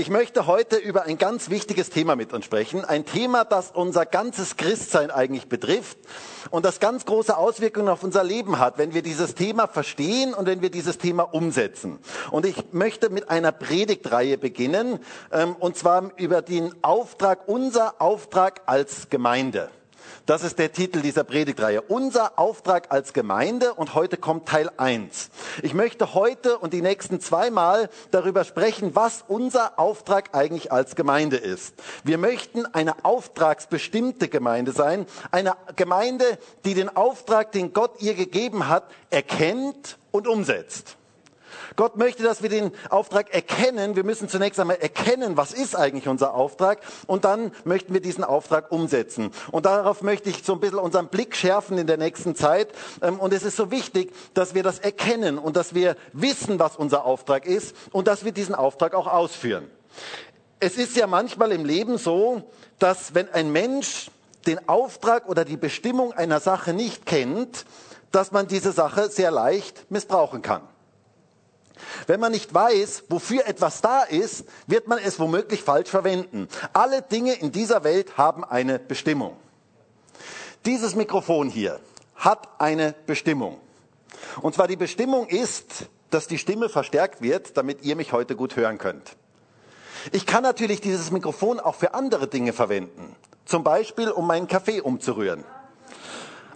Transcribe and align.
Ich 0.00 0.08
möchte 0.08 0.46
heute 0.46 0.76
über 0.76 1.02
ein 1.02 1.18
ganz 1.18 1.50
wichtiges 1.50 1.90
Thema 1.90 2.16
mit 2.16 2.32
uns 2.32 2.46
sprechen. 2.46 2.86
Ein 2.86 3.04
Thema, 3.04 3.44
das 3.44 3.70
unser 3.70 4.06
ganzes 4.06 4.56
Christsein 4.56 5.10
eigentlich 5.10 5.46
betrifft 5.46 5.98
und 6.50 6.64
das 6.64 6.80
ganz 6.80 7.04
große 7.04 7.36
Auswirkungen 7.36 7.90
auf 7.90 8.02
unser 8.02 8.24
Leben 8.24 8.58
hat, 8.58 8.78
wenn 8.78 8.94
wir 8.94 9.02
dieses 9.02 9.34
Thema 9.34 9.66
verstehen 9.66 10.32
und 10.32 10.46
wenn 10.46 10.62
wir 10.62 10.70
dieses 10.70 10.96
Thema 10.96 11.24
umsetzen. 11.24 11.98
Und 12.30 12.46
ich 12.46 12.72
möchte 12.72 13.10
mit 13.10 13.28
einer 13.28 13.52
Predigtreihe 13.52 14.38
beginnen, 14.38 15.00
ähm, 15.32 15.54
und 15.56 15.76
zwar 15.76 16.12
über 16.16 16.40
den 16.40 16.74
Auftrag, 16.82 17.46
unser 17.46 18.00
Auftrag 18.00 18.62
als 18.64 19.10
Gemeinde. 19.10 19.68
Das 20.26 20.44
ist 20.44 20.58
der 20.58 20.72
Titel 20.72 21.00
dieser 21.00 21.24
Predigtreihe. 21.24 21.82
Unser 21.82 22.38
Auftrag 22.38 22.92
als 22.92 23.12
Gemeinde 23.12 23.74
und 23.74 23.94
heute 23.94 24.16
kommt 24.16 24.46
Teil 24.46 24.70
1. 24.76 25.30
Ich 25.62 25.74
möchte 25.74 26.14
heute 26.14 26.58
und 26.58 26.72
die 26.72 26.82
nächsten 26.82 27.20
zweimal 27.20 27.88
darüber 28.10 28.44
sprechen, 28.44 28.94
was 28.94 29.24
unser 29.26 29.78
Auftrag 29.78 30.30
eigentlich 30.34 30.70
als 30.70 30.94
Gemeinde 30.94 31.36
ist. 31.36 31.74
Wir 32.04 32.18
möchten 32.18 32.66
eine 32.66 33.04
auftragsbestimmte 33.04 34.28
Gemeinde 34.28 34.72
sein, 34.72 35.06
eine 35.30 35.56
Gemeinde, 35.76 36.38
die 36.64 36.74
den 36.74 36.94
Auftrag, 36.94 37.52
den 37.52 37.72
Gott 37.72 38.00
ihr 38.00 38.14
gegeben 38.14 38.68
hat, 38.68 38.84
erkennt 39.10 39.98
und 40.12 40.28
umsetzt. 40.28 40.96
Gott 41.76 41.96
möchte, 41.96 42.22
dass 42.22 42.42
wir 42.42 42.48
den 42.48 42.72
Auftrag 42.88 43.32
erkennen. 43.32 43.96
Wir 43.96 44.04
müssen 44.04 44.28
zunächst 44.28 44.58
einmal 44.60 44.76
erkennen, 44.76 45.36
was 45.36 45.52
ist 45.52 45.76
eigentlich 45.76 46.08
unser 46.08 46.34
Auftrag 46.34 46.80
und 47.06 47.24
dann 47.24 47.52
möchten 47.64 47.94
wir 47.94 48.00
diesen 48.00 48.24
Auftrag 48.24 48.72
umsetzen. 48.72 49.30
Und 49.50 49.66
darauf 49.66 50.02
möchte 50.02 50.30
ich 50.30 50.44
so 50.44 50.54
ein 50.54 50.60
bisschen 50.60 50.78
unseren 50.78 51.08
Blick 51.08 51.36
schärfen 51.36 51.78
in 51.78 51.86
der 51.86 51.96
nächsten 51.96 52.34
Zeit. 52.34 52.68
Ähm, 53.02 53.18
und 53.18 53.32
es 53.32 53.42
ist 53.42 53.56
so 53.56 53.70
wichtig, 53.70 54.12
dass 54.34 54.54
wir 54.54 54.62
das 54.62 54.78
erkennen 54.78 55.38
und 55.38 55.56
dass 55.56 55.74
wir 55.74 55.96
wissen, 56.12 56.58
was 56.58 56.76
unser 56.76 57.04
Auftrag 57.04 57.46
ist 57.46 57.74
und 57.92 58.08
dass 58.08 58.24
wir 58.24 58.32
diesen 58.32 58.54
Auftrag 58.54 58.94
auch 58.94 59.06
ausführen. 59.06 59.70
Es 60.58 60.76
ist 60.76 60.96
ja 60.96 61.06
manchmal 61.06 61.52
im 61.52 61.64
Leben 61.64 61.96
so, 61.98 62.42
dass 62.78 63.14
wenn 63.14 63.28
ein 63.30 63.50
Mensch 63.50 64.10
den 64.46 64.68
Auftrag 64.68 65.28
oder 65.28 65.44
die 65.44 65.56
Bestimmung 65.56 66.12
einer 66.12 66.40
Sache 66.40 66.72
nicht 66.72 67.06
kennt, 67.06 67.64
dass 68.10 68.32
man 68.32 68.46
diese 68.46 68.72
Sache 68.72 69.08
sehr 69.08 69.30
leicht 69.30 69.90
missbrauchen 69.90 70.42
kann. 70.42 70.62
Wenn 72.06 72.20
man 72.20 72.32
nicht 72.32 72.52
weiß, 72.52 73.04
wofür 73.08 73.46
etwas 73.46 73.80
da 73.80 74.02
ist, 74.02 74.44
wird 74.66 74.88
man 74.88 74.98
es 74.98 75.18
womöglich 75.18 75.62
falsch 75.62 75.90
verwenden. 75.90 76.48
Alle 76.72 77.02
Dinge 77.02 77.34
in 77.34 77.52
dieser 77.52 77.84
Welt 77.84 78.16
haben 78.16 78.44
eine 78.44 78.78
Bestimmung. 78.78 79.36
Dieses 80.66 80.94
Mikrofon 80.94 81.48
hier 81.48 81.80
hat 82.14 82.48
eine 82.58 82.94
Bestimmung. 83.06 83.58
Und 84.42 84.54
zwar 84.54 84.68
die 84.68 84.76
Bestimmung 84.76 85.26
ist, 85.26 85.86
dass 86.10 86.26
die 86.26 86.38
Stimme 86.38 86.68
verstärkt 86.68 87.22
wird, 87.22 87.56
damit 87.56 87.82
ihr 87.82 87.96
mich 87.96 88.12
heute 88.12 88.36
gut 88.36 88.56
hören 88.56 88.78
könnt. 88.78 89.16
Ich 90.12 90.26
kann 90.26 90.42
natürlich 90.42 90.80
dieses 90.80 91.10
Mikrofon 91.10 91.60
auch 91.60 91.74
für 91.74 91.94
andere 91.94 92.26
Dinge 92.26 92.52
verwenden. 92.52 93.14
Zum 93.44 93.64
Beispiel, 93.64 94.10
um 94.10 94.26
meinen 94.26 94.48
Kaffee 94.48 94.80
umzurühren. 94.80 95.44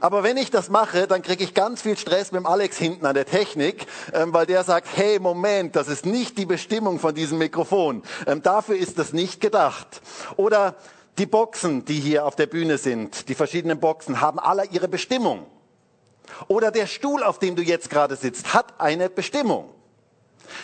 Aber 0.05 0.23
wenn 0.23 0.37
ich 0.37 0.51
das 0.51 0.69
mache, 0.69 1.07
dann 1.07 1.23
kriege 1.23 1.43
ich 1.43 1.55
ganz 1.55 1.81
viel 1.81 1.97
Stress 1.97 2.31
mit 2.31 2.41
dem 2.41 2.47
Alex 2.47 2.77
hinten 2.77 3.07
an 3.07 3.15
der 3.15 3.25
Technik, 3.25 3.87
ähm, 4.13 4.35
weil 4.35 4.45
der 4.45 4.63
sagt, 4.63 4.87
hey, 4.95 5.19
Moment, 5.19 5.77
das 5.77 5.89
ist 5.89 6.05
nicht 6.05 6.37
die 6.37 6.45
Bestimmung 6.45 6.99
von 6.99 7.15
diesem 7.15 7.39
Mikrofon. 7.39 8.03
Ähm, 8.27 8.43
dafür 8.43 8.77
ist 8.77 8.99
das 8.99 9.15
nicht 9.15 9.41
gedacht. 9.41 10.03
Oder 10.37 10.75
die 11.17 11.25
Boxen, 11.25 11.87
die 11.87 12.01
hier 12.01 12.27
auf 12.27 12.37
der 12.37 12.45
Bühne 12.45 12.77
sind, 12.77 13.31
die 13.31 13.35
verschiedenen 13.35 13.81
Boxen, 13.81 14.21
haben 14.21 14.39
alle 14.39 14.67
ihre 14.67 14.89
Bestimmung. 14.89 15.47
Oder 16.49 16.71
der 16.71 16.87
Stuhl, 16.87 17.23
auf 17.23 17.39
dem 17.39 17.57
du 17.57 17.63
jetzt 17.63 17.89
gerade 17.89 18.17
sitzt, 18.17 18.53
hat 18.53 18.79
eine 18.79 19.09
Bestimmung. 19.09 19.71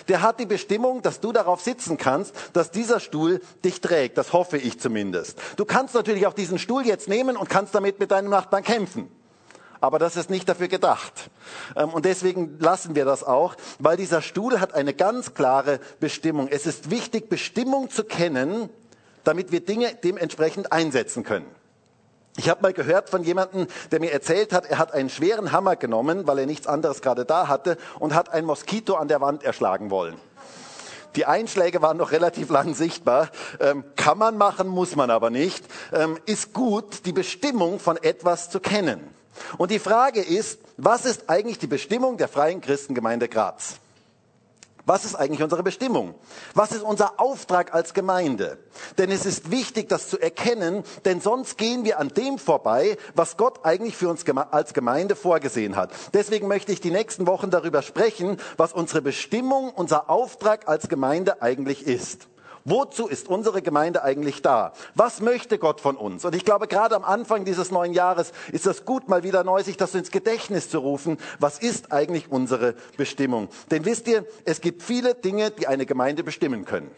Der 0.08 0.20
hat 0.20 0.38
die 0.38 0.44
Bestimmung, 0.44 1.00
dass 1.00 1.18
du 1.18 1.32
darauf 1.32 1.62
sitzen 1.62 1.96
kannst, 1.96 2.34
dass 2.52 2.72
dieser 2.72 3.00
Stuhl 3.00 3.40
dich 3.64 3.80
trägt. 3.80 4.18
Das 4.18 4.34
hoffe 4.34 4.58
ich 4.58 4.78
zumindest. 4.78 5.38
Du 5.56 5.64
kannst 5.64 5.94
natürlich 5.94 6.26
auch 6.26 6.34
diesen 6.34 6.58
Stuhl 6.58 6.84
jetzt 6.84 7.08
nehmen 7.08 7.38
und 7.38 7.48
kannst 7.48 7.74
damit 7.74 8.00
mit 8.00 8.10
deinem 8.10 8.28
Nachbarn 8.28 8.64
kämpfen 8.64 9.10
aber 9.80 9.98
das 9.98 10.16
ist 10.16 10.30
nicht 10.30 10.48
dafür 10.48 10.68
gedacht. 10.68 11.30
Ähm, 11.76 11.90
und 11.90 12.04
deswegen 12.04 12.58
lassen 12.58 12.94
wir 12.94 13.04
das 13.04 13.24
auch, 13.24 13.54
weil 13.78 13.96
dieser 13.96 14.22
Stuhl 14.22 14.60
hat 14.60 14.74
eine 14.74 14.94
ganz 14.94 15.34
klare 15.34 15.80
Bestimmung. 16.00 16.48
Es 16.48 16.66
ist 16.66 16.90
wichtig, 16.90 17.28
Bestimmung 17.28 17.90
zu 17.90 18.04
kennen, 18.04 18.68
damit 19.24 19.52
wir 19.52 19.60
Dinge 19.60 19.94
dementsprechend 20.02 20.72
einsetzen 20.72 21.24
können. 21.24 21.46
Ich 22.36 22.48
habe 22.48 22.62
mal 22.62 22.72
gehört 22.72 23.10
von 23.10 23.24
jemandem, 23.24 23.66
der 23.90 24.00
mir 24.00 24.12
erzählt 24.12 24.52
hat, 24.52 24.64
er 24.66 24.78
hat 24.78 24.94
einen 24.94 25.10
schweren 25.10 25.52
Hammer 25.52 25.76
genommen, 25.76 26.26
weil 26.26 26.38
er 26.38 26.46
nichts 26.46 26.66
anderes 26.66 27.02
gerade 27.02 27.24
da 27.24 27.48
hatte, 27.48 27.76
und 27.98 28.14
hat 28.14 28.32
ein 28.32 28.44
Moskito 28.44 28.94
an 28.94 29.08
der 29.08 29.20
Wand 29.20 29.42
erschlagen 29.42 29.90
wollen. 29.90 30.16
Die 31.16 31.26
Einschläge 31.26 31.82
waren 31.82 31.96
noch 31.96 32.12
relativ 32.12 32.50
lang 32.50 32.74
sichtbar. 32.74 33.30
Ähm, 33.58 33.84
kann 33.96 34.16
man 34.16 34.38
machen, 34.38 34.68
muss 34.68 34.94
man 34.94 35.10
aber 35.10 35.30
nicht. 35.30 35.64
Ähm, 35.92 36.18
ist 36.24 36.52
gut, 36.52 37.04
die 37.04 37.12
Bestimmung 37.12 37.80
von 37.80 37.96
etwas 37.96 38.48
zu 38.48 38.60
kennen. 38.60 39.19
Und 39.58 39.70
die 39.70 39.78
Frage 39.78 40.20
ist, 40.20 40.60
was 40.76 41.04
ist 41.04 41.28
eigentlich 41.28 41.58
die 41.58 41.66
Bestimmung 41.66 42.16
der 42.16 42.28
Freien 42.28 42.60
Christengemeinde 42.60 43.28
Graz? 43.28 43.76
Was 44.86 45.04
ist 45.04 45.14
eigentlich 45.14 45.42
unsere 45.42 45.62
Bestimmung? 45.62 46.14
Was 46.54 46.72
ist 46.72 46.82
unser 46.82 47.20
Auftrag 47.20 47.74
als 47.74 47.94
Gemeinde? 47.94 48.58
Denn 48.98 49.10
es 49.10 49.26
ist 49.26 49.50
wichtig, 49.50 49.88
das 49.88 50.08
zu 50.08 50.18
erkennen, 50.18 50.82
denn 51.04 51.20
sonst 51.20 51.58
gehen 51.58 51.84
wir 51.84 52.00
an 52.00 52.08
dem 52.08 52.38
vorbei, 52.38 52.96
was 53.14 53.36
Gott 53.36 53.64
eigentlich 53.64 53.96
für 53.96 54.08
uns 54.08 54.24
als 54.50 54.74
Gemeinde 54.74 55.16
vorgesehen 55.16 55.76
hat. 55.76 55.92
Deswegen 56.14 56.48
möchte 56.48 56.72
ich 56.72 56.80
die 56.80 56.90
nächsten 56.90 57.26
Wochen 57.26 57.50
darüber 57.50 57.82
sprechen, 57.82 58.38
was 58.56 58.72
unsere 58.72 59.02
Bestimmung, 59.02 59.70
unser 59.70 60.10
Auftrag 60.10 60.66
als 60.66 60.88
Gemeinde 60.88 61.42
eigentlich 61.42 61.86
ist. 61.86 62.26
Wozu 62.64 63.06
ist 63.06 63.28
unsere 63.28 63.62
Gemeinde 63.62 64.02
eigentlich 64.02 64.42
da? 64.42 64.72
Was 64.94 65.20
möchte 65.20 65.58
Gott 65.58 65.80
von 65.80 65.96
uns? 65.96 66.24
Und 66.24 66.34
ich 66.34 66.44
glaube, 66.44 66.66
gerade 66.68 66.94
am 66.94 67.04
Anfang 67.04 67.44
dieses 67.44 67.70
neuen 67.70 67.92
Jahres 67.94 68.32
ist 68.52 68.66
das 68.66 68.84
gut, 68.84 69.08
mal 69.08 69.22
wieder 69.22 69.44
neu 69.44 69.62
sich 69.62 69.76
das 69.76 69.94
ins 69.94 70.10
Gedächtnis 70.10 70.68
zu 70.68 70.78
rufen. 70.78 71.18
Was 71.38 71.58
ist 71.58 71.92
eigentlich 71.92 72.30
unsere 72.30 72.74
Bestimmung? 72.96 73.48
Denn 73.70 73.84
wisst 73.84 74.08
ihr, 74.08 74.26
es 74.44 74.60
gibt 74.60 74.82
viele 74.82 75.14
Dinge, 75.14 75.50
die 75.50 75.66
eine 75.66 75.86
Gemeinde 75.86 76.22
bestimmen 76.22 76.64
können. 76.64 76.90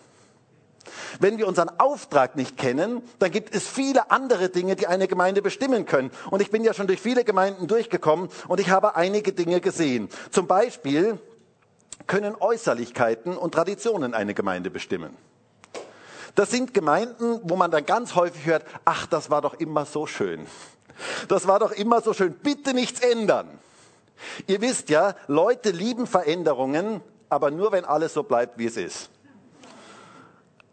Wenn 1.21 1.39
wir 1.39 1.47
unseren 1.47 1.69
Auftrag 1.79 2.35
nicht 2.35 2.57
kennen, 2.57 3.03
dann 3.21 3.31
gibt 3.31 3.55
es 3.55 3.69
viele 3.69 4.11
andere 4.11 4.49
Dinge, 4.49 4.75
die 4.75 4.89
eine 4.89 5.07
Gemeinde 5.07 5.43
bestimmen 5.43 5.87
können. 5.87 6.11
Und 6.31 6.43
ich 6.43 6.51
bin 6.51 6.65
ja 6.65 6.75
schon 6.75 6.89
durch 6.89 7.01
viele 7.01 7.23
Gemeinden 7.23 7.69
durchgekommen 7.69 8.29
und 8.49 8.59
ich 8.59 8.71
habe 8.71 8.97
einige 8.97 9.33
Dinge 9.33 9.61
gesehen. 9.61 10.09
Zum 10.31 10.47
Beispiel 10.49 11.21
können 12.07 12.35
Äußerlichkeiten 12.35 13.37
und 13.37 13.55
Traditionen 13.55 14.15
eine 14.15 14.35
Gemeinde 14.35 14.71
bestimmen. 14.71 15.17
Das 16.35 16.51
sind 16.51 16.73
Gemeinden, 16.73 17.41
wo 17.43 17.57
man 17.57 17.71
dann 17.71 17.85
ganz 17.85 18.15
häufig 18.15 18.47
hört, 18.47 18.65
ach, 18.85 19.07
das 19.07 19.31
war 19.31 19.43
doch 19.43 19.55
immer 19.55 19.85
so 19.85 20.07
schön. 20.07 20.47
Das 21.29 21.47
war 21.47 21.59
doch 21.59 21.73
immer 21.73 22.01
so 22.01 22.13
schön. 22.15 22.33
Bitte 22.33 22.75
nichts 22.75 23.01
ändern. 23.01 23.49
Ihr 24.47 24.61
wisst 24.61 24.89
ja, 24.89 25.15
Leute 25.27 25.71
lieben 25.71 26.07
Veränderungen, 26.07 27.01
aber 27.29 27.51
nur 27.51 27.73
wenn 27.73 27.85
alles 27.85 28.15
so 28.15 28.23
bleibt, 28.23 28.59
wie 28.59 28.67
es 28.67 28.77
ist. 28.77 29.11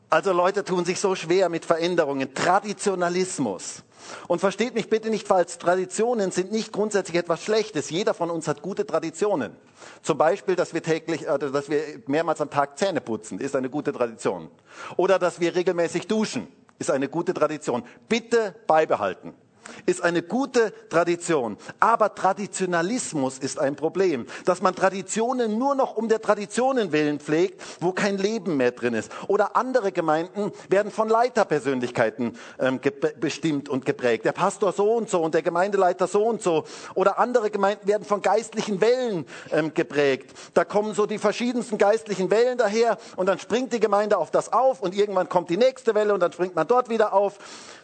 Also 0.10 0.34
Leute 0.34 0.64
tun 0.64 0.86
sich 0.86 1.00
so 1.00 1.16
schwer 1.16 1.50
mit 1.50 1.66
Veränderungen. 1.66 2.34
Traditionalismus. 2.34 3.84
Und 4.28 4.40
versteht 4.40 4.74
mich 4.74 4.90
bitte 4.90 5.10
nicht 5.10 5.28
falsch, 5.28 5.58
Traditionen 5.58 6.32
sind 6.32 6.52
nicht 6.52 6.72
grundsätzlich 6.72 7.18
etwas 7.18 7.44
Schlechtes. 7.44 7.90
Jeder 7.90 8.14
von 8.14 8.30
uns 8.30 8.48
hat 8.48 8.62
gute 8.62 8.86
Traditionen. 8.86 9.56
Zum 10.02 10.18
Beispiel, 10.18 10.56
dass 10.56 10.74
wir 10.74 10.84
täglich, 10.84 11.28
äh, 11.28 11.40
dass 11.40 11.70
wir 11.70 11.82
mehrmals 12.08 12.42
am 12.42 12.50
Tag 12.50 12.78
Zähne 12.78 13.02
putzen, 13.02 13.40
ist 13.40 13.56
eine 13.56 13.70
gute 13.70 13.94
Tradition. 13.94 14.50
Oder 14.98 15.20
dass 15.20 15.40
wir 15.40 15.56
regelmäßig 15.56 16.08
duschen, 16.08 16.48
ist 16.78 16.92
eine 16.92 17.10
gute 17.10 17.34
Tradition. 17.34 17.84
Bitte 18.08 18.56
beibehalten 18.68 19.34
ist 19.86 20.04
eine 20.04 20.22
gute 20.22 20.74
Tradition. 20.90 21.58
Aber 21.80 22.16
Traditionalismus 22.16 23.40
ist 23.40 23.60
ein 23.60 23.76
Problem, 23.76 24.26
dass 24.46 24.62
man 24.62 24.76
Traditionen 24.76 25.58
nur 25.58 25.76
noch 25.76 25.96
um 25.96 26.10
der 26.10 26.22
Traditionen 26.22 26.92
willen 26.92 27.20
pflegt, 27.20 27.62
wo 27.80 27.92
kein 27.92 28.18
Leben 28.18 28.58
mehr 28.58 28.72
drin 28.72 28.94
ist. 28.94 29.12
Oder 29.28 29.56
andere 29.56 29.92
Gemeinden 29.92 30.52
werden 30.70 30.92
von 30.92 31.10
Leiterpersönlichkeiten 31.10 32.38
ähm, 32.60 32.80
bestimmt 33.20 33.70
und 33.70 33.86
geprägt. 33.86 34.26
Der 34.26 34.32
Pastor 34.32 34.74
so 34.74 34.94
und 34.94 35.10
so 35.10 35.22
und 35.22 35.34
der 35.34 35.42
Gemeindeleiter 35.42 36.08
so 36.08 36.26
und 36.26 36.42
so. 36.42 36.64
Oder 36.96 37.20
andere 37.20 37.50
Gemeinden 37.50 37.88
werden 37.88 38.04
von 38.04 38.22
geistlichen 38.22 38.82
Wellen 38.82 39.26
ähm, 39.52 39.74
geprägt. 39.74 40.32
Da 40.54 40.66
kommen 40.66 40.94
so 40.94 41.06
die 41.06 41.18
verschiedensten 41.18 41.78
geistlichen 41.78 42.32
Wellen 42.32 42.58
daher 42.58 42.98
und 43.16 43.28
dann 43.28 43.40
springt 43.40 43.74
die 43.74 43.80
Gemeinde 43.80 44.18
auf 44.18 44.32
das 44.32 44.52
auf 44.52 44.82
und 44.82 44.96
irgendwann 44.96 45.30
kommt 45.30 45.50
die 45.50 45.58
nächste 45.58 45.96
Welle 45.96 46.14
und 46.14 46.20
dann 46.20 46.32
springt 46.32 46.56
man 46.56 46.68
dort 46.68 46.90
wieder 46.90 47.14
auf. 47.14 47.38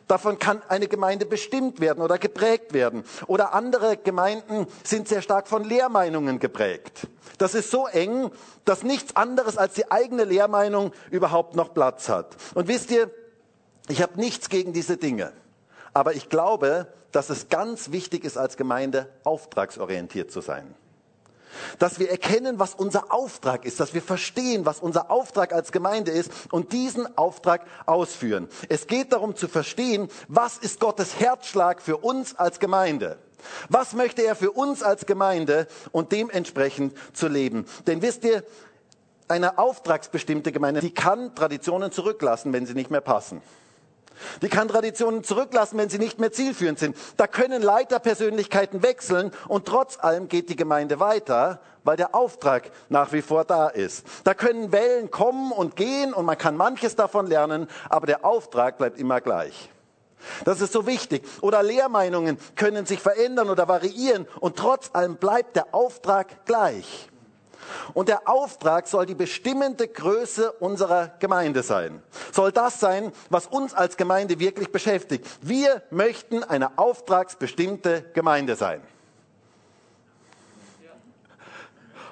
Davon 0.08 0.38
kann 0.38 0.62
eine 0.68 0.88
Gemeinde 0.88 1.26
bestimmt 1.26 1.80
werden 1.80 2.04
oder 2.04 2.18
geprägt 2.18 2.74
werden. 2.74 3.04
Oder 3.28 3.54
andere 3.54 3.98
Gemeinden 3.98 4.68
sind 4.84 5.08
sehr 5.08 5.22
stark 5.22 5.48
von 5.48 5.64
Lehrmeinungen 5.64 6.40
geprägt. 6.40 7.08
Das 7.38 7.56
ist 7.56 7.72
so 7.72 7.88
eng, 7.88 8.30
dass 8.66 8.84
nichts 8.84 9.16
anderes 9.16 9.58
als 9.58 9.74
die 9.74 9.92
eigene 9.92 10.24
Lehrmeinung 10.24 10.92
überhaupt 11.10 11.56
noch 11.56 11.74
Platz 11.74 12.08
hat. 12.08 12.36
Und 12.54 12.68
wisst 12.68 12.92
ihr, 12.92 13.10
ich 13.88 14.02
habe 14.02 14.20
nichts 14.20 14.50
gegen 14.50 14.74
diese 14.74 14.98
Dinge. 14.98 15.32
Aber 15.94 16.14
ich 16.14 16.30
glaube, 16.30 16.88
dass 17.12 17.30
es 17.30 17.50
ganz 17.50 17.92
wichtig 17.92 18.26
ist, 18.26 18.38
als 18.38 18.58
Gemeinde 18.58 19.10
auftragsorientiert 19.24 20.32
zu 20.32 20.42
sein. 20.42 20.76
Dass 21.80 22.00
wir 22.00 22.10
erkennen, 22.10 22.60
was 22.60 22.76
unser 22.76 23.14
Auftrag 23.14 23.66
ist, 23.66 23.80
dass 23.80 23.94
wir 23.94 24.02
verstehen, 24.02 24.66
was 24.66 24.80
unser 24.80 25.12
Auftrag 25.12 25.54
als 25.54 25.72
Gemeinde 25.72 26.12
ist 26.12 26.32
und 26.52 26.74
diesen 26.74 27.18
Auftrag 27.18 27.66
ausführen. 27.86 28.48
Es 28.70 28.88
geht 28.88 29.14
darum 29.14 29.36
zu 29.36 29.48
verstehen, 29.48 30.10
was 30.28 30.58
ist 30.58 30.80
Gottes 30.80 31.20
Herzschlag 31.20 31.82
für 31.82 31.98
uns 31.98 32.36
als 32.36 32.60
Gemeinde. 32.60 33.18
Was 33.70 33.94
möchte 33.94 34.24
er 34.24 34.36
für 34.36 34.52
uns 34.52 34.82
als 34.82 35.06
Gemeinde 35.06 35.68
und 35.92 36.12
dementsprechend 36.12 36.96
zu 37.14 37.28
leben? 37.28 37.66
Denn 37.88 38.02
wisst 38.02 38.24
ihr, 38.24 38.44
eine 39.28 39.58
auftragsbestimmte 39.58 40.52
Gemeinde, 40.52 40.82
die 40.82 40.94
kann 40.94 41.34
Traditionen 41.36 41.92
zurücklassen, 41.92 42.54
wenn 42.54 42.66
sie 42.66 42.74
nicht 42.76 42.92
mehr 42.92 43.02
passen. 43.02 43.42
Die 44.42 44.50
kann 44.50 44.68
Traditionen 44.68 45.24
zurücklassen, 45.24 45.78
wenn 45.78 45.90
sie 45.90 46.00
nicht 46.00 46.20
mehr 46.20 46.32
zielführend 46.32 46.80
sind. 46.80 46.96
Da 47.18 47.28
können 47.28 47.62
Leiterpersönlichkeiten 47.62 48.84
wechseln 48.84 49.32
und 49.48 49.66
trotz 49.66 49.98
allem 50.00 50.28
geht 50.28 50.50
die 50.50 50.56
Gemeinde 50.56 51.00
weiter, 51.00 51.60
weil 51.84 51.98
der 51.98 52.16
Auftrag 52.16 52.72
nach 52.90 53.12
wie 53.14 53.22
vor 53.22 53.46
da 53.46 53.68
ist. 53.68 54.06
Da 54.24 54.34
können 54.34 54.72
Wellen 54.72 55.12
kommen 55.12 55.52
und 55.52 55.76
gehen 55.76 56.14
und 56.14 56.26
man 56.26 56.38
kann 56.38 56.58
manches 56.58 56.96
davon 56.96 57.28
lernen, 57.28 57.68
aber 57.90 58.08
der 58.08 58.26
Auftrag 58.26 58.78
bleibt 58.78 59.00
immer 59.00 59.22
gleich. 59.22 59.70
Das 60.44 60.62
ist 60.62 60.74
so 60.74 60.88
wichtig. 60.88 61.24
Oder 61.42 61.62
Lehrmeinungen 61.62 62.38
können 62.56 62.86
sich 62.86 63.00
verändern 63.00 63.50
oder 63.50 63.68
variieren 63.68 64.28
und 64.40 64.58
trotz 64.58 64.90
allem 64.94 65.18
bleibt 65.18 65.56
der 65.56 65.74
Auftrag 65.74 66.46
gleich. 66.46 67.10
Und 67.94 68.10
der 68.10 68.28
Auftrag 68.28 68.88
soll 68.88 69.06
die 69.06 69.16
bestimmende 69.16 69.88
Größe 69.88 70.52
unserer 70.54 71.12
Gemeinde 71.20 71.64
sein. 71.64 72.02
Soll 72.32 72.52
das 72.52 72.80
sein, 72.80 73.12
was 73.30 73.48
uns 73.48 73.74
als 73.74 73.98
Gemeinde 73.98 74.40
wirklich 74.40 74.72
beschäftigt. 74.72 75.26
Wir 75.42 75.84
möchten 75.90 76.44
eine 76.44 76.78
auftragsbestimmte 76.78 78.06
Gemeinde 78.14 78.56
sein. 78.56 78.82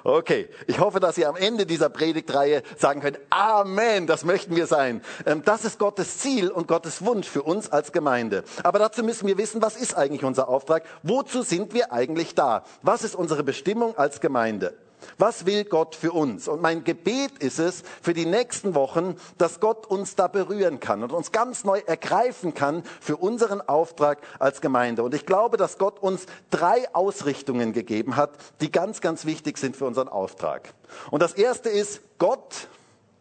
Okay, 0.06 0.50
ich 0.66 0.80
hoffe, 0.80 1.00
dass 1.00 1.16
ihr 1.16 1.30
am 1.30 1.36
Ende 1.36 1.64
dieser 1.64 1.88
Predigtreihe 1.88 2.62
sagen 2.76 3.00
könnt, 3.00 3.18
Amen, 3.30 4.06
das 4.06 4.22
möchten 4.22 4.54
wir 4.54 4.66
sein. 4.66 5.00
Ähm, 5.24 5.42
das 5.46 5.64
ist 5.64 5.78
Gottes 5.78 6.18
Ziel 6.18 6.50
und 6.50 6.68
Gottes 6.68 7.06
Wunsch 7.06 7.26
für 7.26 7.42
uns 7.42 7.72
als 7.72 7.90
Gemeinde. 7.90 8.44
Aber 8.62 8.78
dazu 8.78 9.02
müssen 9.02 9.26
wir 9.26 9.38
wissen, 9.38 9.62
was 9.62 9.76
ist 9.76 9.96
eigentlich 9.96 10.22
unser 10.22 10.48
Auftrag? 10.48 10.84
Wozu 11.02 11.40
sind 11.40 11.72
wir 11.72 11.90
eigentlich 11.90 12.34
da? 12.34 12.64
Was 12.82 13.02
ist 13.02 13.14
unsere 13.14 13.42
Bestimmung 13.42 13.96
als 13.96 14.20
Gemeinde? 14.20 14.74
Was 15.18 15.46
will 15.46 15.64
Gott 15.64 15.94
für 15.94 16.12
uns? 16.12 16.48
Und 16.48 16.62
mein 16.62 16.84
Gebet 16.84 17.38
ist 17.38 17.58
es 17.58 17.82
für 18.02 18.14
die 18.14 18.26
nächsten 18.26 18.74
Wochen, 18.74 19.16
dass 19.38 19.60
Gott 19.60 19.86
uns 19.86 20.16
da 20.16 20.28
berühren 20.28 20.80
kann 20.80 21.02
und 21.02 21.12
uns 21.12 21.32
ganz 21.32 21.64
neu 21.64 21.80
ergreifen 21.86 22.54
kann 22.54 22.82
für 23.00 23.16
unseren 23.16 23.60
Auftrag 23.60 24.18
als 24.38 24.60
Gemeinde. 24.60 25.02
Und 25.02 25.14
ich 25.14 25.26
glaube, 25.26 25.56
dass 25.56 25.78
Gott 25.78 26.00
uns 26.00 26.26
drei 26.50 26.92
Ausrichtungen 26.94 27.72
gegeben 27.72 28.16
hat, 28.16 28.30
die 28.60 28.70
ganz, 28.70 29.00
ganz 29.00 29.24
wichtig 29.24 29.58
sind 29.58 29.76
für 29.76 29.86
unseren 29.86 30.08
Auftrag. 30.08 30.74
Und 31.10 31.22
das 31.22 31.34
erste 31.34 31.68
ist 31.68 32.00
Gott, 32.18 32.68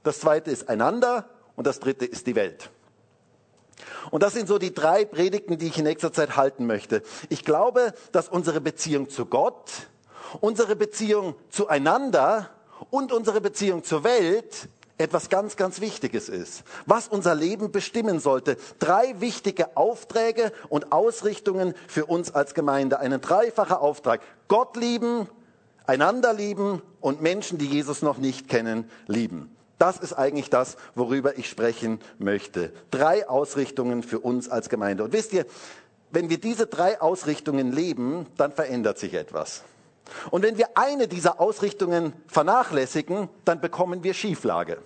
das 0.03 0.19
zweite 0.19 0.51
ist 0.51 0.69
einander 0.69 1.29
und 1.55 1.67
das 1.67 1.79
dritte 1.79 2.05
ist 2.05 2.27
die 2.27 2.35
Welt. 2.35 2.69
Und 4.11 4.23
das 4.23 4.33
sind 4.33 4.47
so 4.47 4.57
die 4.57 4.73
drei 4.73 5.05
Predigten, 5.05 5.57
die 5.57 5.67
ich 5.67 5.77
in 5.77 5.85
nächster 5.85 6.13
Zeit 6.13 6.35
halten 6.35 6.65
möchte. 6.65 7.03
Ich 7.29 7.43
glaube, 7.43 7.93
dass 8.11 8.29
unsere 8.29 8.61
Beziehung 8.61 9.09
zu 9.09 9.25
Gott, 9.25 9.87
unsere 10.41 10.75
Beziehung 10.75 11.35
zueinander 11.49 12.49
und 12.89 13.11
unsere 13.11 13.41
Beziehung 13.41 13.83
zur 13.83 14.03
Welt 14.03 14.67
etwas 14.97 15.29
ganz, 15.29 15.55
ganz 15.55 15.81
Wichtiges 15.81 16.29
ist, 16.29 16.63
was 16.85 17.07
unser 17.07 17.35
Leben 17.35 17.71
bestimmen 17.71 18.19
sollte. 18.19 18.57
Drei 18.79 19.19
wichtige 19.19 19.75
Aufträge 19.75 20.51
und 20.69 20.91
Ausrichtungen 20.91 21.73
für 21.87 22.05
uns 22.05 22.33
als 22.33 22.53
Gemeinde. 22.53 22.99
Ein 22.99 23.19
dreifacher 23.19 23.81
Auftrag. 23.81 24.21
Gott 24.47 24.75
lieben, 24.77 25.27
einander 25.87 26.33
lieben 26.33 26.81
und 27.01 27.21
Menschen, 27.21 27.57
die 27.57 27.67
Jesus 27.67 28.01
noch 28.01 28.17
nicht 28.17 28.47
kennen, 28.47 28.89
lieben. 29.07 29.53
Das 29.79 29.97
ist 29.97 30.13
eigentlich 30.13 30.49
das, 30.49 30.77
worüber 30.95 31.37
ich 31.37 31.49
sprechen 31.49 31.99
möchte. 32.19 32.71
Drei 32.91 33.27
Ausrichtungen 33.27 34.03
für 34.03 34.19
uns 34.19 34.47
als 34.47 34.69
Gemeinde. 34.69 35.03
Und 35.03 35.11
wisst 35.11 35.33
ihr, 35.33 35.45
wenn 36.11 36.29
wir 36.29 36.39
diese 36.39 36.67
drei 36.67 37.01
Ausrichtungen 37.01 37.71
leben, 37.71 38.27
dann 38.37 38.51
verändert 38.51 38.99
sich 38.99 39.15
etwas. 39.15 39.63
Und 40.31 40.43
wenn 40.43 40.57
wir 40.57 40.69
eine 40.75 41.07
dieser 41.07 41.39
Ausrichtungen 41.39 42.13
vernachlässigen, 42.27 43.29
dann 43.45 43.61
bekommen 43.61 44.03
wir 44.03 44.13
Schieflage. 44.13 44.79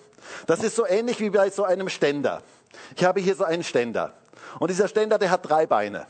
Das 0.45 0.63
ist 0.63 0.75
so 0.75 0.85
ähnlich 0.85 1.19
wie 1.19 1.29
bei 1.29 1.49
so 1.49 1.63
einem 1.63 1.89
Ständer. 1.89 2.41
Ich 2.95 3.03
habe 3.03 3.19
hier 3.19 3.35
so 3.35 3.43
einen 3.43 3.63
Ständer. 3.63 4.13
Und 4.59 4.69
dieser 4.69 4.87
Ständer, 4.87 5.17
der 5.17 5.31
hat 5.31 5.47
drei 5.47 5.65
Beine. 5.65 6.05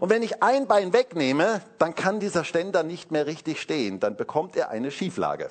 Und 0.00 0.10
wenn 0.10 0.22
ich 0.22 0.42
ein 0.42 0.66
Bein 0.66 0.92
wegnehme, 0.92 1.62
dann 1.78 1.94
kann 1.94 2.20
dieser 2.20 2.44
Ständer 2.44 2.82
nicht 2.82 3.10
mehr 3.10 3.26
richtig 3.26 3.60
stehen. 3.60 4.00
Dann 4.00 4.16
bekommt 4.16 4.56
er 4.56 4.70
eine 4.70 4.90
Schieflage. 4.90 5.50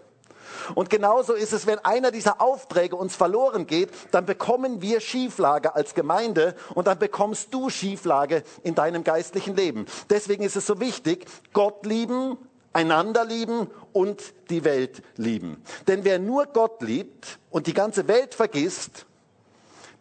Und 0.74 0.90
genauso 0.90 1.34
ist 1.34 1.54
es, 1.54 1.68
wenn 1.68 1.80
einer 1.80 2.12
dieser 2.12 2.42
Aufträge 2.42 2.96
uns 2.96 3.16
verloren 3.16 3.68
geht, 3.68 3.90
dann 4.12 4.26
bekommen 4.26 4.82
wir 4.82 5.00
Schieflage 5.00 5.76
als 5.76 5.94
Gemeinde 5.94 6.56
und 6.74 6.88
dann 6.88 6.98
bekommst 6.98 7.54
du 7.54 7.70
Schieflage 7.70 8.44
in 8.64 8.76
deinem 8.76 9.04
geistlichen 9.04 9.56
Leben. 9.56 9.86
Deswegen 10.10 10.44
ist 10.44 10.56
es 10.56 10.66
so 10.66 10.80
wichtig, 10.80 11.26
Gott 11.54 11.86
lieben, 11.86 12.38
einander 12.76 13.24
lieben 13.24 13.68
und 13.94 14.22
die 14.50 14.66
Welt 14.66 15.02
lieben. 15.16 15.64
Denn 15.88 16.04
wer 16.04 16.20
nur 16.20 16.46
Gott 16.48 16.82
liebt 16.82 17.40
und 17.50 17.68
die 17.68 17.74
ganze 17.74 18.08
Welt 18.08 18.36
vergisst, 18.36 19.06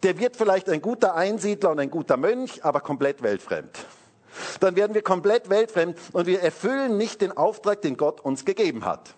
der 0.03 0.19
wird 0.19 0.37
vielleicht 0.37 0.69
ein 0.69 0.83
guter 0.83 1.15
Einsiedler 1.15 1.71
und 1.71 1.79
ein 1.79 1.91
guter 1.91 2.17
Mönch, 2.17 2.65
aber 2.65 2.81
komplett 2.81 3.23
weltfremd. 3.23 3.71
Dann 4.59 4.75
werden 4.75 4.95
wir 4.95 5.03
komplett 5.03 5.49
weltfremd 5.49 5.97
und 6.13 6.27
wir 6.27 6.43
erfüllen 6.43 6.99
nicht 6.99 7.21
den 7.21 7.37
Auftrag, 7.37 7.81
den 7.81 7.97
Gott 7.97 8.21
uns 8.21 8.45
gegeben 8.45 8.85
hat. 8.85 9.15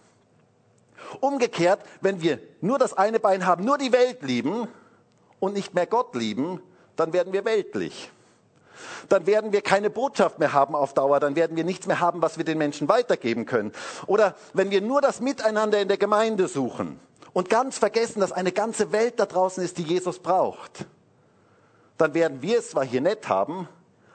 Umgekehrt, 1.20 1.80
wenn 2.02 2.20
wir 2.20 2.38
nur 2.60 2.78
das 2.78 2.92
eine 2.92 3.18
Bein 3.18 3.46
haben, 3.46 3.64
nur 3.64 3.78
die 3.78 3.92
Welt 3.92 4.22
lieben 4.22 4.68
und 5.40 5.54
nicht 5.54 5.74
mehr 5.74 5.86
Gott 5.86 6.14
lieben, 6.14 6.60
dann 6.96 7.14
werden 7.14 7.32
wir 7.32 7.44
weltlich 7.46 8.10
dann 9.08 9.26
werden 9.26 9.52
wir 9.52 9.62
keine 9.62 9.90
Botschaft 9.90 10.38
mehr 10.38 10.52
haben 10.52 10.74
auf 10.74 10.94
Dauer, 10.94 11.20
dann 11.20 11.36
werden 11.36 11.56
wir 11.56 11.64
nichts 11.64 11.86
mehr 11.86 12.00
haben, 12.00 12.22
was 12.22 12.38
wir 12.38 12.44
den 12.44 12.58
Menschen 12.58 12.88
weitergeben 12.88 13.46
können. 13.46 13.72
Oder 14.06 14.34
wenn 14.52 14.70
wir 14.70 14.80
nur 14.80 15.00
das 15.00 15.20
Miteinander 15.20 15.80
in 15.80 15.88
der 15.88 15.98
Gemeinde 15.98 16.48
suchen 16.48 17.00
und 17.32 17.50
ganz 17.50 17.78
vergessen, 17.78 18.20
dass 18.20 18.32
eine 18.32 18.52
ganze 18.52 18.92
Welt 18.92 19.18
da 19.18 19.26
draußen 19.26 19.62
ist, 19.62 19.78
die 19.78 19.82
Jesus 19.82 20.18
braucht, 20.18 20.86
dann 21.98 22.14
werden 22.14 22.42
wir 22.42 22.58
es 22.58 22.70
zwar 22.70 22.84
hier 22.84 23.00
nett 23.00 23.28
haben, 23.28 23.68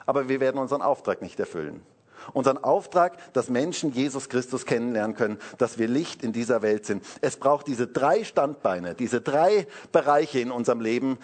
aber 0.06 0.28
wir 0.28 0.40
werden 0.40 0.60
unseren 0.60 0.82
Auftrag 0.82 1.22
nicht 1.22 1.38
erfüllen. 1.40 1.84
Unseren 2.32 2.58
Auftrag, 2.58 3.16
dass 3.32 3.50
Menschen 3.50 3.92
Jesus 3.92 4.28
Christus 4.28 4.66
kennenlernen 4.66 5.16
können, 5.16 5.38
dass 5.58 5.78
wir 5.78 5.88
Licht 5.88 6.22
in 6.22 6.32
dieser 6.32 6.62
Welt 6.62 6.86
sind. 6.86 7.04
Es 7.20 7.36
braucht 7.36 7.66
diese 7.66 7.86
drei 7.86 8.24
Standbeine, 8.24 8.94
diese 8.94 9.20
drei 9.20 9.66
Bereiche 9.92 10.40
in 10.40 10.50
unserem 10.50 10.80
Leben, 10.80 11.18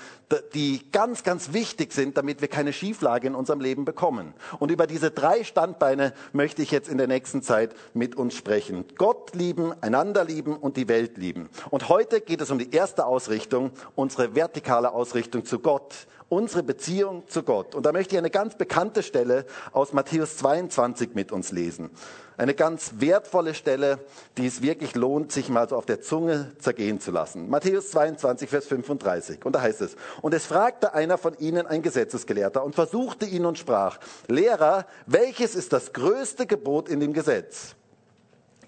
die 0.55 0.91
ganz, 0.93 1.23
ganz 1.23 1.53
wichtig 1.53 1.93
sind, 1.93 2.17
damit 2.17 2.41
wir 2.41 2.49
keine 2.49 2.73
Schieflage 2.73 3.27
in 3.27 3.35
unserem 3.35 3.61
Leben 3.61 3.85
bekommen. 3.85 4.35
Und 4.59 4.71
über 4.71 4.87
diese 4.87 5.11
drei 5.11 5.45
Standbeine 5.45 6.13
möchte 6.33 6.63
ich 6.63 6.71
jetzt 6.71 6.89
in 6.89 6.99
der 6.99 7.07
nächsten 7.07 7.43
Zeit 7.43 7.75
mit 7.95 8.17
uns 8.17 8.35
sprechen. 8.35 8.85
Gott 8.97 9.35
lieben, 9.35 9.73
einander 9.83 10.25
lieben 10.25 10.57
und 10.57 10.77
die 10.77 10.89
Welt 10.89 11.19
lieben. 11.19 11.49
Und 11.71 11.89
heute 11.89 12.21
geht 12.21 12.41
es 12.41 12.51
um 12.51 12.59
die 12.59 12.71
erste 12.73 13.07
Ausrichtung, 13.07 13.71
unsere 13.95 14.35
vertikale 14.35 14.93
Ausrichtung 14.93 15.45
zu 15.45 15.59
Gott 15.61 16.07
unsere 16.29 16.63
Beziehung 16.63 17.27
zu 17.29 17.43
Gott. 17.43 17.75
Und 17.75 17.87
da 17.87 17.93
möchte 17.93 18.15
ich 18.15 18.19
eine 18.19 18.31
ganz 18.31 18.57
bekannte 18.57 19.03
Stelle 19.03 19.47
aus 19.73 19.93
Matthäus 19.93 20.37
22 20.39 21.15
mit 21.15 21.33
uns 21.33 21.53
lesen. 21.53 21.91
Eine 22.37 22.55
ganz 22.55 22.93
wertvolle 22.99 23.55
Stelle, 23.55 23.99
die 24.37 24.47
es 24.47 24.63
wirklich 24.63 24.95
lohnt, 24.95 25.33
sich 25.33 25.49
mal 25.49 25.69
so 25.69 25.77
auf 25.77 25.87
der 25.87 26.01
Zunge 26.01 26.53
zergehen 26.59 27.01
zu 27.01 27.11
lassen. 27.11 27.49
Matthäus 27.49 27.91
22, 27.91 28.49
Vers 28.49 28.67
35. 28.67 29.45
Und 29.45 29.57
da 29.57 29.63
heißt 29.63 29.81
es, 29.81 29.97
und 30.23 30.35
es 30.35 30.47
fragte 30.47 30.95
einer 30.95 31.19
von 31.19 31.37
ihnen, 31.39 31.67
ein 31.67 31.83
Gesetzesgelehrter, 31.83 32.63
und 32.63 32.77
versuchte 32.77 33.27
ihn 33.27 33.45
und 33.45 33.59
sprach, 33.59 33.99
Lehrer, 34.29 34.87
welches 35.07 35.57
ist 35.57 35.73
das 35.73 35.93
größte 35.93 36.47
Gebot 36.47 36.89
in 36.89 37.01
dem 37.01 37.13
Gesetz? 37.13 37.75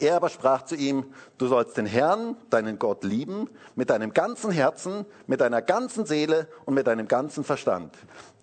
Er 0.00 0.16
aber 0.16 0.30
sprach 0.30 0.64
zu 0.64 0.74
ihm, 0.74 1.12
du 1.36 1.46
sollst 1.46 1.76
den 1.76 1.86
Herrn, 1.86 2.36
deinen 2.48 2.78
Gott 2.78 3.04
lieben, 3.04 3.50
mit 3.76 3.90
deinem 3.90 4.14
ganzen 4.14 4.50
Herzen, 4.50 5.04
mit 5.26 5.42
deiner 5.42 5.60
ganzen 5.60 6.06
Seele 6.06 6.48
und 6.64 6.74
mit 6.74 6.86
deinem 6.86 7.06
ganzen 7.06 7.44
Verstand. 7.44 7.94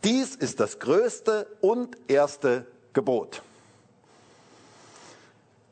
Dies 0.03 0.35
ist 0.35 0.59
das 0.59 0.77
größte 0.79 1.47
und 1.59 1.97
erste 2.07 2.67
Gebot. 2.93 3.41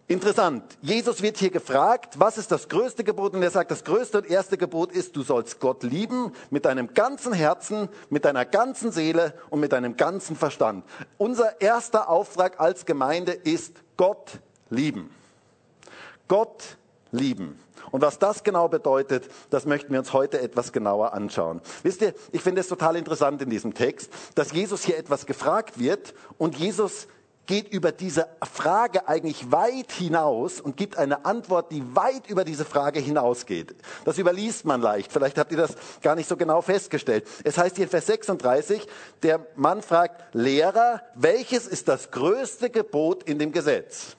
Interessant. 0.08 0.64
Jesus 0.82 1.24
wird 1.24 1.38
hier 1.38 1.50
gefragt, 1.50 2.20
was 2.20 2.38
ist 2.38 2.52
das 2.52 2.70
größte 2.70 3.04
Gebot? 3.04 3.34
Und 3.34 3.42
er 3.42 3.50
sagt, 3.50 3.72
das 3.72 3.84
größte 3.84 4.20
und 4.20 4.30
erste 4.30 4.56
Gebot 4.56 4.92
ist, 4.92 5.16
du 5.16 5.24
sollst 5.24 5.60
Gott 5.60 5.82
lieben 5.82 6.32
mit 6.52 6.66
deinem 6.66 6.94
ganzen 6.94 7.34
Herzen, 7.34 7.90
mit 8.10 8.24
deiner 8.24 8.46
ganzen 8.46 8.92
Seele 8.92 9.34
und 9.50 9.62
mit 9.62 9.72
deinem 9.72 9.98
ganzen 9.98 10.36
Verstand. 10.36 10.86
Unser 11.18 11.60
erster 11.60 12.08
Auftrag 12.08 12.60
als 12.60 12.86
Gemeinde 12.86 13.32
ist 13.32 13.78
Gott 13.98 14.40
lieben. 14.70 15.10
Gott 16.28 16.78
lieben. 17.12 17.60
Und 17.92 18.02
was 18.02 18.20
das 18.20 18.44
genau 18.44 18.68
bedeutet, 18.68 19.30
das 19.50 19.66
möchten 19.66 19.94
wir 19.94 20.00
uns 20.00 20.12
heute 20.12 20.42
etwas 20.42 20.72
genauer 20.72 21.14
anschauen. 21.14 21.62
Wisst 21.84 22.02
ihr, 22.02 22.14
ich 22.32 22.42
finde 22.42 22.62
es 22.62 22.68
total 22.68 22.96
interessant 22.96 23.42
in 23.42 23.50
diesem 23.50 23.74
Text, 23.74 24.12
dass 24.36 24.52
Jesus 24.52 24.84
hier 24.84 24.98
etwas 24.98 25.26
gefragt 25.26 25.80
wird 25.80 26.14
und 26.38 26.58
Jesus 26.58 27.08
geht 27.46 27.72
über 27.72 27.92
diese 27.92 28.28
Frage 28.42 29.08
eigentlich 29.08 29.52
weit 29.52 29.92
hinaus 29.92 30.60
und 30.60 30.78
gibt 30.78 30.98
eine 30.98 31.26
Antwort, 31.26 31.72
die 31.72 31.96
weit 31.96 32.28
über 32.28 32.44
diese 32.44 32.66
Frage 32.66 33.00
hinausgeht. 33.00 33.76
Das 34.04 34.18
überliest 34.18 34.66
man 34.66 34.82
leicht. 34.82 35.12
Vielleicht 35.12 35.38
habt 35.38 35.52
ihr 35.52 35.58
das 35.58 35.76
gar 36.02 36.16
nicht 36.16 36.28
so 36.28 36.38
genau 36.38 36.62
festgestellt. 36.62 37.28
Es 37.44 37.58
heißt 37.58 37.76
hier 37.76 37.86
in 37.86 37.92
Vers 37.92 38.08
36, 38.08 38.88
der 39.24 39.46
Mann 39.56 39.82
fragt, 39.82 40.34
Lehrer, 40.34 41.02
welches 41.14 41.68
ist 41.68 41.88
das 41.88 42.12
größte 42.12 42.70
Gebot 42.70 43.24
in 43.24 43.40
dem 43.40 43.52
Gesetz? 43.52 44.16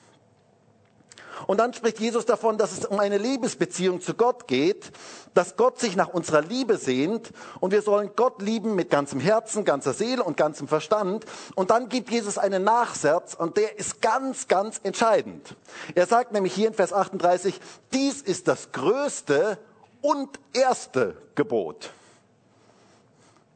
Und 1.47 1.59
dann 1.59 1.75
spricht 1.75 2.01
Jesus 2.01 2.25
davon, 2.25 2.59
dass 2.59 2.73
es 2.73 2.87
um 2.87 2.99
eine 2.99 3.19
Liebesbeziehung 3.19 4.01
zu 4.01 4.15
Gott 4.15 4.47
geht, 4.47 4.91
dass 5.35 5.57
Gott 5.57 5.79
sich 5.79 5.97
nach 5.97 6.09
unserer 6.09 6.41
Liebe 6.41 6.79
sehnt 6.79 7.31
und 7.61 7.73
wir 7.73 7.83
sollen 7.83 8.11
Gott 8.17 8.41
lieben 8.41 8.75
mit 8.75 8.91
ganzem 8.91 9.21
Herzen, 9.21 9.65
ganzer 9.65 9.93
Seele 9.93 10.25
und 10.25 10.37
ganzem 10.37 10.67
Verstand. 10.67 11.27
Und 11.55 11.71
dann 11.71 11.89
gibt 11.89 12.11
Jesus 12.11 12.39
einen 12.39 12.65
Nachsatz 12.65 13.35
und 13.35 13.57
der 13.57 13.79
ist 13.79 14.01
ganz, 14.01 14.49
ganz 14.49 14.81
entscheidend. 14.83 15.55
Er 15.95 16.07
sagt 16.07 16.33
nämlich 16.33 16.55
hier 16.55 16.69
in 16.69 16.75
Vers 16.75 16.93
38, 16.93 17.61
dies 17.93 18.23
ist 18.23 18.49
das 18.49 18.73
größte 18.73 19.59
und 20.01 20.41
erste 20.53 21.17
Gebot. 21.35 21.91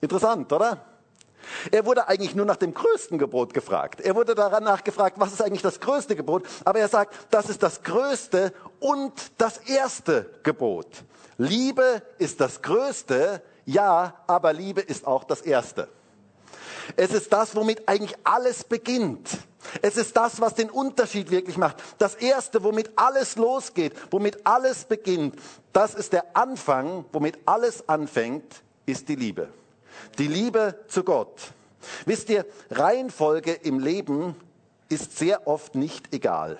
Interessant, 0.00 0.52
oder? 0.52 0.89
Er 1.70 1.86
wurde 1.86 2.08
eigentlich 2.08 2.34
nur 2.34 2.46
nach 2.46 2.56
dem 2.56 2.74
größten 2.74 3.18
Gebot 3.18 3.54
gefragt. 3.54 4.00
Er 4.00 4.14
wurde 4.14 4.34
danach 4.34 4.84
gefragt, 4.84 5.16
was 5.18 5.32
ist 5.32 5.42
eigentlich 5.42 5.62
das 5.62 5.80
größte 5.80 6.16
Gebot? 6.16 6.46
Aber 6.64 6.78
er 6.78 6.88
sagt, 6.88 7.14
das 7.30 7.48
ist 7.48 7.62
das 7.62 7.82
größte 7.82 8.52
und 8.78 9.12
das 9.38 9.58
erste 9.58 10.30
Gebot. 10.42 10.86
Liebe 11.38 12.02
ist 12.18 12.40
das 12.40 12.62
größte, 12.62 13.42
ja, 13.64 14.14
aber 14.26 14.52
Liebe 14.52 14.80
ist 14.80 15.06
auch 15.06 15.24
das 15.24 15.40
erste. 15.40 15.88
Es 16.96 17.12
ist 17.12 17.32
das, 17.32 17.54
womit 17.54 17.88
eigentlich 17.88 18.16
alles 18.24 18.64
beginnt. 18.64 19.28
Es 19.82 19.96
ist 19.96 20.16
das, 20.16 20.40
was 20.40 20.54
den 20.54 20.70
Unterschied 20.70 21.30
wirklich 21.30 21.56
macht. 21.56 21.76
Das 21.98 22.14
Erste, 22.14 22.64
womit 22.64 22.90
alles 22.96 23.36
losgeht, 23.36 23.94
womit 24.10 24.44
alles 24.44 24.84
beginnt, 24.84 25.36
das 25.72 25.94
ist 25.94 26.12
der 26.12 26.36
Anfang, 26.36 27.04
womit 27.12 27.38
alles 27.46 27.88
anfängt, 27.88 28.62
ist 28.86 29.08
die 29.08 29.16
Liebe. 29.16 29.48
Die 30.18 30.26
Liebe 30.26 30.78
zu 30.88 31.04
Gott. 31.04 31.52
Wisst 32.04 32.28
ihr, 32.30 32.46
Reihenfolge 32.70 33.52
im 33.52 33.78
Leben 33.78 34.34
ist 34.88 35.16
sehr 35.16 35.46
oft 35.46 35.74
nicht 35.74 36.12
egal. 36.14 36.58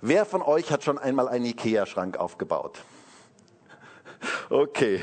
Wer 0.00 0.24
von 0.24 0.42
euch 0.42 0.70
hat 0.70 0.84
schon 0.84 0.98
einmal 0.98 1.28
einen 1.28 1.44
Ikea-Schrank 1.44 2.16
aufgebaut? 2.16 2.78
Okay, 4.50 5.00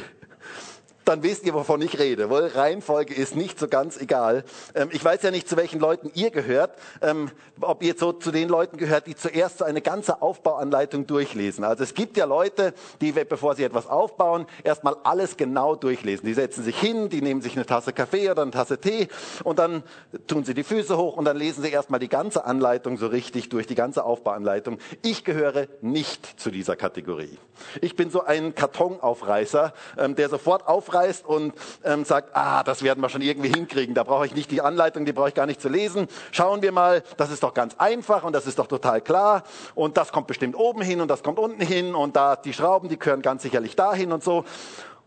dann 1.06 1.22
wisst 1.22 1.46
ihr, 1.46 1.54
wovon 1.54 1.82
ich 1.82 2.00
rede. 2.00 2.30
Wohl, 2.30 2.48
Reihenfolge 2.48 3.14
ist 3.14 3.36
nicht 3.36 3.60
so 3.60 3.68
ganz 3.68 3.98
egal. 3.98 4.44
Ähm, 4.74 4.90
ich 4.92 5.06
weiß 5.06 5.22
ja 5.22 5.32
nicht, 5.32 5.48
zu 5.48 5.56
welchen 5.56 5.80
Leuten 5.80 6.12
ihr 6.16 6.32
gehört. 6.32 6.72
Ähm, 7.02 7.30
ob 7.62 7.84
ihr 7.84 7.96
so 7.98 8.12
zu 8.12 8.32
den 8.32 8.50
Leuten 8.50 8.78
gehört, 8.78 9.08
die 9.08 9.16
zuerst 9.16 9.60
so 9.60 9.66
eine 9.66 9.82
ganze 9.82 10.22
Aufbauanleitung 10.22 11.06
durchlesen. 11.06 11.64
Also 11.64 11.84
es 11.84 11.94
gibt 11.94 12.18
ja 12.18 12.26
Leute, 12.26 12.74
die, 13.02 13.12
bevor 13.12 13.56
sie 13.56 13.64
etwas 13.64 13.88
aufbauen, 13.88 14.48
erstmal 14.64 14.96
alles 15.04 15.38
genau 15.38 15.76
durchlesen. 15.76 16.26
Die 16.26 16.34
setzen 16.34 16.64
sich 16.64 16.78
hin, 16.78 17.10
die 17.10 17.22
nehmen 17.22 17.42
sich 17.42 17.56
eine 17.56 17.66
Tasse 17.66 17.94
Kaffee 17.94 18.30
oder 18.30 18.42
eine 18.42 18.52
Tasse 18.52 18.80
Tee 18.80 19.08
und 19.44 19.60
dann 19.60 19.84
tun 20.28 20.44
sie 20.44 20.56
die 20.56 20.64
Füße 20.64 20.98
hoch 20.98 21.18
und 21.18 21.26
dann 21.26 21.38
lesen 21.38 21.64
sie 21.64 21.70
erstmal 21.70 22.00
die 22.00 22.10
ganze 22.10 22.46
Anleitung 22.46 22.98
so 22.98 23.08
richtig 23.08 23.50
durch, 23.50 23.68
die 23.68 23.76
ganze 23.76 24.04
Aufbauanleitung. 24.04 24.80
Ich 25.04 25.24
gehöre 25.24 25.68
nicht 25.82 26.40
zu 26.40 26.50
dieser 26.50 26.76
Kategorie. 26.76 27.38
Ich 27.82 27.96
bin 27.96 28.10
so 28.10 28.24
ein 28.24 28.56
Kartonaufreißer, 28.56 29.74
ähm, 29.98 30.16
der 30.16 30.30
sofort 30.30 30.68
aufreißt 30.68 30.95
aufreißt 30.96 31.26
und 31.26 31.54
ähm, 31.84 32.06
sagt, 32.06 32.36
ah, 32.36 32.64
das 32.64 32.84
werden 32.84 33.02
wir 33.02 33.10
schon 33.10 33.22
irgendwie 33.22 33.50
hinkriegen. 33.50 33.96
Da 33.96 34.04
brauche 34.04 34.26
ich 34.26 34.36
nicht 34.36 34.52
die 34.52 34.62
Anleitung, 34.62 35.06
die 35.06 35.14
brauche 35.14 35.30
ich 35.30 35.36
gar 35.36 35.46
nicht 35.46 35.62
zu 35.62 35.70
lesen. 35.70 36.08
Schauen 36.32 36.62
wir 36.62 36.72
mal, 36.72 37.04
das 37.18 37.32
ist 37.32 37.44
doch 37.44 37.54
ganz 37.54 37.76
einfach 37.78 38.24
und 38.24 38.34
das 38.34 38.48
ist 38.48 38.60
doch 38.60 38.68
total 38.68 39.02
klar. 39.02 39.44
Und 39.76 39.98
das 39.98 40.12
kommt 40.12 40.28
bestimmt 40.28 40.56
oben 40.56 40.82
hin 40.82 41.02
und 41.02 41.10
das 41.10 41.24
kommt 41.24 41.40
unten 41.40 41.62
hin 41.62 41.96
und 41.96 42.16
da 42.16 42.36
die 42.36 42.54
Schrauben, 42.54 42.90
die 42.90 42.98
gehören 42.98 43.22
ganz 43.22 43.44
sicherlich 43.44 43.76
dahin 43.76 44.12
und 44.12 44.24
so. 44.24 44.46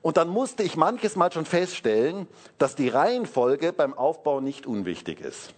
Und 0.00 0.16
dann 0.16 0.28
musste 0.28 0.62
ich 0.62 0.76
manches 0.76 1.16
Mal 1.16 1.33
schon 1.33 1.45
feststellen, 1.45 2.28
dass 2.59 2.76
die 2.76 2.88
Reihenfolge 2.88 3.73
beim 3.73 3.95
Aufbau 3.95 4.40
nicht 4.40 4.66
unwichtig 4.66 5.21
ist. 5.21 5.52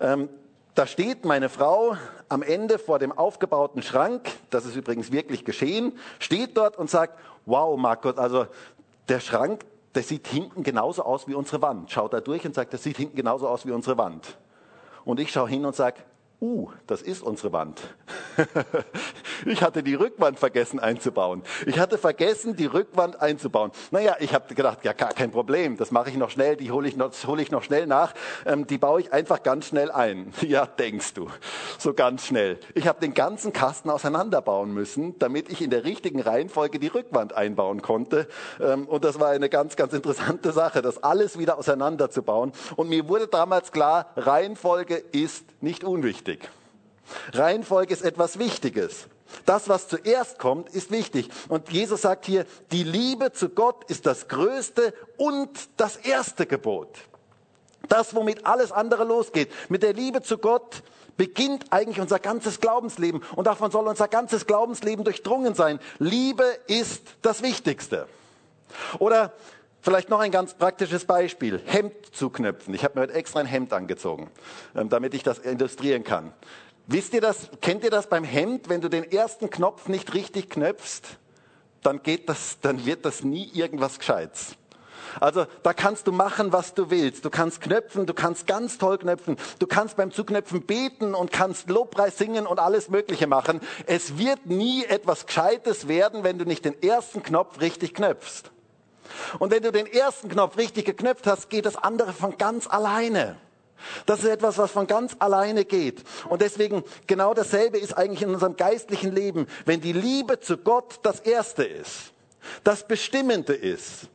Ähm, 0.00 0.28
da 0.74 0.88
steht 0.88 1.24
meine 1.24 1.48
Frau 1.48 1.96
am 2.28 2.42
Ende 2.42 2.80
vor 2.80 2.98
dem 2.98 3.12
aufgebauten 3.12 3.80
Schrank, 3.80 4.28
das 4.50 4.66
ist 4.66 4.74
übrigens 4.74 5.12
wirklich 5.12 5.44
geschehen, 5.44 5.92
steht 6.18 6.56
dort 6.56 6.76
und 6.76 6.90
sagt, 6.90 7.16
wow, 7.46 7.78
Markus, 7.78 8.16
also 8.18 8.46
der 9.08 9.20
Schrank, 9.20 9.64
der 9.94 10.02
sieht 10.02 10.26
hinten 10.26 10.62
genauso 10.62 11.02
aus 11.02 11.28
wie 11.28 11.34
unsere 11.34 11.62
Wand. 11.62 11.90
Schaut 11.90 12.12
da 12.12 12.20
durch 12.20 12.44
und 12.44 12.54
sagt, 12.54 12.72
das 12.72 12.82
sieht 12.82 12.96
hinten 12.96 13.16
genauso 13.16 13.48
aus 13.48 13.66
wie 13.66 13.70
unsere 13.70 13.96
Wand. 13.96 14.36
Und 15.04 15.20
ich 15.20 15.30
schaue 15.30 15.48
hin 15.48 15.64
und 15.64 15.74
sage, 15.74 16.02
uh, 16.44 16.70
das 16.86 17.00
ist 17.00 17.22
unsere 17.22 17.52
Wand. 17.52 17.80
ich 19.46 19.62
hatte 19.62 19.82
die 19.82 19.94
Rückwand 19.94 20.38
vergessen 20.38 20.78
einzubauen. 20.78 21.42
Ich 21.64 21.78
hatte 21.78 21.96
vergessen, 21.96 22.54
die 22.54 22.66
Rückwand 22.66 23.20
einzubauen. 23.20 23.70
Naja, 23.90 24.16
ich 24.20 24.34
habe 24.34 24.54
gedacht, 24.54 24.84
ja, 24.84 24.92
gar 24.92 25.14
kein 25.14 25.30
Problem, 25.30 25.78
das 25.78 25.90
mache 25.90 26.10
ich 26.10 26.16
noch 26.16 26.28
schnell, 26.28 26.56
die 26.56 26.70
hole 26.70 26.86
ich 26.86 26.96
noch, 26.96 27.12
hole 27.26 27.40
ich 27.40 27.50
noch 27.50 27.62
schnell 27.62 27.86
nach, 27.86 28.12
ähm, 28.44 28.66
die 28.66 28.76
baue 28.76 29.00
ich 29.00 29.12
einfach 29.12 29.42
ganz 29.42 29.66
schnell 29.66 29.90
ein. 29.90 30.32
Ja, 30.44 30.66
denkst 30.66 31.14
du, 31.14 31.30
so 31.78 31.94
ganz 31.94 32.26
schnell. 32.26 32.60
Ich 32.74 32.86
habe 32.86 33.00
den 33.00 33.14
ganzen 33.14 33.52
Kasten 33.52 33.88
auseinanderbauen 33.88 34.72
müssen, 34.72 35.18
damit 35.18 35.48
ich 35.48 35.62
in 35.62 35.70
der 35.70 35.84
richtigen 35.84 36.20
Reihenfolge 36.20 36.78
die 36.78 36.88
Rückwand 36.88 37.32
einbauen 37.32 37.80
konnte. 37.80 38.28
Ähm, 38.60 38.86
und 38.86 39.04
das 39.04 39.18
war 39.18 39.30
eine 39.30 39.48
ganz, 39.48 39.74
ganz 39.74 39.94
interessante 39.94 40.52
Sache, 40.52 40.82
das 40.82 41.02
alles 41.02 41.38
wieder 41.38 41.56
auseinanderzubauen. 41.58 42.52
Und 42.76 42.90
mir 42.90 43.08
wurde 43.08 43.26
damals 43.26 43.72
klar, 43.72 44.12
Reihenfolge 44.16 44.96
ist 44.96 45.46
nicht 45.62 45.82
unwichtig. 45.82 46.33
Reihenfolge 47.32 47.92
ist 47.92 48.02
etwas 48.02 48.38
Wichtiges. 48.38 49.06
Das, 49.46 49.68
was 49.68 49.88
zuerst 49.88 50.38
kommt, 50.38 50.68
ist 50.70 50.90
wichtig. 50.90 51.28
Und 51.48 51.70
Jesus 51.70 52.02
sagt 52.02 52.26
hier, 52.26 52.46
die 52.72 52.84
Liebe 52.84 53.32
zu 53.32 53.48
Gott 53.48 53.84
ist 53.90 54.06
das 54.06 54.28
größte 54.28 54.94
und 55.16 55.50
das 55.76 55.96
erste 55.96 56.46
Gebot. 56.46 56.88
Das, 57.88 58.14
womit 58.14 58.46
alles 58.46 58.72
andere 58.72 59.04
losgeht. 59.04 59.50
Mit 59.68 59.82
der 59.82 59.92
Liebe 59.92 60.22
zu 60.22 60.38
Gott 60.38 60.82
beginnt 61.16 61.66
eigentlich 61.70 62.00
unser 62.00 62.18
ganzes 62.18 62.60
Glaubensleben. 62.60 63.22
Und 63.36 63.46
davon 63.46 63.70
soll 63.70 63.86
unser 63.86 64.08
ganzes 64.08 64.46
Glaubensleben 64.46 65.04
durchdrungen 65.04 65.54
sein. 65.54 65.78
Liebe 65.98 66.44
ist 66.66 67.02
das 67.22 67.42
Wichtigste. 67.42 68.08
Oder 68.98 69.32
Vielleicht 69.84 70.08
noch 70.08 70.20
ein 70.20 70.30
ganz 70.30 70.54
praktisches 70.54 71.04
Beispiel. 71.04 71.60
Hemd 71.66 71.92
zuknöpfen. 72.10 72.72
Ich 72.72 72.84
habe 72.84 72.94
mir 72.94 73.02
heute 73.02 73.12
extra 73.12 73.40
ein 73.40 73.46
Hemd 73.46 73.70
angezogen, 73.74 74.30
ähm, 74.74 74.88
damit 74.88 75.12
ich 75.12 75.22
das 75.22 75.44
illustrieren 75.44 76.04
kann. 76.04 76.32
Wisst 76.86 77.12
ihr 77.12 77.20
das, 77.20 77.50
kennt 77.60 77.84
ihr 77.84 77.90
das 77.90 78.06
beim 78.06 78.24
Hemd? 78.24 78.70
Wenn 78.70 78.80
du 78.80 78.88
den 78.88 79.04
ersten 79.04 79.50
Knopf 79.50 79.88
nicht 79.88 80.14
richtig 80.14 80.48
knöpfst, 80.48 81.02
dann 81.82 82.02
geht 82.02 82.30
das, 82.30 82.60
dann 82.62 82.86
wird 82.86 83.04
das 83.04 83.24
nie 83.24 83.50
irgendwas 83.52 83.98
Gescheites. 83.98 84.56
Also 85.20 85.44
da 85.62 85.74
kannst 85.74 86.06
du 86.06 86.12
machen, 86.12 86.50
was 86.50 86.72
du 86.72 86.88
willst. 86.88 87.26
Du 87.26 87.28
kannst 87.28 87.60
knöpfen, 87.60 88.06
du 88.06 88.14
kannst 88.14 88.46
ganz 88.46 88.78
toll 88.78 88.96
knöpfen. 88.96 89.36
Du 89.58 89.66
kannst 89.66 89.98
beim 89.98 90.10
Zuknöpfen 90.12 90.62
beten 90.62 91.14
und 91.14 91.30
kannst 91.30 91.68
Lobpreis 91.68 92.16
singen 92.16 92.46
und 92.46 92.58
alles 92.58 92.88
Mögliche 92.88 93.26
machen. 93.26 93.60
Es 93.84 94.16
wird 94.16 94.46
nie 94.46 94.86
etwas 94.86 95.26
Gescheites 95.26 95.88
werden, 95.88 96.24
wenn 96.24 96.38
du 96.38 96.46
nicht 96.46 96.64
den 96.64 96.82
ersten 96.82 97.22
Knopf 97.22 97.60
richtig 97.60 97.92
knöpfst. 97.92 98.53
Und 99.38 99.50
wenn 99.50 99.62
du 99.62 99.72
den 99.72 99.86
ersten 99.86 100.28
Knopf 100.28 100.56
richtig 100.56 100.84
geknöpft 100.86 101.26
hast, 101.26 101.50
geht 101.50 101.66
das 101.66 101.76
andere 101.76 102.12
von 102.12 102.36
ganz 102.38 102.66
alleine. 102.66 103.36
Das 104.06 104.20
ist 104.20 104.26
etwas, 104.26 104.58
was 104.58 104.70
von 104.70 104.86
ganz 104.86 105.16
alleine 105.18 105.64
geht. 105.64 106.02
Und 106.28 106.42
deswegen 106.42 106.84
genau 107.06 107.34
dasselbe 107.34 107.78
ist 107.78 107.96
eigentlich 107.96 108.22
in 108.22 108.30
unserem 108.30 108.56
geistlichen 108.56 109.12
Leben. 109.12 109.46
Wenn 109.66 109.80
die 109.80 109.92
Liebe 109.92 110.40
zu 110.40 110.56
Gott 110.56 111.00
das 111.02 111.20
Erste 111.20 111.64
ist, 111.64 112.12
das 112.62 112.86
Bestimmende 112.86 113.54
ist, 113.54 114.08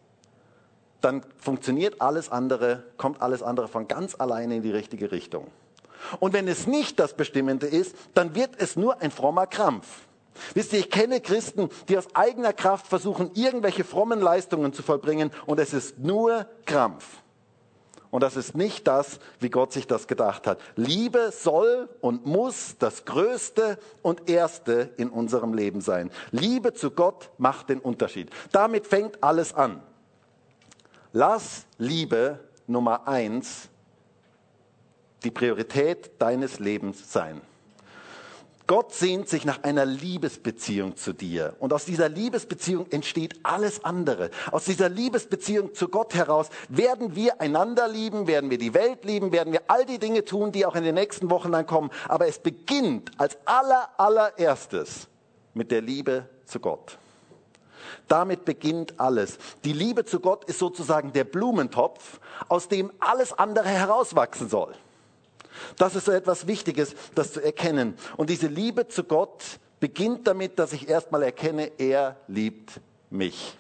dann 1.02 1.24
funktioniert 1.40 2.02
alles 2.02 2.30
andere, 2.30 2.84
kommt 2.98 3.22
alles 3.22 3.42
andere 3.42 3.68
von 3.68 3.88
ganz 3.88 4.16
alleine 4.20 4.58
in 4.58 4.64
die 4.64 4.72
richtige 4.72 5.12
Richtung. 5.12 5.48
Und 6.20 6.34
wenn 6.34 6.48
es 6.48 6.68
nicht 6.68 7.00
das 7.00 7.14
Bestimmende 7.14 7.68
ist, 7.68 7.96
dann 8.14 8.36
wird 8.36 8.52
es 8.58 8.76
nur 8.76 9.02
ein 9.02 9.12
frommer 9.12 9.48
Krampf. 9.48 9.88
Wisst 10.54 10.74
ihr, 10.74 10.80
ich 10.80 10.90
kenne 10.90 11.22
Christen, 11.22 11.70
die 11.88 11.98
aus 11.98 12.08
eigener 12.14 12.54
Kraft 12.54 12.88
versuchen, 12.88 13.32
irgendwelche 13.34 13.84
frommen 13.84 14.22
Leistungen 14.22 14.74
zu 14.74 14.84
vollbringen 14.84 15.32
und 15.46 15.60
es 15.60 15.74
ist 15.74 16.00
nur 16.00 16.48
Krampf. 16.66 17.06
Und 18.12 18.24
das 18.24 18.36
ist 18.36 18.56
nicht 18.56 18.88
das, 18.88 19.20
wie 19.40 19.50
Gott 19.50 19.72
sich 19.72 19.86
das 19.86 20.08
gedacht 20.08 20.48
hat. 20.48 20.60
Liebe 20.76 21.32
soll 21.32 21.90
und 22.02 22.26
muss 22.26 22.76
das 22.80 23.06
Größte 23.06 23.78
und 24.02 24.30
Erste 24.30 24.90
in 24.98 25.10
unserem 25.10 25.54
Leben 25.54 25.82
sein. 25.82 26.10
Liebe 26.32 26.74
zu 26.74 26.90
Gott 26.90 27.30
macht 27.38 27.70
den 27.70 27.80
Unterschied. 27.80 28.32
Damit 28.52 28.88
fängt 28.88 29.24
alles 29.24 29.54
an. 29.54 29.84
Lass 31.14 31.66
Liebe 31.78 32.40
Nummer 32.66 33.08
eins 33.08 33.70
die 35.24 35.32
Priorität 35.32 36.12
deines 36.20 36.60
Lebens 36.60 37.12
sein. 37.12 37.42
Gott 38.70 38.94
sehnt 38.94 39.28
sich 39.28 39.46
nach 39.46 39.64
einer 39.64 39.84
Liebesbeziehung 39.84 40.96
zu 40.96 41.12
dir. 41.12 41.56
Und 41.58 41.74
aus 41.74 41.86
dieser 41.86 42.08
Liebesbeziehung 42.08 42.86
entsteht 42.92 43.40
alles 43.42 43.84
andere. 43.84 44.30
Aus 44.52 44.66
dieser 44.66 44.90
Liebesbeziehung 44.90 45.74
zu 45.74 45.88
Gott 45.88 46.14
heraus 46.14 46.50
werden 46.68 47.16
wir 47.16 47.42
einander 47.42 47.88
lieben, 47.88 48.28
werden 48.28 48.52
wir 48.52 48.60
die 48.60 48.76
Welt 48.76 49.06
lieben, 49.06 49.32
werden 49.32 49.54
wir 49.54 49.64
all 49.70 49.88
die 49.88 49.98
Dinge 49.98 50.24
tun, 50.24 50.52
die 50.52 50.68
auch 50.68 50.76
in 50.76 50.84
den 50.84 50.94
nächsten 50.94 51.32
Wochen 51.32 51.52
dann 51.52 51.66
kommen. 51.66 51.90
Aber 52.08 52.28
es 52.28 52.38
beginnt 52.38 53.10
als 53.18 53.40
aller, 53.46 53.90
allererstes 53.98 55.08
mit 55.56 55.72
der 55.72 55.82
Liebe 55.82 56.30
zu 56.46 56.60
Gott. 56.60 57.00
Damit 58.08 58.46
beginnt 58.46 59.00
alles. 59.00 59.40
Die 59.66 59.74
Liebe 59.74 60.06
zu 60.06 60.20
Gott 60.20 60.46
ist 60.46 60.60
sozusagen 60.60 61.12
der 61.12 61.24
Blumentopf, 61.24 62.20
aus 62.50 62.68
dem 62.68 62.92
alles 63.00 63.34
andere 63.34 63.68
herauswachsen 63.68 64.48
soll. 64.48 64.76
Das 65.78 65.96
ist 65.96 66.06
so 66.06 66.12
etwas 66.12 66.48
Wichtiges, 66.48 66.96
das 67.16 67.34
zu 67.34 67.42
erkennen. 67.42 67.96
Und 68.18 68.30
diese 68.30 68.48
Liebe 68.48 68.88
zu 68.88 69.04
Gott 69.04 69.44
beginnt 69.80 70.28
damit, 70.28 70.60
dass 70.60 70.74
ich 70.74 70.90
erstmal 70.90 71.24
erkenne, 71.24 71.72
er 71.78 72.18
liebt 72.28 72.80
mich. 73.10 73.58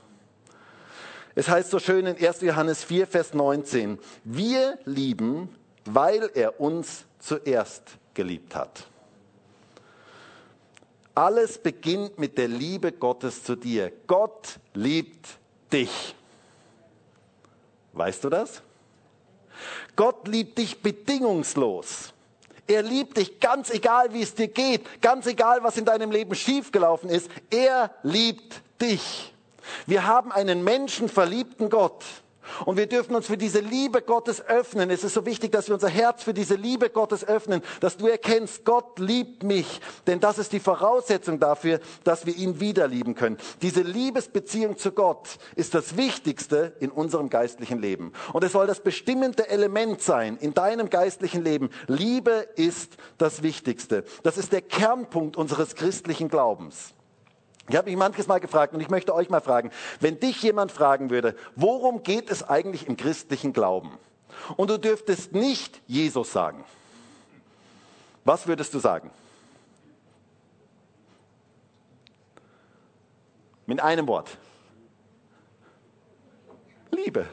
Es 1.35 1.47
heißt 1.47 1.69
so 1.69 1.79
schön 1.79 2.05
in 2.05 2.17
1. 2.17 2.41
Johannes 2.41 2.83
4, 2.83 3.07
Vers 3.07 3.33
19, 3.33 3.99
wir 4.23 4.77
lieben, 4.85 5.55
weil 5.85 6.29
er 6.33 6.59
uns 6.59 7.05
zuerst 7.19 7.83
geliebt 8.13 8.55
hat. 8.55 8.87
Alles 11.15 11.57
beginnt 11.57 12.17
mit 12.17 12.37
der 12.37 12.47
Liebe 12.47 12.91
Gottes 12.91 13.43
zu 13.43 13.55
dir. 13.55 13.91
Gott 14.07 14.59
liebt 14.73 15.27
dich. 15.71 16.15
Weißt 17.93 18.23
du 18.23 18.29
das? 18.29 18.61
Gott 19.95 20.27
liebt 20.27 20.57
dich 20.57 20.81
bedingungslos. 20.81 22.13
Er 22.67 22.83
liebt 22.83 23.17
dich 23.17 23.39
ganz 23.39 23.71
egal, 23.71 24.13
wie 24.13 24.21
es 24.21 24.35
dir 24.35 24.47
geht, 24.47 25.01
ganz 25.01 25.25
egal, 25.25 25.63
was 25.63 25.77
in 25.77 25.85
deinem 25.85 26.11
Leben 26.11 26.35
schiefgelaufen 26.35 27.09
ist. 27.09 27.29
Er 27.49 27.91
liebt 28.03 28.61
dich. 28.79 29.33
Wir 29.87 30.05
haben 30.05 30.31
einen 30.31 30.63
menschenverliebten 30.63 31.69
Gott. 31.69 32.03
Und 32.65 32.77
wir 32.77 32.87
dürfen 32.87 33.15
uns 33.15 33.27
für 33.27 33.37
diese 33.37 33.59
Liebe 33.59 34.01
Gottes 34.01 34.45
öffnen. 34.45 34.89
Es 34.89 35.03
ist 35.03 35.13
so 35.13 35.25
wichtig, 35.25 35.51
dass 35.51 35.67
wir 35.67 35.75
unser 35.75 35.89
Herz 35.89 36.23
für 36.23 36.33
diese 36.33 36.55
Liebe 36.55 36.89
Gottes 36.89 37.27
öffnen, 37.27 37.61
dass 37.79 37.97
du 37.97 38.07
erkennst, 38.07 38.65
Gott 38.65 38.99
liebt 38.99 39.43
mich. 39.43 39.81
Denn 40.07 40.19
das 40.19 40.37
ist 40.37 40.51
die 40.51 40.59
Voraussetzung 40.59 41.39
dafür, 41.39 41.79
dass 42.03 42.25
wir 42.25 42.35
ihn 42.35 42.59
wieder 42.59 42.87
lieben 42.87 43.15
können. 43.15 43.37
Diese 43.61 43.81
Liebesbeziehung 43.81 44.77
zu 44.77 44.91
Gott 44.91 45.37
ist 45.55 45.73
das 45.73 45.97
Wichtigste 45.97 46.73
in 46.79 46.91
unserem 46.91 47.29
geistlichen 47.29 47.79
Leben. 47.79 48.13
Und 48.33 48.43
es 48.43 48.51
soll 48.51 48.67
das 48.67 48.81
bestimmende 48.81 49.49
Element 49.49 50.01
sein 50.01 50.37
in 50.37 50.53
deinem 50.53 50.89
geistlichen 50.89 51.43
Leben. 51.43 51.69
Liebe 51.87 52.47
ist 52.55 52.97
das 53.17 53.43
Wichtigste. 53.43 54.03
Das 54.23 54.37
ist 54.37 54.51
der 54.51 54.61
Kernpunkt 54.61 55.37
unseres 55.37 55.75
christlichen 55.75 56.29
Glaubens. 56.29 56.93
Ich 57.69 57.75
habe 57.75 57.89
mich 57.89 57.97
manches 57.97 58.27
Mal 58.27 58.39
gefragt 58.39 58.73
und 58.73 58.81
ich 58.81 58.89
möchte 58.89 59.13
euch 59.13 59.29
mal 59.29 59.41
fragen, 59.41 59.71
wenn 59.99 60.19
dich 60.19 60.41
jemand 60.41 60.71
fragen 60.71 61.11
würde, 61.11 61.35
worum 61.55 62.01
geht 62.01 62.31
es 62.31 62.43
eigentlich 62.43 62.87
im 62.87 62.97
christlichen 62.97 63.53
Glauben? 63.53 63.97
Und 64.57 64.71
du 64.71 64.79
dürftest 64.79 65.33
nicht 65.33 65.79
Jesus 65.85 66.33
sagen. 66.33 66.65
Was 68.25 68.47
würdest 68.47 68.73
du 68.73 68.79
sagen? 68.79 69.11
Mit 73.67 73.79
einem 73.81 74.07
Wort. 74.07 74.37
Liebe. 76.91 77.27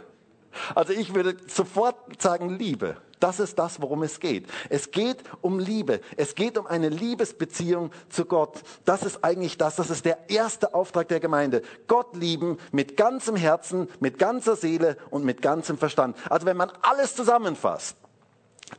Also 0.74 0.92
ich 0.92 1.14
würde 1.14 1.36
sofort 1.48 2.20
sagen 2.20 2.50
Liebe. 2.58 2.98
Das 3.20 3.40
ist 3.40 3.58
das, 3.58 3.80
worum 3.80 4.02
es 4.02 4.20
geht. 4.20 4.46
Es 4.68 4.90
geht 4.90 5.18
um 5.40 5.58
Liebe. 5.58 6.00
Es 6.16 6.35
geht 6.35 6.58
um 6.58 6.66
eine 6.66 6.90
Liebesbeziehung 6.90 7.90
zu 8.11 8.26
Gott. 8.26 8.62
Das 8.85 9.02
ist 9.02 9.25
eigentlich 9.25 9.56
das. 9.56 9.76
Das 9.76 9.90
ist 9.90 10.04
der 10.04 10.28
erste 10.28 10.75
Auftrag 10.75 11.08
der 11.08 11.20
Gemeinde. 11.20 11.62
Gott 11.87 12.14
lieben 12.14 12.58
mit 12.73 12.96
ganzem 12.96 13.37
Herzen, 13.37 13.88
mit 14.00 14.18
ganzer 14.18 14.56
Seele 14.56 14.99
und 15.11 15.25
mit 15.25 15.40
ganzem 15.40 15.78
Verstand. 15.78 16.16
Also 16.28 16.46
wenn 16.46 16.58
man 16.58 16.70
alles 16.82 17.16
zusammenfasst, 17.16 17.96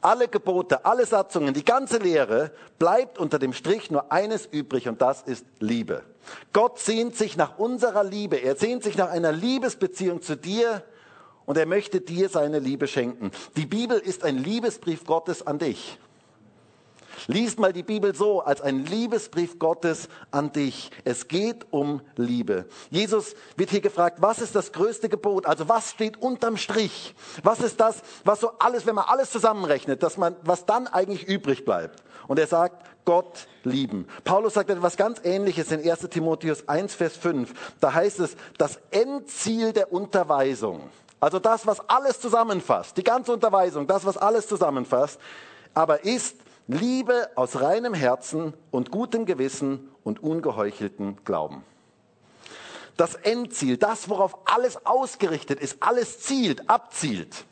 alle 0.01 0.27
Gebote, 0.27 0.85
alle 0.85 1.05
Satzungen, 1.05 1.53
die 1.53 1.65
ganze 1.65 1.97
Lehre, 1.97 2.51
bleibt 2.77 3.17
unter 3.17 3.39
dem 3.39 3.53
Strich 3.53 3.89
nur 3.89 4.11
eines 4.11 4.45
übrig 4.45 4.87
und 4.87 5.01
das 5.01 5.23
ist 5.23 5.45
Liebe. 5.59 6.03
Gott 6.53 6.77
sehnt 6.79 7.15
sich 7.15 7.37
nach 7.37 7.57
unserer 7.57 8.03
Liebe. 8.03 8.35
Er 8.35 8.55
sehnt 8.55 8.83
sich 8.83 8.97
nach 8.97 9.09
einer 9.09 9.31
Liebesbeziehung 9.31 10.21
zu 10.21 10.35
dir 10.35 10.83
und 11.47 11.57
er 11.57 11.65
möchte 11.65 12.01
dir 12.01 12.29
seine 12.29 12.59
Liebe 12.59 12.87
schenken. 12.87 13.31
Die 13.55 13.65
Bibel 13.65 13.97
ist 13.97 14.23
ein 14.23 14.37
Liebesbrief 14.37 15.05
Gottes 15.05 15.47
an 15.47 15.57
dich. 15.57 15.97
Lies 17.25 17.57
mal 17.57 17.73
die 17.73 17.83
Bibel 17.83 18.13
so 18.13 18.41
als 18.41 18.61
ein 18.61 18.85
Liebesbrief 18.85 19.57
Gottes 19.57 20.07
an 20.29 20.51
dich. 20.51 20.91
Es 21.03 21.27
geht 21.27 21.65
um 21.71 22.01
Liebe. 22.15 22.65
Jesus 22.91 23.33
wird 23.55 23.71
hier 23.71 23.81
gefragt, 23.81 24.21
was 24.21 24.39
ist 24.39 24.55
das 24.55 24.71
größte 24.71 25.09
Gebot? 25.09 25.45
Also 25.45 25.67
was 25.67 25.91
steht 25.91 26.21
unterm 26.21 26.57
Strich? 26.57 27.15
Was 27.43 27.59
ist 27.61 27.79
das, 27.79 28.01
was 28.23 28.41
so 28.41 28.51
alles, 28.59 28.85
wenn 28.85 28.95
man 28.95 29.05
alles 29.05 29.31
zusammenrechnet, 29.31 30.03
dass 30.03 30.17
man, 30.17 30.35
was 30.43 30.65
dann 30.65 30.85
eigentlich 30.85 31.27
übrig 31.27 31.65
bleibt? 31.65 32.03
Und 32.27 32.39
er 32.39 32.47
sagt, 32.47 32.85
Gott 33.05 33.47
lieben. 33.63 34.05
Paulus 34.25 34.53
sagt 34.53 34.69
etwas 34.69 34.97
ganz 34.97 35.21
Ähnliches 35.23 35.71
in 35.71 35.89
1 35.89 36.09
Timotheus 36.09 36.67
1, 36.67 36.93
Vers 36.93 37.15
5. 37.15 37.53
Da 37.79 37.93
heißt 37.93 38.19
es, 38.19 38.35
das 38.57 38.79
Endziel 38.91 39.71
der 39.71 39.93
Unterweisung 39.93 40.89
also 41.19 41.39
das, 41.39 41.65
was 41.65 41.79
alles 41.89 42.19
zusammenfasst, 42.19 42.97
die 42.97 43.03
ganze 43.03 43.33
Unterweisung, 43.33 43.87
das, 43.87 44.05
was 44.05 44.17
alles 44.17 44.47
zusammenfasst, 44.47 45.19
aber 45.73 46.03
ist 46.03 46.37
Liebe 46.67 47.29
aus 47.35 47.61
reinem 47.61 47.93
Herzen 47.93 48.53
und 48.71 48.91
gutem 48.91 49.25
Gewissen 49.25 49.89
und 50.03 50.21
ungeheuchelten 50.21 51.17
Glauben. 51.23 51.63
Das 52.97 53.15
Endziel, 53.15 53.77
das, 53.77 54.09
worauf 54.09 54.37
alles 54.45 54.85
ausgerichtet 54.85 55.59
ist, 55.59 55.77
alles 55.81 56.19
zielt, 56.19 56.69
abzielt. 56.69 57.45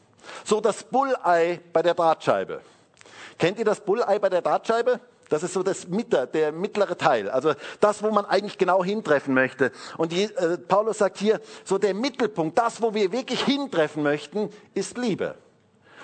So 0.43 0.59
das 0.59 0.83
Bullei 0.83 1.61
bei 1.71 1.81
der 1.81 1.93
Drahtscheibe. 1.93 2.61
Kennt 3.37 3.59
ihr 3.59 3.65
das 3.65 3.81
Bullei 3.81 4.19
bei 4.19 4.29
der 4.29 4.41
Drahtscheibe? 4.41 4.99
Das 5.29 5.43
ist 5.43 5.53
so 5.53 5.63
das 5.63 5.87
Mitte, 5.87 6.27
der 6.31 6.51
mittlere 6.51 6.97
Teil, 6.97 7.29
also 7.29 7.53
das, 7.79 8.03
wo 8.03 8.11
man 8.11 8.25
eigentlich 8.25 8.57
genau 8.57 8.83
hintreffen 8.83 9.33
möchte. 9.33 9.71
Und 9.97 10.11
die, 10.11 10.23
äh, 10.23 10.57
Paulus 10.57 10.99
sagt 10.99 11.17
hier, 11.17 11.39
so 11.63 11.77
der 11.77 11.93
Mittelpunkt, 11.93 12.57
das, 12.57 12.81
wo 12.81 12.93
wir 12.93 13.11
wirklich 13.11 13.43
hintreffen 13.43 14.03
möchten, 14.03 14.49
ist 14.73 14.97
Liebe. 14.97 15.35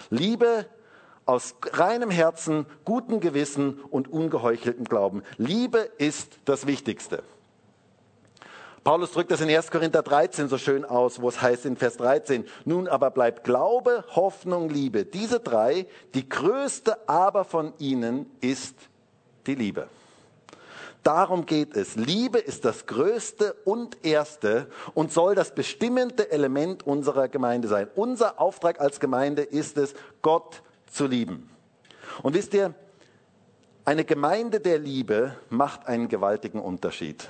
Liebe 0.09 0.65
aus 1.25 1.55
reinem 1.71 2.09
Herzen, 2.09 2.65
gutem 2.83 3.19
Gewissen 3.19 3.79
und 3.89 4.11
ungeheucheltem 4.11 4.85
Glauben. 4.85 5.23
Liebe 5.37 5.89
ist 5.97 6.39
das 6.45 6.65
Wichtigste. 6.65 7.23
Paulus 8.83 9.11
drückt 9.11 9.29
das 9.29 9.41
in 9.41 9.49
1. 9.49 9.69
Korinther 9.69 10.01
13 10.01 10.49
so 10.49 10.57
schön 10.57 10.83
aus, 10.83 11.21
wo 11.21 11.29
es 11.29 11.39
heißt 11.39 11.67
in 11.67 11.77
Vers 11.77 11.97
13, 11.97 12.45
nun 12.65 12.87
aber 12.87 13.11
bleibt 13.11 13.43
Glaube, 13.43 14.03
Hoffnung, 14.15 14.69
Liebe. 14.69 15.05
Diese 15.05 15.39
drei, 15.39 15.85
die 16.15 16.27
größte 16.27 17.07
aber 17.07 17.45
von 17.45 17.73
ihnen 17.77 18.25
ist 18.41 18.75
die 19.47 19.55
Liebe. 19.55 19.87
Darum 21.03 21.47
geht 21.47 21.75
es. 21.75 21.95
Liebe 21.95 22.37
ist 22.37 22.63
das 22.63 22.85
größte 22.85 23.53
und 23.65 24.05
erste 24.05 24.67
und 24.93 25.11
soll 25.11 25.33
das 25.33 25.55
bestimmende 25.55 26.31
Element 26.31 26.85
unserer 26.85 27.27
Gemeinde 27.27 27.67
sein. 27.67 27.87
Unser 27.95 28.39
Auftrag 28.39 28.79
als 28.79 28.99
Gemeinde 28.99 29.41
ist 29.41 29.77
es, 29.77 29.95
Gott 30.21 30.61
zu 30.91 31.07
lieben. 31.07 31.49
Und 32.21 32.35
wisst 32.35 32.53
ihr, 32.53 32.75
eine 33.83 34.05
Gemeinde 34.05 34.59
der 34.59 34.77
Liebe 34.77 35.35
macht 35.49 35.87
einen 35.87 36.07
gewaltigen 36.07 36.59
Unterschied. 36.59 37.27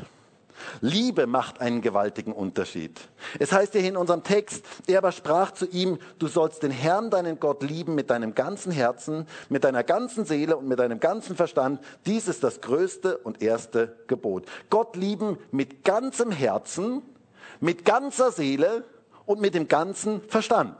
Liebe 0.82 1.28
macht 1.28 1.62
einen 1.62 1.82
gewaltigen 1.82 2.34
Unterschied. 2.34 3.00
Es 3.39 3.52
heißt 3.52 3.74
hier 3.74 3.84
in 3.84 3.97
unserem 3.97 4.24
Text, 4.24 4.65
er 4.88 5.00
aber 5.00 5.12
sprach 5.12 5.52
zu 5.52 5.65
ihm, 5.67 6.00
du 6.19 6.28
sollst 6.28 6.63
den 6.63 6.71
Herrn, 6.71 7.10
deinen 7.10 7.39
Gott 7.39 7.63
lieben 7.63 7.95
mit 7.95 8.10
deinem 8.10 8.36
ganzen 8.36 8.71
Herzen, 8.71 9.28
mit 9.50 9.63
deiner 9.63 9.84
ganzen 9.84 10.26
Seele 10.26 10.58
und 10.58 10.67
mit 10.67 10.80
deinem 10.80 11.00
ganzen 11.00 11.36
Verstand. 11.36 11.80
Dies 12.06 12.28
ist 12.28 12.43
das 12.43 12.62
größte 12.62 13.17
und 13.17 13.41
erste 13.41 13.97
Gebot. 14.08 14.45
Gott 14.69 14.95
lieben 14.95 15.38
mit 15.52 15.84
ganzem 15.84 16.32
Herzen, 16.32 17.02
mit 17.60 17.86
ganzer 17.86 18.32
Seele 18.32 18.84
und 19.26 19.41
mit 19.41 19.54
dem 19.54 19.67
ganzen 19.67 20.21
Verstand. 20.24 20.76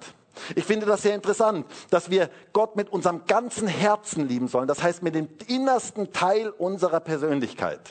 Ich 0.56 0.63
finde 0.63 0.86
das 0.86 1.02
sehr 1.02 1.15
interessant, 1.15 1.65
dass 1.89 2.10
wir 2.10 2.30
Gott 2.54 2.76
mit 2.76 2.91
unserem 2.91 3.26
ganzen 3.26 3.67
Herzen 3.67 4.28
lieben 4.28 4.48
sollen. 4.48 4.67
Das 4.67 4.82
heißt 4.82 5.04
mit 5.04 5.15
dem 5.15 5.28
innersten 5.48 6.13
Teil 6.13 6.50
unserer 6.50 7.00
Persönlichkeit. 7.00 7.82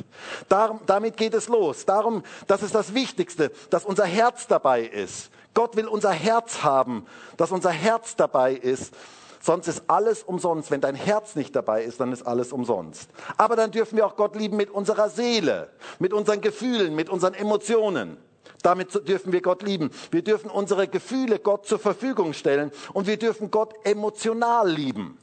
Darum, 0.49 0.81
damit 0.87 1.17
geht 1.17 1.35
es 1.35 1.49
los. 1.49 1.85
Darum, 1.85 2.23
das 2.47 2.63
ist 2.63 2.75
das 2.75 2.95
Wichtigste, 2.95 3.53
dass 3.71 3.85
unser 3.85 4.05
Herz 4.05 4.47
dabei 4.47 4.83
ist. 4.83 5.31
Gott 5.55 5.77
will 5.77 5.87
unser 5.87 6.13
Herz 6.13 6.63
haben, 6.63 7.07
dass 7.37 7.51
unser 7.51 7.71
Herz 7.71 8.17
dabei 8.17 8.55
ist. 8.55 8.95
Sonst 9.43 9.69
ist 9.69 9.85
alles 9.87 10.23
umsonst. 10.23 10.71
Wenn 10.71 10.81
dein 10.81 10.95
Herz 10.95 11.35
nicht 11.35 11.57
dabei 11.57 11.83
ist, 11.83 11.99
dann 12.01 12.13
ist 12.13 12.23
alles 12.23 12.53
umsonst. 12.53 13.11
Aber 13.39 13.57
dann 13.57 13.71
dürfen 13.71 13.97
wir 13.97 14.07
auch 14.07 14.17
Gott 14.17 14.37
lieben 14.37 14.57
mit 14.57 14.71
unserer 14.71 15.09
Seele, 15.09 15.71
mit 15.99 16.13
unseren 16.13 16.41
Gefühlen, 16.41 16.95
mit 16.95 17.09
unseren 17.09 17.35
Emotionen. 17.35 18.19
Damit 18.63 19.09
dürfen 19.09 19.33
wir 19.33 19.41
Gott 19.41 19.63
lieben. 19.63 19.91
Wir 20.11 20.23
dürfen 20.23 20.51
unsere 20.51 20.87
Gefühle 20.87 21.39
Gott 21.39 21.67
zur 21.67 21.79
Verfügung 21.79 22.33
stellen 22.33 22.71
und 22.93 23.07
wir 23.07 23.17
dürfen 23.17 23.51
Gott 23.51 23.75
emotional 23.85 24.71
lieben 24.71 25.19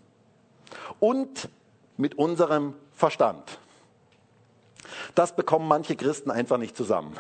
und 1.00 1.50
mit 1.98 2.18
unserem 2.18 2.74
Verstand. 2.94 3.60
Das 5.16 5.36
bekommen 5.36 5.68
manche 5.68 5.96
Christen 5.96 6.32
einfach 6.32 6.58
nicht 6.58 6.76
zusammen. 6.76 7.16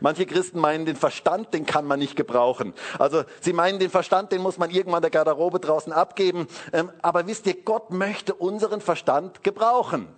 Manche 0.00 0.26
Christen 0.26 0.58
meinen, 0.58 0.84
den 0.84 0.96
Verstand, 0.96 1.54
den 1.54 1.64
kann 1.64 1.86
man 1.86 1.98
nicht 1.98 2.16
gebrauchen. 2.16 2.74
Also 2.98 3.24
sie 3.40 3.52
meinen, 3.52 3.78
den 3.78 3.90
Verstand, 3.90 4.32
den 4.32 4.42
muss 4.42 4.58
man 4.58 4.70
irgendwann 4.70 5.02
der 5.02 5.10
Garderobe 5.10 5.60
draußen 5.60 5.92
abgeben. 5.92 6.48
Ähm, 6.72 6.90
aber 7.02 7.26
wisst 7.26 7.46
ihr, 7.46 7.54
Gott 7.62 7.90
möchte 7.90 8.34
unseren 8.34 8.80
Verstand 8.80 9.44
gebrauchen. 9.44 10.08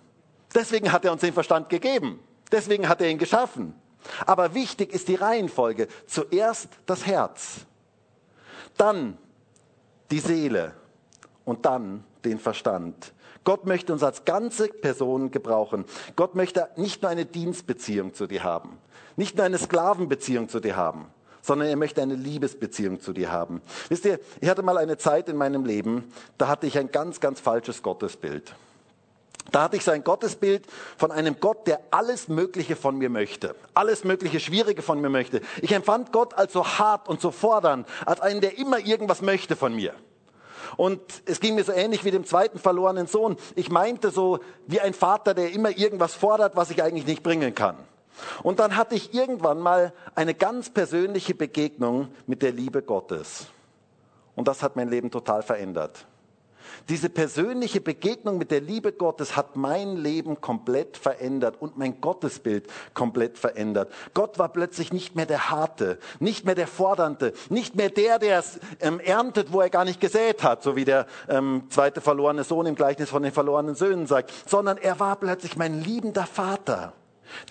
Deswegen 0.55 0.91
hat 0.91 1.05
er 1.05 1.11
uns 1.11 1.21
den 1.21 1.33
Verstand 1.33 1.69
gegeben. 1.69 2.19
Deswegen 2.51 2.89
hat 2.89 3.01
er 3.01 3.09
ihn 3.09 3.17
geschaffen. 3.17 3.75
Aber 4.25 4.53
wichtig 4.53 4.93
ist 4.93 5.07
die 5.07 5.15
Reihenfolge. 5.15 5.87
Zuerst 6.07 6.69
das 6.85 7.05
Herz, 7.05 7.61
dann 8.77 9.17
die 10.11 10.19
Seele 10.19 10.73
und 11.45 11.65
dann 11.65 12.03
den 12.25 12.39
Verstand. 12.39 13.13
Gott 13.43 13.65
möchte 13.65 13.91
uns 13.91 14.03
als 14.03 14.25
ganze 14.25 14.67
Person 14.67 15.31
gebrauchen. 15.31 15.85
Gott 16.15 16.35
möchte 16.35 16.69
nicht 16.77 17.01
nur 17.01 17.11
eine 17.11 17.25
Dienstbeziehung 17.25 18.13
zu 18.13 18.27
dir 18.27 18.43
haben, 18.43 18.77
nicht 19.15 19.35
nur 19.35 19.45
eine 19.45 19.57
Sklavenbeziehung 19.57 20.47
zu 20.47 20.59
dir 20.59 20.75
haben, 20.75 21.07
sondern 21.41 21.67
er 21.67 21.75
möchte 21.75 22.01
eine 22.01 22.15
Liebesbeziehung 22.15 23.01
zu 23.01 23.11
dir 23.11 23.31
haben. 23.31 23.61
Wisst 23.89 24.05
ihr, 24.05 24.19
ich 24.39 24.49
hatte 24.49 24.63
mal 24.63 24.77
eine 24.77 24.97
Zeit 24.97 25.27
in 25.27 25.35
meinem 25.35 25.65
Leben, 25.65 26.11
da 26.37 26.47
hatte 26.47 26.67
ich 26.67 26.77
ein 26.77 26.91
ganz, 26.91 27.19
ganz 27.19 27.39
falsches 27.39 27.83
Gottesbild. 27.83 28.55
Da 29.51 29.63
hatte 29.63 29.77
ich 29.77 29.83
so 29.83 29.91
ein 29.91 30.03
Gottesbild 30.03 30.65
von 30.97 31.11
einem 31.11 31.39
Gott, 31.39 31.67
der 31.67 31.79
alles 31.91 32.27
Mögliche 32.27 32.75
von 32.75 32.97
mir 32.97 33.09
möchte. 33.09 33.55
Alles 33.73 34.03
Mögliche 34.03 34.39
Schwierige 34.39 34.81
von 34.81 34.99
mir 35.01 35.09
möchte. 35.09 35.41
Ich 35.61 35.73
empfand 35.73 36.11
Gott 36.11 36.33
als 36.33 36.53
so 36.53 36.65
hart 36.65 37.07
und 37.07 37.21
so 37.21 37.31
fordernd, 37.31 37.87
als 38.05 38.21
einen, 38.21 38.41
der 38.41 38.57
immer 38.57 38.79
irgendwas 38.79 39.21
möchte 39.21 39.55
von 39.55 39.75
mir. 39.75 39.93
Und 40.77 41.01
es 41.25 41.39
ging 41.39 41.55
mir 41.55 41.63
so 41.63 41.71
ähnlich 41.71 42.03
wie 42.03 42.11
dem 42.11 42.25
zweiten 42.25 42.57
verlorenen 42.57 43.07
Sohn. 43.07 43.37
Ich 43.55 43.69
meinte 43.69 44.09
so 44.09 44.39
wie 44.65 44.79
ein 44.79 44.93
Vater, 44.93 45.33
der 45.33 45.51
immer 45.51 45.77
irgendwas 45.77 46.15
fordert, 46.15 46.55
was 46.55 46.71
ich 46.71 46.81
eigentlich 46.81 47.05
nicht 47.05 47.21
bringen 47.21 47.53
kann. 47.53 47.77
Und 48.43 48.59
dann 48.59 48.75
hatte 48.75 48.95
ich 48.95 49.13
irgendwann 49.13 49.59
mal 49.59 49.93
eine 50.15 50.33
ganz 50.33 50.69
persönliche 50.69 51.35
Begegnung 51.35 52.09
mit 52.27 52.41
der 52.41 52.51
Liebe 52.51 52.81
Gottes. 52.81 53.47
Und 54.35 54.47
das 54.47 54.63
hat 54.63 54.75
mein 54.75 54.89
Leben 54.89 55.11
total 55.11 55.43
verändert. 55.43 56.05
Diese 56.89 57.09
persönliche 57.09 57.79
Begegnung 57.79 58.37
mit 58.37 58.51
der 58.51 58.59
Liebe 58.59 58.91
Gottes 58.91 59.37
hat 59.37 59.55
mein 59.55 59.95
Leben 59.95 60.41
komplett 60.41 60.97
verändert 60.97 61.61
und 61.61 61.77
mein 61.77 62.01
Gottesbild 62.01 62.67
komplett 62.93 63.37
verändert. 63.37 63.91
Gott 64.13 64.37
war 64.37 64.49
plötzlich 64.49 64.91
nicht 64.91 65.15
mehr 65.15 65.25
der 65.25 65.49
Harte, 65.49 65.97
nicht 66.19 66.45
mehr 66.45 66.55
der 66.55 66.67
Fordernde, 66.67 67.33
nicht 67.49 67.75
mehr 67.75 67.89
der, 67.89 68.19
der 68.19 68.39
es 68.39 68.59
ähm, 68.81 68.99
erntet, 68.99 69.53
wo 69.53 69.61
er 69.61 69.69
gar 69.69 69.85
nicht 69.85 70.01
gesät 70.01 70.43
hat, 70.43 70.61
so 70.61 70.75
wie 70.75 70.85
der 70.85 71.07
ähm, 71.29 71.63
zweite 71.69 72.01
verlorene 72.01 72.43
Sohn 72.43 72.65
im 72.65 72.75
Gleichnis 72.75 73.09
von 73.09 73.23
den 73.23 73.31
verlorenen 73.31 73.75
Söhnen 73.75 74.05
sagt, 74.05 74.33
sondern 74.45 74.77
er 74.77 74.99
war 74.99 75.15
plötzlich 75.15 75.55
mein 75.55 75.81
liebender 75.81 76.25
Vater 76.25 76.93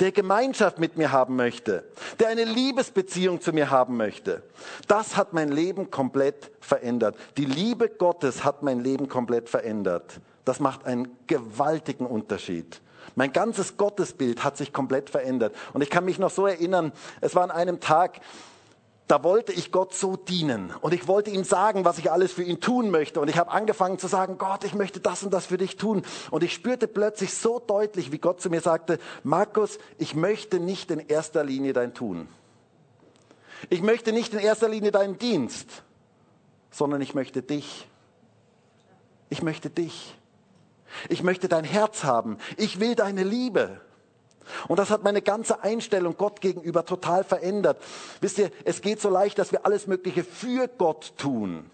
der 0.01 0.12
Gemeinschaft 0.12 0.79
mit 0.79 0.97
mir 0.97 1.12
haben 1.12 1.37
möchte, 1.37 1.85
der 2.18 2.29
eine 2.29 2.45
Liebesbeziehung 2.45 3.40
zu 3.40 3.53
mir 3.53 3.71
haben 3.71 3.97
möchte. 3.97 4.42
Das 4.88 5.16
hat 5.16 5.33
mein 5.33 5.51
Leben 5.51 5.90
komplett 5.90 6.51
verändert. 6.61 7.16
Die 7.37 7.45
Liebe 7.45 7.88
Gottes 7.88 8.45
hat 8.45 8.62
mein 8.62 8.81
Leben 8.81 9.09
komplett 9.09 9.49
verändert. 9.49 10.21
Das 10.45 10.61
macht 10.61 10.87
einen 10.87 11.09
gewaltigen 11.27 12.07
Unterschied. 12.07 12.81
Mein 13.14 13.33
ganzes 13.33 13.77
Gottesbild 13.77 14.42
hat 14.42 14.57
sich 14.57 14.73
komplett 14.73 15.11
verändert. 15.11 15.55
Und 15.73 15.83
ich 15.83 15.90
kann 15.90 16.05
mich 16.05 16.18
noch 16.18 16.31
so 16.31 16.47
erinnern, 16.47 16.92
es 17.21 17.35
war 17.35 17.42
an 17.42 17.51
einem 17.51 17.81
Tag, 17.81 18.21
da 19.09 19.25
wollte 19.25 19.53
ich 19.53 19.73
Gott 19.73 19.95
so 19.95 20.17
dienen 20.17 20.73
und 20.81 20.95
ich 20.95 21.07
wollte 21.07 21.31
ihm 21.31 21.45
sagen, 21.45 21.85
was 21.85 21.99
ich 21.99 22.11
alles 22.11 22.33
für 22.33 22.43
ihn 22.43 22.61
tun 22.61 22.91
möchte. 22.91 23.21
Und 23.21 23.29
ich 23.29 23.37
habe 23.37 23.51
angefangen 23.51 23.99
zu 23.99 24.07
sagen, 24.07 24.38
Gott, 24.38 24.65
ich 24.65 24.75
möchte 24.75 25.01
das 25.01 25.23
und 25.23 25.33
das 25.33 25.47
für 25.47 25.59
dich 25.59 25.77
tun. 25.77 26.03
Und 26.31 26.43
ich 26.43 26.55
spürte 26.55 26.88
plötzlich 26.88 27.35
so 27.35 27.59
deutlich, 27.59 28.12
wie 28.12 28.19
Gott 28.19 28.41
zu 28.41 28.49
mir 28.49 28.61
sagte, 28.61 28.99
Markus, 29.23 29.79
ich 29.99 30.15
möchte 30.15 30.61
nicht 30.61 30.91
in 30.91 31.01
erster 31.01 31.45
Linie 31.45 31.73
dein 31.73 31.95
Tun. 31.95 32.29
Ich 33.71 33.83
möchte 33.83 34.12
nicht 34.12 34.33
in 34.33 34.41
erster 34.41 34.69
Linie 34.69 34.93
deinen 34.93 35.19
Dienst, 35.19 35.83
sondern 36.71 37.01
ich 37.01 37.15
möchte 37.15 37.43
dich. 37.43 37.87
Ich 39.29 39.43
möchte 39.43 39.71
dich. 39.71 40.17
Ich 41.09 41.23
möchte 41.23 41.49
dein 41.49 41.65
Herz 41.65 42.05
haben. 42.05 42.38
Ich 42.57 42.81
will 42.81 42.95
deine 42.95 43.25
Liebe. 43.25 43.81
Und 44.69 44.79
das 44.79 44.91
hat 44.91 45.03
meine 45.03 45.23
ganze 45.23 45.63
Einstellung 45.63 46.17
Gott 46.17 46.41
gegenüber 46.41 46.85
total 46.85 47.25
verändert. 47.25 47.81
Wisst 48.21 48.39
ihr, 48.39 48.51
es 48.65 48.81
geht 48.81 49.01
so 49.01 49.09
leicht, 49.09 49.39
dass 49.39 49.53
wir 49.53 49.67
alles 49.67 49.87
Mögliche 49.87 50.25
für 50.25 50.69
Gott 50.69 51.15
tun 51.17 51.71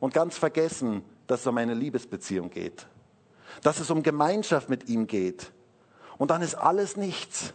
und 0.00 0.14
ganz 0.14 0.36
vergessen, 0.36 1.04
dass 1.26 1.40
es 1.40 1.46
um 1.46 1.56
eine 1.56 1.74
Liebesbeziehung 1.74 2.50
geht, 2.50 2.86
dass 3.62 3.80
es 3.80 3.90
um 3.90 4.02
Gemeinschaft 4.02 4.68
mit 4.68 4.88
ihm 4.88 5.06
geht. 5.06 5.52
Und 6.18 6.30
dann 6.30 6.42
ist 6.42 6.54
alles 6.54 6.96
nichts. 6.96 7.52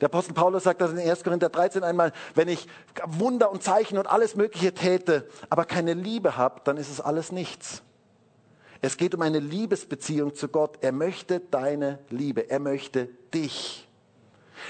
Der 0.00 0.06
Apostel 0.06 0.32
Paulus 0.32 0.64
sagt 0.64 0.80
das 0.80 0.92
in 0.92 0.98
1. 0.98 1.24
Korinther 1.24 1.48
13 1.48 1.82
einmal, 1.82 2.12
wenn 2.34 2.48
ich 2.48 2.66
Wunder 3.04 3.50
und 3.50 3.62
Zeichen 3.62 3.98
und 3.98 4.06
alles 4.06 4.36
Mögliche 4.36 4.72
täte, 4.72 5.28
aber 5.50 5.64
keine 5.64 5.94
Liebe 5.94 6.36
habe, 6.36 6.60
dann 6.64 6.76
ist 6.76 6.90
es 6.90 7.00
alles 7.00 7.32
nichts. 7.32 7.82
Es 8.82 8.96
geht 8.96 9.14
um 9.14 9.22
eine 9.22 9.38
Liebesbeziehung 9.38 10.34
zu 10.34 10.48
Gott. 10.48 10.78
Er 10.80 10.92
möchte 10.92 11.40
deine 11.40 12.00
Liebe. 12.10 12.50
Er 12.50 12.58
möchte 12.58 13.08
dich. 13.32 13.88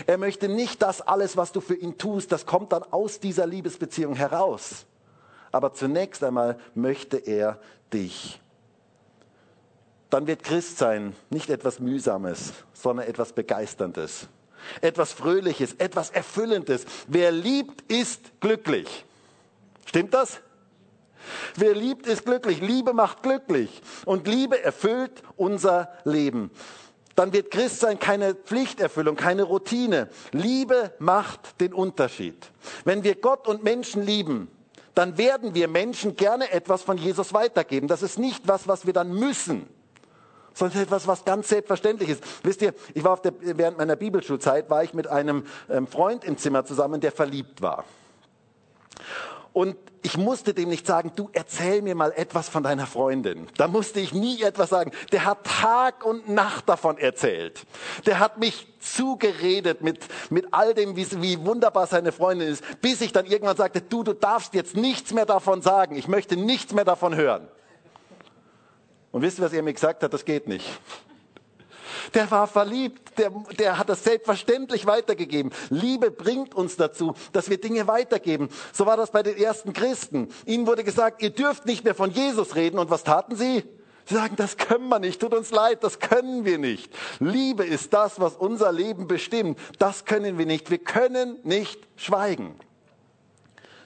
Er 0.06 0.18
möchte 0.18 0.48
nicht 0.48 0.82
das 0.82 1.00
alles, 1.00 1.36
was 1.36 1.52
du 1.52 1.60
für 1.60 1.74
ihn 1.74 1.98
tust, 1.98 2.32
das 2.32 2.46
kommt 2.46 2.72
dann 2.72 2.82
aus 2.82 3.20
dieser 3.20 3.46
Liebesbeziehung 3.46 4.14
heraus. 4.14 4.86
Aber 5.50 5.74
zunächst 5.74 6.24
einmal 6.24 6.58
möchte 6.74 7.18
er 7.18 7.58
dich. 7.92 8.40
Dann 10.08 10.26
wird 10.26 10.42
Christsein 10.42 11.14
nicht 11.30 11.50
etwas 11.50 11.78
Mühsames, 11.78 12.52
sondern 12.72 13.06
etwas 13.06 13.32
Begeisterndes, 13.32 14.28
etwas 14.80 15.12
Fröhliches, 15.12 15.74
etwas 15.74 16.10
Erfüllendes. 16.10 16.84
Wer 17.06 17.32
liebt, 17.32 17.90
ist 17.90 18.40
glücklich. 18.40 19.04
Stimmt 19.86 20.14
das? 20.14 20.40
Wer 21.56 21.74
liebt, 21.74 22.06
ist 22.06 22.24
glücklich. 22.24 22.60
Liebe 22.60 22.92
macht 22.92 23.22
glücklich. 23.22 23.82
Und 24.04 24.26
Liebe 24.26 24.62
erfüllt 24.62 25.22
unser 25.36 25.92
Leben. 26.04 26.50
Dann 27.14 27.32
wird 27.32 27.50
Christsein 27.50 27.98
keine 27.98 28.34
Pflichterfüllung, 28.34 29.16
keine 29.16 29.42
Routine. 29.42 30.08
Liebe 30.32 30.92
macht 30.98 31.60
den 31.60 31.74
Unterschied. 31.74 32.50
Wenn 32.84 33.04
wir 33.04 33.16
Gott 33.16 33.46
und 33.46 33.62
Menschen 33.62 34.02
lieben, 34.02 34.48
dann 34.94 35.18
werden 35.18 35.54
wir 35.54 35.68
Menschen 35.68 36.16
gerne 36.16 36.50
etwas 36.52 36.82
von 36.82 36.98
Jesus 36.98 37.32
weitergeben. 37.32 37.88
Das 37.88 38.02
ist 38.02 38.18
nicht 38.18 38.48
was, 38.48 38.68
was 38.68 38.86
wir 38.86 38.92
dann 38.92 39.12
müssen, 39.12 39.66
sondern 40.54 40.82
etwas, 40.82 41.06
was 41.06 41.24
ganz 41.24 41.48
selbstverständlich 41.48 42.10
ist. 42.10 42.24
Wisst 42.42 42.62
ihr, 42.62 42.74
ich 42.94 43.04
war 43.04 43.18
der, 43.18 43.32
während 43.40 43.78
meiner 43.78 43.96
Bibelschulzeit, 43.96 44.68
war 44.70 44.84
ich 44.84 44.92
mit 44.94 45.06
einem 45.06 45.44
ähm, 45.70 45.86
Freund 45.86 46.24
im 46.24 46.36
Zimmer 46.36 46.64
zusammen, 46.64 47.00
der 47.00 47.12
verliebt 47.12 47.62
war. 47.62 47.84
Und 49.52 49.76
ich 50.02 50.16
musste 50.16 50.54
dem 50.54 50.70
nicht 50.70 50.86
sagen, 50.86 51.12
du 51.14 51.28
erzähl 51.32 51.82
mir 51.82 51.94
mal 51.94 52.12
etwas 52.16 52.48
von 52.48 52.62
deiner 52.62 52.86
Freundin. 52.86 53.46
Da 53.56 53.68
musste 53.68 54.00
ich 54.00 54.14
nie 54.14 54.42
etwas 54.42 54.70
sagen. 54.70 54.92
Der 55.12 55.24
hat 55.24 55.44
Tag 55.44 56.04
und 56.04 56.28
Nacht 56.28 56.68
davon 56.68 56.96
erzählt. 56.96 57.64
Der 58.06 58.18
hat 58.18 58.38
mich 58.38 58.66
zugeredet 58.80 59.82
mit, 59.82 59.98
mit 60.30 60.46
all 60.52 60.74
dem, 60.74 60.96
wie, 60.96 61.06
wie 61.22 61.44
wunderbar 61.44 61.86
seine 61.86 62.12
Freundin 62.12 62.48
ist, 62.48 62.64
bis 62.80 63.00
ich 63.02 63.12
dann 63.12 63.26
irgendwann 63.26 63.56
sagte, 63.56 63.82
du, 63.82 64.02
du 64.02 64.14
darfst 64.14 64.54
jetzt 64.54 64.74
nichts 64.74 65.12
mehr 65.12 65.26
davon 65.26 65.60
sagen. 65.60 65.96
Ich 65.96 66.08
möchte 66.08 66.36
nichts 66.36 66.72
mehr 66.72 66.84
davon 66.84 67.14
hören. 67.14 67.46
Und 69.12 69.20
wisst 69.20 69.38
ihr, 69.38 69.44
was 69.44 69.52
er 69.52 69.62
mir 69.62 69.74
gesagt 69.74 70.02
hat? 70.02 70.14
Das 70.14 70.24
geht 70.24 70.48
nicht 70.48 70.66
der 72.14 72.30
war 72.30 72.46
verliebt, 72.46 73.18
der, 73.18 73.30
der 73.58 73.78
hat 73.78 73.88
das 73.88 74.04
selbstverständlich 74.04 74.86
weitergegeben. 74.86 75.52
Liebe 75.70 76.10
bringt 76.10 76.54
uns 76.54 76.76
dazu, 76.76 77.14
dass 77.32 77.50
wir 77.50 77.60
Dinge 77.60 77.86
weitergeben. 77.86 78.48
So 78.72 78.86
war 78.86 78.96
das 78.96 79.10
bei 79.10 79.22
den 79.22 79.36
ersten 79.36 79.72
Christen. 79.72 80.28
Ihnen 80.46 80.66
wurde 80.66 80.84
gesagt, 80.84 81.22
ihr 81.22 81.30
dürft 81.30 81.66
nicht 81.66 81.84
mehr 81.84 81.94
von 81.94 82.10
Jesus 82.10 82.54
reden. 82.54 82.78
Und 82.78 82.90
was 82.90 83.04
taten 83.04 83.36
sie? 83.36 83.64
Sie 84.04 84.14
sagen, 84.14 84.34
das 84.36 84.56
können 84.56 84.88
wir 84.88 84.98
nicht, 84.98 85.20
tut 85.20 85.32
uns 85.32 85.52
leid, 85.52 85.84
das 85.84 86.00
können 86.00 86.44
wir 86.44 86.58
nicht. 86.58 86.92
Liebe 87.20 87.64
ist 87.64 87.92
das, 87.92 88.20
was 88.20 88.34
unser 88.34 88.72
Leben 88.72 89.06
bestimmt. 89.06 89.58
Das 89.78 90.04
können 90.04 90.38
wir 90.38 90.46
nicht. 90.46 90.70
Wir 90.70 90.78
können 90.78 91.38
nicht 91.44 91.80
schweigen. 91.96 92.56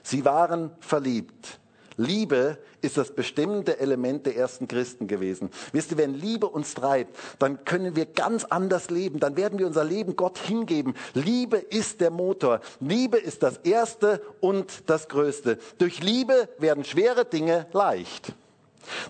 Sie 0.02 0.24
waren 0.24 0.70
verliebt. 0.80 1.58
Liebe 1.96 2.58
ist 2.82 2.96
das 2.96 3.14
bestimmende 3.14 3.78
Element 3.80 4.26
der 4.26 4.36
ersten 4.36 4.68
Christen 4.68 5.06
gewesen. 5.06 5.50
Wisst 5.72 5.90
ihr, 5.92 5.98
wenn 5.98 6.14
Liebe 6.14 6.48
uns 6.48 6.74
treibt, 6.74 7.16
dann 7.38 7.64
können 7.64 7.96
wir 7.96 8.06
ganz 8.06 8.44
anders 8.44 8.90
leben. 8.90 9.18
Dann 9.20 9.36
werden 9.36 9.58
wir 9.58 9.66
unser 9.66 9.84
Leben 9.84 10.16
Gott 10.16 10.38
hingeben. 10.38 10.94
Liebe 11.14 11.56
ist 11.56 12.00
der 12.00 12.10
Motor. 12.10 12.60
Liebe 12.80 13.18
ist 13.18 13.42
das 13.42 13.58
Erste 13.58 14.22
und 14.40 14.88
das 14.90 15.08
Größte. 15.08 15.58
Durch 15.78 16.02
Liebe 16.02 16.48
werden 16.58 16.84
schwere 16.84 17.24
Dinge 17.24 17.66
leicht. 17.72 18.34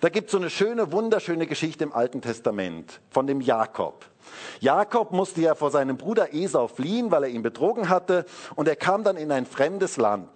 Da 0.01 0.09
gibt 0.09 0.27
es 0.27 0.33
so 0.33 0.39
eine 0.39 0.51
schöne, 0.51 0.93
wunderschöne 0.93 1.47
Geschichte 1.47 1.85
im 1.85 1.93
Alten 1.93 2.23
Testament 2.23 3.01
von 3.11 3.27
dem 3.27 3.41
Jakob. 3.41 4.05
Jakob 4.61 5.13
musste 5.13 5.41
ja 5.41 5.55
vor 5.55 5.71
seinem 5.71 5.97
Bruder 5.97 6.35
Esau 6.35 6.69
fliehen, 6.69 7.11
weil 7.11 7.25
er 7.25 7.29
ihn 7.29 7.43
betrogen 7.43 7.89
hatte, 7.89 8.25
und 8.55 8.69
er 8.69 8.77
kam 8.77 9.05
dann 9.05 9.17
in 9.17 9.31
ein 9.31 9.47
fremdes 9.47 9.97
Land. 9.97 10.29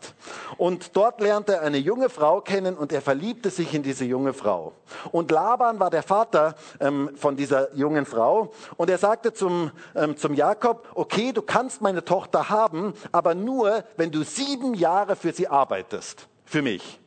Und 0.57 0.97
dort 0.97 1.21
lernte 1.21 1.55
er 1.55 1.63
eine 1.63 1.79
junge 1.79 2.09
Frau 2.09 2.41
kennen 2.41 2.77
und 2.77 2.93
er 2.93 3.03
verliebte 3.03 3.51
sich 3.51 3.75
in 3.75 3.83
diese 3.83 4.05
junge 4.05 4.33
Frau. 4.33 4.73
Und 5.13 5.31
Laban 5.31 5.81
war 5.81 5.91
der 5.91 6.03
Vater 6.03 6.55
ähm, 6.81 7.11
von 7.17 7.37
dieser 7.37 7.75
jungen 7.75 8.07
Frau 8.07 8.53
und 8.77 8.91
er 8.91 8.99
sagte 8.99 9.33
zum, 9.33 9.71
ähm, 9.95 10.17
zum 10.17 10.35
Jakob, 10.35 10.89
okay, 10.95 11.33
du 11.33 11.43
kannst 11.43 11.81
meine 11.81 12.05
Tochter 12.05 12.49
haben, 12.49 12.95
aber 13.13 13.35
nur, 13.35 13.85
wenn 13.97 14.11
du 14.11 14.23
sieben 14.23 14.75
Jahre 14.75 15.17
für 15.17 15.33
sie 15.33 15.49
arbeitest, 15.49 16.29
für 16.45 16.63
mich. 16.63 17.01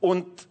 Und 0.00 0.48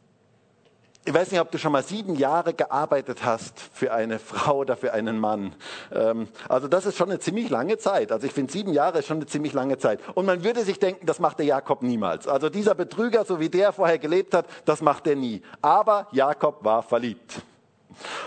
ich 1.11 1.15
weiß 1.15 1.31
nicht, 1.31 1.41
ob 1.41 1.51
du 1.51 1.57
schon 1.57 1.73
mal 1.73 1.83
sieben 1.83 2.15
Jahre 2.15 2.53
gearbeitet 2.53 3.25
hast 3.25 3.59
für 3.59 3.91
eine 3.91 4.17
Frau 4.19 4.59
oder 4.59 4.77
für 4.77 4.93
einen 4.93 5.19
Mann. 5.19 5.53
Ähm, 5.93 6.29
also 6.47 6.69
das 6.69 6.85
ist 6.85 6.95
schon 6.95 7.09
eine 7.09 7.19
ziemlich 7.19 7.49
lange 7.49 7.77
Zeit. 7.77 8.13
Also 8.13 8.25
ich 8.25 8.31
finde, 8.31 8.53
sieben 8.53 8.71
Jahre 8.71 8.99
ist 8.99 9.07
schon 9.07 9.17
eine 9.17 9.25
ziemlich 9.25 9.51
lange 9.51 9.77
Zeit. 9.77 9.99
Und 10.15 10.25
man 10.25 10.45
würde 10.45 10.63
sich 10.63 10.79
denken, 10.79 11.05
das 11.05 11.19
macht 11.19 11.39
der 11.39 11.45
Jakob 11.45 11.83
niemals. 11.83 12.29
Also 12.29 12.49
dieser 12.49 12.75
Betrüger, 12.75 13.25
so 13.25 13.41
wie 13.41 13.49
der 13.49 13.73
vorher 13.73 13.99
gelebt 13.99 14.33
hat, 14.33 14.45
das 14.63 14.81
macht 14.81 15.05
er 15.05 15.17
nie. 15.17 15.41
Aber 15.61 16.07
Jakob 16.13 16.63
war 16.63 16.81
verliebt. 16.81 17.41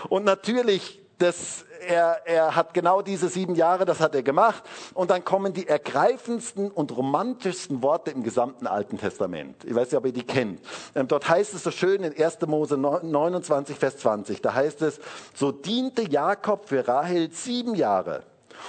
Und 0.07 0.23
natürlich 0.23 1.01
das, 1.17 1.65
er, 1.87 2.21
er 2.25 2.55
hat 2.55 2.73
genau 2.73 3.01
diese 3.01 3.29
sieben 3.29 3.55
Jahre, 3.55 3.85
das 3.85 3.99
hat 3.99 4.15
er 4.15 4.23
gemacht. 4.23 4.63
Und 4.93 5.11
dann 5.11 5.23
kommen 5.23 5.53
die 5.53 5.67
ergreifendsten 5.67 6.71
und 6.71 6.95
romantischsten 6.95 7.81
Worte 7.81 8.11
im 8.11 8.23
gesamten 8.23 8.67
Alten 8.67 8.97
Testament. 8.97 9.63
Ich 9.65 9.73
weiß 9.75 9.91
nicht, 9.91 9.97
ob 9.97 10.05
ihr 10.05 10.13
die 10.13 10.23
kennt. 10.23 10.61
Ähm, 10.95 11.07
dort 11.07 11.27
heißt 11.27 11.53
es 11.53 11.63
so 11.63 11.71
schön 11.71 12.03
in 12.03 12.21
1. 12.21 12.41
Mose 12.47 12.77
29, 12.77 13.77
Vers 13.77 13.97
20. 13.97 14.41
Da 14.41 14.53
heißt 14.53 14.81
es, 14.81 14.99
so 15.33 15.51
diente 15.51 16.03
Jakob 16.03 16.67
für 16.67 16.87
Rahel 16.87 17.31
sieben 17.31 17.75
Jahre. 17.75 18.23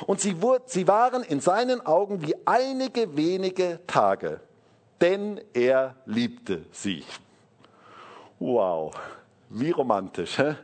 Und 0.07 0.21
sie, 0.21 0.37
sie 0.67 0.89
waren 0.89 1.23
in 1.23 1.41
seinen 1.41 1.85
Augen 1.85 2.23
wie 2.23 2.35
einige 2.45 3.17
wenige 3.17 3.81
Tage, 3.87 4.41
denn 5.01 5.41
er 5.55 5.95
liebte 6.05 6.65
sie. 6.73 7.05
Wow, 8.39 8.95
wie 9.49 9.71
romantisch. 9.71 10.39
Hä? 10.39 10.57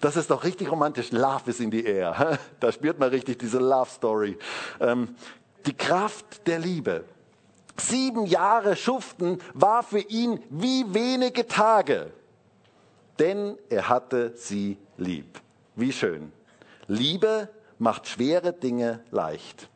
Das 0.00 0.16
ist 0.16 0.30
doch 0.30 0.44
richtig 0.44 0.70
romantisch. 0.70 1.12
Love 1.12 1.50
is 1.50 1.60
in 1.60 1.70
the 1.70 1.84
air. 1.84 2.38
Da 2.60 2.72
spürt 2.72 2.98
man 2.98 3.10
richtig 3.10 3.38
diese 3.38 3.58
Love 3.58 3.90
Story. 3.90 4.38
Ähm, 4.80 5.14
die 5.66 5.74
Kraft 5.74 6.46
der 6.46 6.58
Liebe. 6.58 7.04
Sieben 7.76 8.26
Jahre 8.26 8.76
Schuften 8.76 9.38
war 9.54 9.82
für 9.82 10.00
ihn 10.00 10.40
wie 10.50 10.84
wenige 10.92 11.46
Tage, 11.46 12.12
denn 13.18 13.56
er 13.70 13.88
hatte 13.88 14.32
sie 14.36 14.76
lieb. 14.98 15.40
Wie 15.74 15.92
schön. 15.92 16.32
Liebe 16.86 17.48
macht 17.78 18.08
schwere 18.08 18.52
Dinge 18.52 19.00
leicht. 19.10 19.68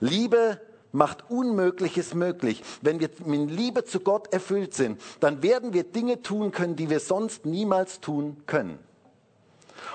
Liebe 0.00 0.60
macht 0.92 1.28
Unmögliches 1.30 2.14
möglich. 2.14 2.62
Wenn 2.80 3.00
wir 3.00 3.10
mit 3.26 3.50
Liebe 3.50 3.84
zu 3.84 4.00
Gott 4.00 4.32
erfüllt 4.32 4.74
sind, 4.74 5.00
dann 5.20 5.42
werden 5.42 5.72
wir 5.74 5.84
Dinge 5.84 6.22
tun 6.22 6.52
können, 6.52 6.76
die 6.76 6.88
wir 6.88 7.00
sonst 7.00 7.44
niemals 7.44 8.00
tun 8.00 8.42
können. 8.46 8.78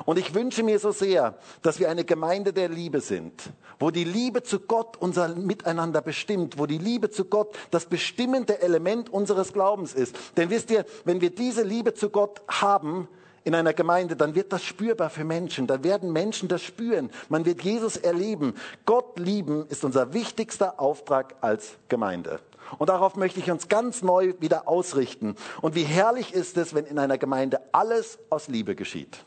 Und 0.05 0.17
ich 0.17 0.33
wünsche 0.33 0.63
mir 0.63 0.79
so 0.79 0.91
sehr, 0.91 1.35
dass 1.61 1.79
wir 1.79 1.89
eine 1.89 2.05
Gemeinde 2.05 2.53
der 2.53 2.69
Liebe 2.69 3.01
sind, 3.01 3.51
wo 3.79 3.91
die 3.91 4.03
Liebe 4.03 4.43
zu 4.43 4.59
Gott 4.59 4.97
unser 4.97 5.29
Miteinander 5.29 6.01
bestimmt, 6.01 6.57
wo 6.57 6.65
die 6.65 6.77
Liebe 6.77 7.09
zu 7.09 7.25
Gott 7.25 7.55
das 7.71 7.85
bestimmende 7.85 8.61
Element 8.61 9.11
unseres 9.11 9.53
Glaubens 9.53 9.93
ist. 9.93 10.15
Denn 10.37 10.49
wisst 10.49 10.71
ihr, 10.71 10.85
wenn 11.05 11.21
wir 11.21 11.29
diese 11.29 11.63
Liebe 11.63 11.93
zu 11.93 12.09
Gott 12.09 12.41
haben, 12.47 13.07
in 13.43 13.55
einer 13.55 13.73
Gemeinde, 13.73 14.15
dann 14.15 14.35
wird 14.35 14.53
das 14.53 14.63
spürbar 14.63 15.09
für 15.09 15.23
Menschen. 15.23 15.65
Dann 15.65 15.83
werden 15.83 16.11
Menschen 16.11 16.49
das 16.49 16.61
spüren. 16.61 17.09
Man 17.29 17.45
wird 17.45 17.61
Jesus 17.61 17.97
erleben. 17.97 18.53
Gott 18.85 19.17
lieben 19.17 19.65
ist 19.69 19.83
unser 19.83 20.13
wichtigster 20.13 20.79
Auftrag 20.79 21.35
als 21.41 21.77
Gemeinde. 21.87 22.41
Und 22.77 22.89
darauf 22.89 23.15
möchte 23.15 23.39
ich 23.39 23.49
uns 23.49 23.67
ganz 23.67 24.03
neu 24.03 24.33
wieder 24.39 24.67
ausrichten. 24.67 25.35
Und 25.61 25.75
wie 25.75 25.83
herrlich 25.83 26.33
ist 26.33 26.57
es, 26.57 26.75
wenn 26.75 26.85
in 26.85 26.99
einer 26.99 27.17
Gemeinde 27.17 27.61
alles 27.71 28.19
aus 28.29 28.47
Liebe 28.47 28.75
geschieht. 28.75 29.19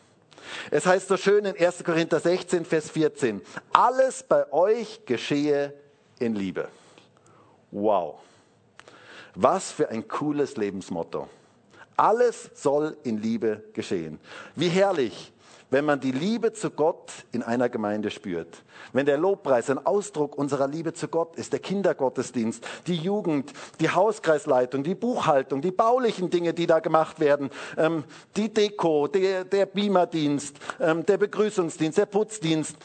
Es 0.71 0.87
heißt 0.87 1.09
so 1.09 1.17
schön 1.17 1.45
in 1.45 1.57
1. 1.57 1.85
Korinther 1.85 2.21
16, 2.21 2.65
Vers 2.65 2.91
14, 2.91 3.43
alles 3.73 4.23
bei 4.23 4.51
euch 4.53 5.05
geschehe 5.07 5.75
in 6.19 6.35
Liebe. 6.35 6.69
Wow. 7.71 8.21
Was 9.35 9.73
für 9.73 9.89
ein 9.89 10.07
cooles 10.09 10.57
Lebensmotto. 10.57 11.29
Alles 11.97 12.51
soll 12.55 12.97
in 13.05 13.19
Liebe 13.19 13.65
geschehen. 13.73 14.19
Wie 14.57 14.69
herrlich, 14.69 15.33
wenn 15.73 15.87
man 15.87 16.01
die 16.01 16.13
Liebe 16.13 16.53
zu 16.53 16.71
Gott 16.71 17.11
in 17.33 17.43
einer 17.43 17.71
Gemeinde 17.71 18.11
spürt. 18.11 18.63
Wenn 18.93 19.07
der 19.07 19.17
Lobpreis 19.17 19.71
ein 19.71 19.85
Ausdruck 19.85 20.37
unserer 20.37 20.69
Liebe 20.69 20.93
zu 20.93 21.09
Gott 21.09 21.35
ist, 21.37 21.55
der 21.55 21.61
Kindergottesdienst, 21.61 22.63
die 22.87 22.97
Jugend, 22.97 23.55
die 23.81 23.89
Hauskreisleitung, 23.89 24.85
die 24.85 24.95
Buchhaltung, 24.95 25.63
die 25.63 25.71
baulichen 25.71 26.29
Dinge, 26.29 26.53
die 26.53 26.67
da 26.67 26.81
gemacht 26.81 27.21
werden, 27.21 27.49
ähm, 27.79 28.05
die 28.37 28.53
Deko, 28.53 29.09
der, 29.09 29.45
der 29.45 29.65
Beamerdienst, 29.65 30.57
ähm, 30.79 31.07
der 31.07 31.17
Begrüßungsdienst, 31.17 31.97
der 31.97 32.07
Putzdienst, 32.07 32.77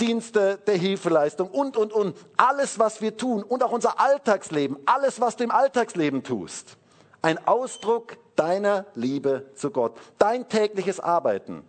Dienste 0.00 0.58
der 0.68 0.76
Hilfeleistung 0.76 1.48
und, 1.48 1.76
und, 1.76 1.92
und. 1.92 2.16
Alles, 2.36 2.78
was 2.78 3.00
wir 3.00 3.16
tun 3.16 3.42
und 3.42 3.64
auch 3.64 3.72
unser 3.72 3.98
Alltagsleben, 3.98 4.76
alles, 4.86 5.20
was 5.20 5.34
du 5.34 5.42
im 5.42 5.50
Alltagsleben 5.50 6.22
tust. 6.22 6.76
Ein 7.22 7.44
Ausdruck 7.44 8.18
deiner 8.36 8.86
Liebe 8.94 9.46
zu 9.56 9.70
Gott. 9.70 9.96
Dein 10.18 10.48
tägliches 10.48 11.00
Arbeiten 11.00 11.64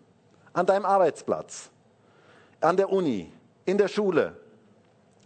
an 0.57 0.65
deinem 0.65 0.85
Arbeitsplatz, 0.85 1.69
an 2.61 2.77
der 2.77 2.91
Uni, 2.91 3.31
in 3.65 3.77
der 3.77 3.87
Schule. 3.87 4.35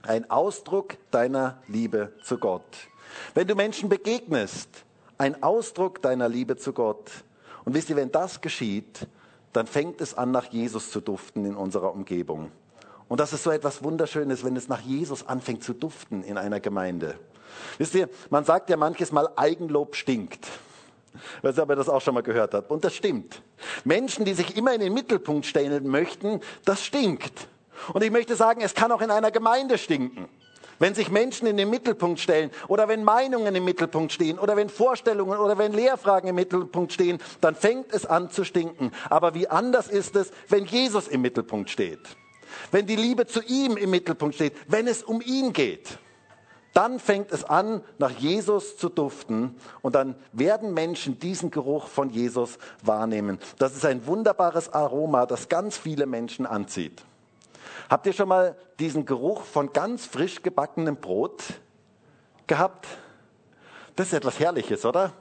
Ein 0.03 0.29
Ausdruck 0.29 0.97
deiner 1.09 1.61
Liebe 1.67 2.11
zu 2.21 2.37
Gott. 2.37 2.65
Wenn 3.33 3.47
du 3.47 3.55
Menschen 3.55 3.87
begegnest, 3.87 4.67
ein 5.17 5.41
Ausdruck 5.41 6.01
deiner 6.01 6.27
Liebe 6.27 6.57
zu 6.57 6.73
Gott. 6.73 7.11
Und 7.63 7.75
wisst 7.75 7.89
ihr, 7.89 7.95
wenn 7.95 8.11
das 8.11 8.41
geschieht, 8.41 9.07
dann 9.53 9.67
fängt 9.67 10.01
es 10.01 10.15
an, 10.15 10.31
nach 10.31 10.47
Jesus 10.47 10.91
zu 10.91 10.99
duften 10.99 11.45
in 11.45 11.55
unserer 11.55 11.93
Umgebung. 11.93 12.51
Und 13.07 13.21
das 13.21 13.31
ist 13.31 13.43
so 13.43 13.51
etwas 13.51 13.83
Wunderschönes, 13.83 14.43
wenn 14.43 14.57
es 14.57 14.67
nach 14.67 14.81
Jesus 14.81 15.25
anfängt 15.25 15.63
zu 15.63 15.73
duften 15.73 16.23
in 16.23 16.37
einer 16.37 16.59
Gemeinde. 16.59 17.17
Wisst 17.77 17.95
ihr, 17.95 18.09
man 18.29 18.43
sagt 18.43 18.69
ja 18.69 18.75
manches 18.75 19.13
Mal, 19.13 19.29
Eigenlob 19.37 19.95
stinkt. 19.95 20.47
Weiß 21.41 21.59
ob 21.59 21.69
ihr 21.69 21.75
das 21.75 21.89
auch 21.89 22.01
schon 22.01 22.13
mal 22.13 22.23
gehört 22.23 22.53
habt. 22.53 22.71
Und 22.71 22.83
das 22.83 22.95
stimmt. 22.95 23.41
Menschen, 23.83 24.25
die 24.25 24.33
sich 24.33 24.55
immer 24.57 24.73
in 24.73 24.81
den 24.81 24.93
Mittelpunkt 24.93 25.45
stellen 25.45 25.87
möchten, 25.87 26.39
das 26.65 26.83
stinkt. 26.83 27.47
Und 27.93 28.03
ich 28.03 28.11
möchte 28.11 28.35
sagen, 28.35 28.61
es 28.61 28.73
kann 28.73 28.91
auch 28.91 29.01
in 29.01 29.11
einer 29.11 29.31
Gemeinde 29.31 29.77
stinken. 29.77 30.29
Wenn 30.79 30.95
sich 30.95 31.11
Menschen 31.11 31.45
in 31.45 31.57
den 31.57 31.69
Mittelpunkt 31.69 32.19
stellen 32.19 32.49
oder 32.67 32.87
wenn 32.87 33.03
Meinungen 33.03 33.53
im 33.53 33.63
Mittelpunkt 33.63 34.13
stehen 34.13 34.39
oder 34.39 34.55
wenn 34.55 34.67
Vorstellungen 34.67 35.37
oder 35.37 35.59
wenn 35.59 35.73
Lehrfragen 35.73 36.29
im 36.29 36.35
Mittelpunkt 36.35 36.91
stehen, 36.91 37.19
dann 37.39 37.53
fängt 37.53 37.93
es 37.93 38.07
an 38.07 38.31
zu 38.31 38.43
stinken. 38.43 38.91
Aber 39.07 39.35
wie 39.35 39.47
anders 39.47 39.87
ist 39.87 40.15
es, 40.15 40.31
wenn 40.49 40.65
Jesus 40.65 41.07
im 41.07 41.21
Mittelpunkt 41.21 41.69
steht? 41.69 41.99
Wenn 42.71 42.87
die 42.87 42.95
Liebe 42.95 43.27
zu 43.27 43.43
ihm 43.43 43.77
im 43.77 43.91
Mittelpunkt 43.91 44.33
steht, 44.33 44.53
wenn 44.67 44.87
es 44.87 45.03
um 45.03 45.21
ihn 45.21 45.53
geht? 45.53 45.99
Dann 46.73 46.99
fängt 46.99 47.31
es 47.31 47.43
an, 47.43 47.83
nach 47.97 48.11
Jesus 48.11 48.77
zu 48.77 48.87
duften 48.87 49.55
und 49.81 49.95
dann 49.95 50.15
werden 50.31 50.73
Menschen 50.73 51.19
diesen 51.19 51.51
Geruch 51.51 51.87
von 51.87 52.09
Jesus 52.09 52.57
wahrnehmen. 52.81 53.39
Das 53.57 53.75
ist 53.75 53.85
ein 53.85 54.05
wunderbares 54.07 54.71
Aroma, 54.73 55.25
das 55.25 55.49
ganz 55.49 55.77
viele 55.77 56.05
Menschen 56.05 56.45
anzieht. 56.45 57.03
Habt 57.89 58.05
ihr 58.05 58.13
schon 58.13 58.29
mal 58.29 58.55
diesen 58.79 59.05
Geruch 59.05 59.43
von 59.43 59.73
ganz 59.73 60.05
frisch 60.05 60.41
gebackenem 60.41 60.95
Brot 60.95 61.43
gehabt? 62.47 62.87
Das 63.97 64.07
ist 64.07 64.13
etwas 64.13 64.39
Herrliches, 64.39 64.85
oder? 64.85 65.11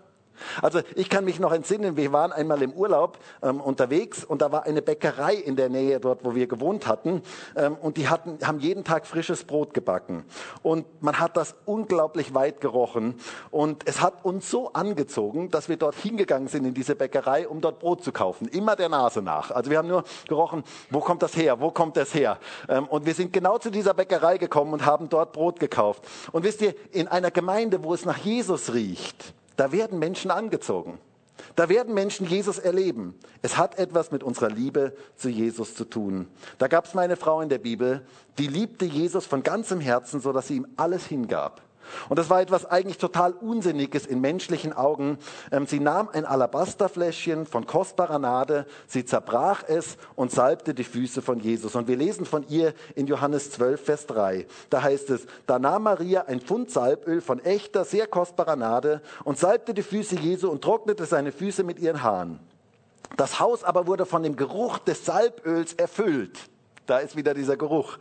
Also 0.62 0.81
ich 0.94 1.09
kann 1.09 1.24
mich 1.24 1.38
noch 1.38 1.53
entsinnen, 1.53 1.96
wir 1.96 2.12
waren 2.12 2.33
einmal 2.33 2.62
im 2.62 2.72
Urlaub 2.72 3.18
ähm, 3.42 3.61
unterwegs 3.61 4.24
und 4.24 4.42
da 4.42 4.53
war 4.53 4.64
eine 4.64 4.83
Bäckerei 4.83 5.35
in 5.35 5.57
der 5.57 5.68
Nähe 5.68 6.00
dort, 6.00 6.24
wo 6.24 6.35
wir 6.35 6.46
gewohnt 6.46 6.87
hatten 6.87 7.22
ähm, 7.57 7.76
und 7.81 7.96
die 7.96 8.09
hatten, 8.09 8.38
haben 8.46 8.61
jeden 8.61 8.85
Tag 8.85 9.07
frisches 9.07 9.44
Brot 9.44 9.74
gebacken 9.74 10.24
und 10.62 10.87
man 11.03 11.18
hat 11.18 11.37
das 11.37 11.55
unglaublich 11.64 12.35
weit 12.35 12.61
gerochen 12.61 13.14
und 13.50 13.87
es 13.87 14.00
hat 14.00 14.24
uns 14.24 14.50
so 14.50 14.72
angezogen, 14.72 15.50
dass 15.50 15.68
wir 15.68 15.76
dort 15.76 15.94
hingegangen 15.94 16.48
sind 16.48 16.64
in 16.64 16.74
diese 16.74 16.94
Bäckerei, 16.94 17.48
um 17.48 17.61
dort 17.61 17.79
Brot 17.79 18.03
zu 18.03 18.12
kaufen, 18.12 18.48
immer 18.48 18.76
der 18.76 18.88
Nase 18.88 19.22
nach. 19.22 19.50
Also 19.50 19.70
wir 19.70 19.79
haben 19.79 19.88
nur 19.88 20.05
gerochen, 20.29 20.64
wo 20.90 21.00
kommt 21.00 21.22
das 21.22 21.37
her, 21.37 21.61
wo 21.61 21.70
kommt 21.70 21.96
das 21.96 22.14
her 22.14 22.38
ähm, 22.68 22.87
und 22.87 23.07
wir 23.07 23.14
sind 23.14 23.33
genau 23.33 23.59
zu 23.59 23.70
dieser 23.70 23.94
Bäckerei 23.94 24.38
gekommen 24.38 24.72
und 24.72 24.87
haben 24.87 25.09
dort 25.09 25.33
Brot 25.33 25.61
gekauft. 25.61 26.05
Und 26.33 26.44
wisst 26.44 26.62
ihr, 26.62 26.74
in 26.92 27.09
einer 27.09 27.31
Gemeinde, 27.31 27.83
wo 27.85 27.94
es 27.94 28.05
nach 28.05 28.18
Jesus 28.18 28.72
riecht, 28.72 29.35
da 29.61 29.73
werden 29.73 29.99
Menschen 29.99 30.31
angezogen. 30.31 30.99
Da 31.55 31.68
werden 31.68 31.92
Menschen 31.92 32.27
Jesus 32.27 32.59
erleben. 32.59 33.14
Es 33.42 33.59
hat 33.59 33.79
etwas 33.79 34.11
mit 34.11 34.23
unserer 34.23 34.49
Liebe 34.49 34.96
zu 35.16 35.29
Jesus 35.29 35.75
zu 35.75 35.85
tun. 35.85 36.29
Da 36.57 36.66
gab 36.66 36.87
es 36.87 36.94
mal 36.94 37.03
eine 37.03 37.16
Frau 37.16 37.42
in 37.42 37.51
der 37.51 37.59
Bibel, 37.59 38.07
die 38.38 38.46
liebte 38.46 38.87
Jesus 38.87 39.27
von 39.27 39.42
ganzem 39.42 39.79
Herzen, 39.79 40.23
so 40.23 40.33
dass 40.33 40.49
sie 40.49 40.57
ihm 40.57 40.66
alles 40.79 41.05
hingab. 41.05 41.61
Und 42.09 42.18
das 42.18 42.31
war 42.31 42.40
etwas 42.40 42.66
eigentlich 42.66 42.98
total 42.98 43.33
Unsinniges 43.33 44.07
in 44.07 44.20
menschlichen 44.20 44.72
Augen. 44.72 45.18
Ähm, 45.50 45.66
sie 45.66 45.81
nahm 45.81 46.09
ein 46.12 46.24
Alabasterfläschchen 46.24 47.46
von 47.46 47.66
kostbarer 47.66 48.18
Nade, 48.18 48.66
sie 48.87 49.05
zerbrach 49.05 49.62
es 49.66 49.96
und 50.14 50.31
salbte 50.31 50.74
die 50.74 50.85
Füße 50.85 51.22
von 51.22 51.40
Jesus. 51.40 51.74
Und 51.74 51.88
wir 51.88 51.96
lesen 51.96 52.26
von 52.26 52.46
ihr 52.48 52.74
in 52.94 53.07
Johannes 53.07 53.50
12, 53.53 53.85
Vers 53.85 54.07
3. 54.07 54.46
Da 54.70 54.83
heißt 54.83 55.11
es, 55.11 55.26
da 55.46 55.59
nahm 55.59 55.85
Maria 55.85 56.22
ein 56.26 56.40
Pfund 56.40 56.70
Salböl 56.70 57.20
von 57.20 57.40
echter, 57.40 57.85
sehr 57.85 58.07
kostbarer 58.07 58.57
Nade 58.57 59.03
und 59.24 59.38
salbte 59.38 59.74
die 59.74 59.83
Füße 59.83 60.16
Jesu 60.16 60.48
und 60.50 60.62
trocknete 60.62 61.07
seine 61.07 61.33
Füße 61.33 61.64
mit 61.64 61.79
ihren 61.79 62.03
Haaren. 62.03 62.40
Das 63.16 63.40
Haus 63.40 63.64
aber 63.64 63.87
wurde 63.87 64.07
von 64.07 64.22
dem 64.22 64.37
Geruch 64.37 64.79
des 64.79 65.05
Salböls 65.05 65.74
erfüllt. 65.74 66.38
Da 66.87 66.98
ist 66.98 67.16
wieder 67.16 67.35
dieser 67.35 67.57
Geruch. 67.57 67.98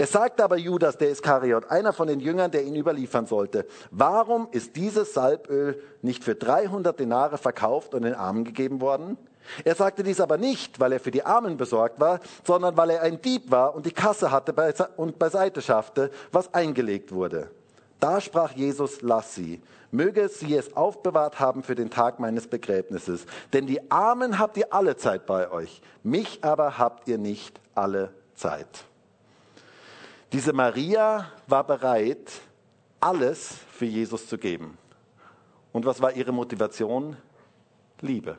Es 0.00 0.12
sagte 0.12 0.44
aber 0.44 0.56
Judas, 0.56 0.96
der 0.96 1.10
Iskariot, 1.10 1.70
einer 1.70 1.92
von 1.92 2.06
den 2.06 2.20
Jüngern, 2.20 2.52
der 2.52 2.62
ihn 2.62 2.76
überliefern 2.76 3.26
sollte, 3.26 3.66
warum 3.90 4.46
ist 4.52 4.76
dieses 4.76 5.12
Salböl 5.12 5.82
nicht 6.02 6.22
für 6.22 6.36
300 6.36 6.98
Denare 6.98 7.36
verkauft 7.36 7.94
und 7.94 8.02
den 8.02 8.14
Armen 8.14 8.44
gegeben 8.44 8.80
worden? 8.80 9.18
Er 9.64 9.74
sagte 9.74 10.04
dies 10.04 10.20
aber 10.20 10.38
nicht, 10.38 10.78
weil 10.78 10.92
er 10.92 11.00
für 11.00 11.10
die 11.10 11.24
Armen 11.24 11.56
besorgt 11.56 11.98
war, 11.98 12.20
sondern 12.44 12.76
weil 12.76 12.90
er 12.90 13.02
ein 13.02 13.20
Dieb 13.20 13.50
war 13.50 13.74
und 13.74 13.86
die 13.86 13.92
Kasse 13.92 14.30
hatte 14.30 14.54
und 14.96 15.18
beiseite 15.18 15.62
schaffte, 15.62 16.10
was 16.30 16.54
eingelegt 16.54 17.12
wurde. 17.12 17.50
Da 17.98 18.20
sprach 18.20 18.52
Jesus, 18.52 19.02
lass 19.02 19.34
sie. 19.34 19.60
Möge 19.90 20.28
sie 20.28 20.54
es 20.54 20.76
aufbewahrt 20.76 21.40
haben 21.40 21.62
für 21.62 21.74
den 21.74 21.90
Tag 21.90 22.20
meines 22.20 22.46
Begräbnisses. 22.46 23.24
Denn 23.52 23.66
die 23.66 23.90
Armen 23.90 24.38
habt 24.38 24.56
ihr 24.58 24.72
alle 24.72 24.96
Zeit 24.96 25.26
bei 25.26 25.50
euch, 25.50 25.80
mich 26.04 26.44
aber 26.44 26.78
habt 26.78 27.08
ihr 27.08 27.18
nicht 27.18 27.58
alle 27.74 28.12
Zeit. 28.34 28.84
Diese 30.32 30.52
Maria 30.52 31.32
war 31.46 31.64
bereit, 31.64 32.30
alles 33.00 33.56
für 33.72 33.86
Jesus 33.86 34.26
zu 34.26 34.36
geben. 34.36 34.76
Und 35.72 35.86
was 35.86 36.00
war 36.00 36.12
ihre 36.12 36.32
Motivation? 36.32 37.16
Liebe. 38.00 38.36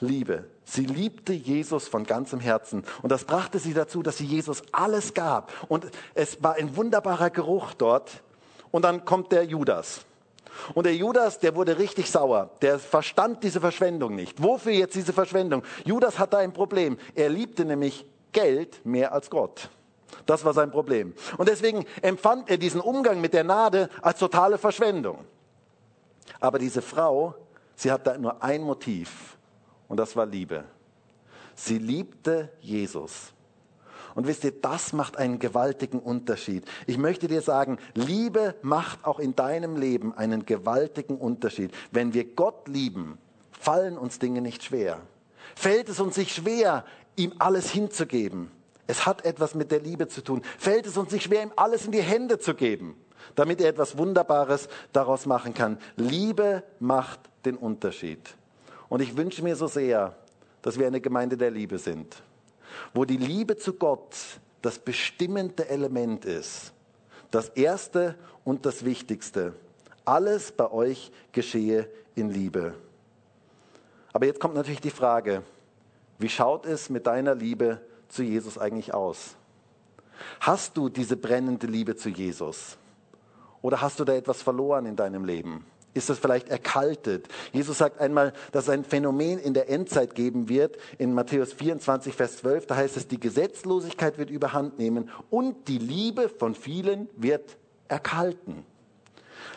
Liebe. 0.00 0.44
Sie 0.64 0.84
liebte 0.84 1.32
Jesus 1.32 1.88
von 1.88 2.04
ganzem 2.04 2.40
Herzen. 2.40 2.84
Und 3.02 3.10
das 3.10 3.24
brachte 3.24 3.58
sie 3.58 3.74
dazu, 3.74 4.02
dass 4.02 4.18
sie 4.18 4.26
Jesus 4.26 4.62
alles 4.70 5.14
gab. 5.14 5.52
Und 5.68 5.86
es 6.14 6.42
war 6.42 6.54
ein 6.54 6.76
wunderbarer 6.76 7.30
Geruch 7.30 7.74
dort. 7.74 8.22
Und 8.70 8.82
dann 8.84 9.04
kommt 9.04 9.32
der 9.32 9.44
Judas. 9.44 10.02
Und 10.74 10.84
der 10.84 10.94
Judas, 10.94 11.38
der 11.38 11.54
wurde 11.54 11.78
richtig 11.78 12.10
sauer. 12.10 12.50
Der 12.62 12.78
verstand 12.78 13.42
diese 13.42 13.60
Verschwendung 13.60 14.14
nicht. 14.14 14.42
Wofür 14.42 14.72
jetzt 14.72 14.94
diese 14.94 15.12
Verschwendung? 15.12 15.62
Judas 15.84 16.18
hatte 16.18 16.38
ein 16.38 16.52
Problem. 16.52 16.98
Er 17.14 17.30
liebte 17.30 17.64
nämlich 17.64 18.04
Geld 18.32 18.84
mehr 18.84 19.12
als 19.12 19.30
Gott. 19.30 19.70
Das 20.26 20.44
war 20.44 20.52
sein 20.54 20.70
Problem. 20.70 21.14
Und 21.36 21.48
deswegen 21.48 21.84
empfand 22.02 22.50
er 22.50 22.58
diesen 22.58 22.80
Umgang 22.80 23.20
mit 23.20 23.34
der 23.34 23.44
Nade 23.44 23.88
als 24.02 24.18
totale 24.18 24.58
Verschwendung. 24.58 25.24
Aber 26.40 26.58
diese 26.58 26.82
Frau, 26.82 27.34
sie 27.74 27.90
hatte 27.90 28.18
nur 28.18 28.42
ein 28.42 28.62
Motiv 28.62 29.36
und 29.88 29.98
das 29.98 30.16
war 30.16 30.26
Liebe. 30.26 30.64
Sie 31.54 31.78
liebte 31.78 32.50
Jesus. 32.60 33.32
Und 34.14 34.26
wisst 34.26 34.44
ihr, 34.44 34.52
das 34.52 34.92
macht 34.92 35.16
einen 35.16 35.38
gewaltigen 35.38 36.00
Unterschied. 36.00 36.64
Ich 36.86 36.98
möchte 36.98 37.28
dir 37.28 37.40
sagen, 37.40 37.78
Liebe 37.94 38.54
macht 38.62 39.04
auch 39.04 39.18
in 39.18 39.36
deinem 39.36 39.76
Leben 39.76 40.12
einen 40.12 40.44
gewaltigen 40.44 41.16
Unterschied. 41.18 41.72
Wenn 41.92 42.14
wir 42.14 42.24
Gott 42.24 42.68
lieben, 42.68 43.18
fallen 43.52 43.96
uns 43.96 44.18
Dinge 44.18 44.40
nicht 44.40 44.64
schwer. 44.64 45.00
Fällt 45.54 45.88
es 45.88 46.00
uns 46.00 46.16
nicht 46.16 46.34
schwer, 46.34 46.84
ihm 47.16 47.32
alles 47.38 47.70
hinzugeben? 47.70 48.50
Es 48.88 49.04
hat 49.04 49.24
etwas 49.26 49.54
mit 49.54 49.70
der 49.70 49.80
Liebe 49.80 50.08
zu 50.08 50.24
tun. 50.24 50.42
Fällt 50.56 50.86
es 50.86 50.96
uns 50.96 51.12
nicht 51.12 51.24
schwer, 51.24 51.42
ihm 51.42 51.52
alles 51.56 51.84
in 51.84 51.92
die 51.92 52.02
Hände 52.02 52.38
zu 52.38 52.54
geben, 52.54 52.96
damit 53.34 53.60
er 53.60 53.68
etwas 53.68 53.98
Wunderbares 53.98 54.68
daraus 54.94 55.26
machen 55.26 55.52
kann. 55.52 55.78
Liebe 55.96 56.64
macht 56.80 57.20
den 57.44 57.56
Unterschied. 57.56 58.34
Und 58.88 59.02
ich 59.02 59.14
wünsche 59.16 59.42
mir 59.42 59.56
so 59.56 59.66
sehr, 59.66 60.16
dass 60.62 60.78
wir 60.78 60.86
eine 60.86 61.02
Gemeinde 61.02 61.36
der 61.36 61.50
Liebe 61.50 61.78
sind, 61.78 62.22
wo 62.94 63.04
die 63.04 63.18
Liebe 63.18 63.58
zu 63.58 63.74
Gott 63.74 64.16
das 64.62 64.78
bestimmende 64.78 65.68
Element 65.68 66.24
ist, 66.24 66.72
das 67.30 67.50
Erste 67.50 68.16
und 68.42 68.64
das 68.64 68.86
Wichtigste. 68.86 69.52
Alles 70.06 70.50
bei 70.50 70.72
euch 70.72 71.12
geschehe 71.32 71.90
in 72.14 72.30
Liebe. 72.30 72.74
Aber 74.14 74.24
jetzt 74.24 74.40
kommt 74.40 74.54
natürlich 74.54 74.80
die 74.80 74.90
Frage, 74.90 75.42
wie 76.18 76.30
schaut 76.30 76.64
es 76.64 76.88
mit 76.88 77.06
deiner 77.06 77.34
Liebe 77.34 77.82
zu 78.08 78.22
Jesus 78.22 78.58
eigentlich 78.58 78.94
aus? 78.94 79.36
Hast 80.40 80.76
du 80.76 80.88
diese 80.88 81.16
brennende 81.16 81.66
Liebe 81.66 81.96
zu 81.96 82.08
Jesus? 82.08 82.76
Oder 83.62 83.80
hast 83.80 84.00
du 84.00 84.04
da 84.04 84.14
etwas 84.14 84.42
verloren 84.42 84.86
in 84.86 84.96
deinem 84.96 85.24
Leben? 85.24 85.64
Ist 85.94 86.10
das 86.10 86.18
vielleicht 86.18 86.48
erkaltet? 86.48 87.26
Jesus 87.52 87.78
sagt 87.78 88.00
einmal, 88.00 88.32
dass 88.52 88.64
es 88.64 88.70
ein 88.70 88.84
Phänomen 88.84 89.38
in 89.38 89.54
der 89.54 89.68
Endzeit 89.68 90.14
geben 90.14 90.48
wird. 90.48 90.76
In 90.98 91.12
Matthäus 91.12 91.52
24, 91.54 92.14
Vers 92.14 92.36
12, 92.38 92.66
da 92.66 92.76
heißt 92.76 92.96
es, 92.96 93.08
die 93.08 93.18
Gesetzlosigkeit 93.18 94.18
wird 94.18 94.30
überhand 94.30 94.78
nehmen 94.78 95.10
und 95.30 95.66
die 95.66 95.78
Liebe 95.78 96.28
von 96.28 96.54
vielen 96.54 97.08
wird 97.16 97.56
erkalten. 97.88 98.64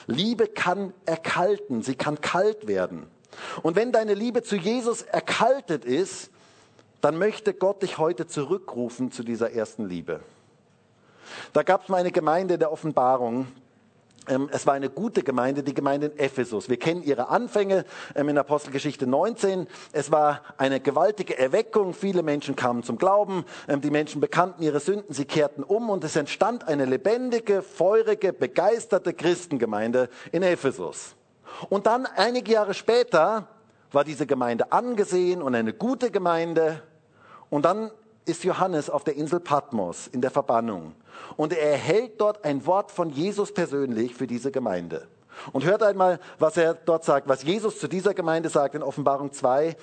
Liebe 0.07 0.47
kann 0.47 0.93
erkalten, 1.05 1.83
sie 1.83 1.95
kann 1.95 2.21
kalt 2.21 2.67
werden. 2.67 3.07
Und 3.61 3.75
wenn 3.75 3.91
deine 3.91 4.13
Liebe 4.13 4.41
zu 4.41 4.55
Jesus 4.55 5.03
erkaltet 5.03 5.85
ist, 5.85 6.31
dann 7.01 7.17
möchte 7.17 7.53
Gott 7.53 7.81
dich 7.81 7.97
heute 7.97 8.27
zurückrufen 8.27 9.11
zu 9.11 9.23
dieser 9.23 9.51
ersten 9.51 9.87
Liebe. 9.87 10.21
Da 11.53 11.63
gab 11.63 11.83
es 11.83 11.89
mal 11.89 11.97
eine 11.97 12.11
Gemeinde 12.11 12.57
der 12.57 12.71
Offenbarung. 12.71 13.47
Ähm, 14.27 14.49
es 14.51 14.67
war 14.67 14.75
eine 14.75 14.89
gute 14.89 15.23
Gemeinde, 15.23 15.63
die 15.63 15.73
Gemeinde 15.73 16.07
in 16.07 16.19
Ephesus. 16.19 16.69
Wir 16.69 16.77
kennen 16.77 17.01
ihre 17.01 17.29
Anfänge 17.29 17.85
ähm, 18.15 18.29
in 18.29 18.37
Apostelgeschichte 18.37 19.07
19. 19.07 19.67
Es 19.93 20.11
war 20.11 20.41
eine 20.57 20.79
gewaltige 20.79 21.37
Erweckung. 21.37 21.93
Viele 21.93 22.21
Menschen 22.21 22.55
kamen 22.55 22.83
zum 22.83 22.97
Glauben. 22.97 23.45
Ähm, 23.67 23.81
die 23.81 23.89
Menschen 23.89 24.21
bekannten 24.21 24.61
ihre 24.61 24.79
Sünden. 24.79 25.13
Sie 25.13 25.25
kehrten 25.25 25.63
um 25.63 25.89
und 25.89 26.03
es 26.03 26.15
entstand 26.15 26.67
eine 26.67 26.85
lebendige, 26.85 27.63
feurige, 27.63 28.31
begeisterte 28.31 29.13
Christengemeinde 29.13 30.09
in 30.31 30.43
Ephesus. 30.43 31.15
Und 31.69 31.87
dann 31.87 32.05
einige 32.05 32.51
Jahre 32.51 32.73
später 32.75 33.47
war 33.91 34.03
diese 34.03 34.27
Gemeinde 34.27 34.71
angesehen 34.71 35.41
und 35.41 35.55
eine 35.55 35.73
gute 35.73 36.11
Gemeinde. 36.11 36.83
Und 37.51 37.65
dann 37.65 37.91
ist 38.25 38.43
Johannes 38.43 38.89
auf 38.89 39.03
der 39.03 39.15
Insel 39.15 39.39
Patmos 39.39 40.07
in 40.07 40.21
der 40.21 40.31
Verbannung. 40.31 40.95
Und 41.35 41.53
er 41.53 41.71
erhält 41.71 42.19
dort 42.19 42.43
ein 42.45 42.65
Wort 42.65 42.91
von 42.91 43.09
Jesus 43.09 43.53
persönlich 43.53 44.15
für 44.15 44.25
diese 44.25 44.51
Gemeinde. 44.51 45.07
Und 45.51 45.65
hört 45.65 45.83
einmal, 45.83 46.19
was 46.39 46.55
er 46.55 46.73
dort 46.73 47.03
sagt, 47.03 47.27
was 47.27 47.43
Jesus 47.43 47.79
zu 47.79 47.87
dieser 47.87 48.13
Gemeinde 48.13 48.49
sagt 48.49 48.75
in 48.75 48.83
Offenbarung 48.83 49.31
2, 49.31 49.75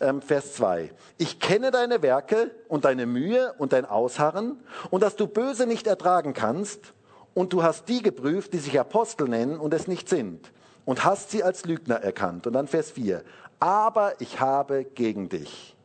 ähm, 0.00 0.22
Vers 0.22 0.54
2. 0.54 0.92
Ich 1.18 1.40
kenne 1.40 1.70
deine 1.70 2.02
Werke 2.02 2.50
und 2.68 2.84
deine 2.84 3.06
Mühe 3.06 3.54
und 3.58 3.72
dein 3.72 3.86
Ausharren 3.86 4.60
und 4.90 5.02
dass 5.02 5.16
du 5.16 5.26
Böse 5.26 5.66
nicht 5.66 5.86
ertragen 5.86 6.32
kannst 6.32 6.92
und 7.34 7.52
du 7.52 7.62
hast 7.62 7.88
die 7.88 8.02
geprüft, 8.02 8.52
die 8.52 8.58
sich 8.58 8.78
Apostel 8.78 9.28
nennen 9.28 9.58
und 9.58 9.74
es 9.74 9.88
nicht 9.88 10.08
sind 10.08 10.52
und 10.84 11.04
hast 11.04 11.30
sie 11.30 11.42
als 11.42 11.64
Lügner 11.64 11.96
erkannt. 11.96 12.46
Und 12.46 12.52
dann 12.52 12.68
Vers 12.68 12.90
4. 12.92 13.22
Aber 13.58 14.20
ich 14.20 14.40
habe 14.40 14.84
gegen 14.84 15.28
dich 15.28 15.75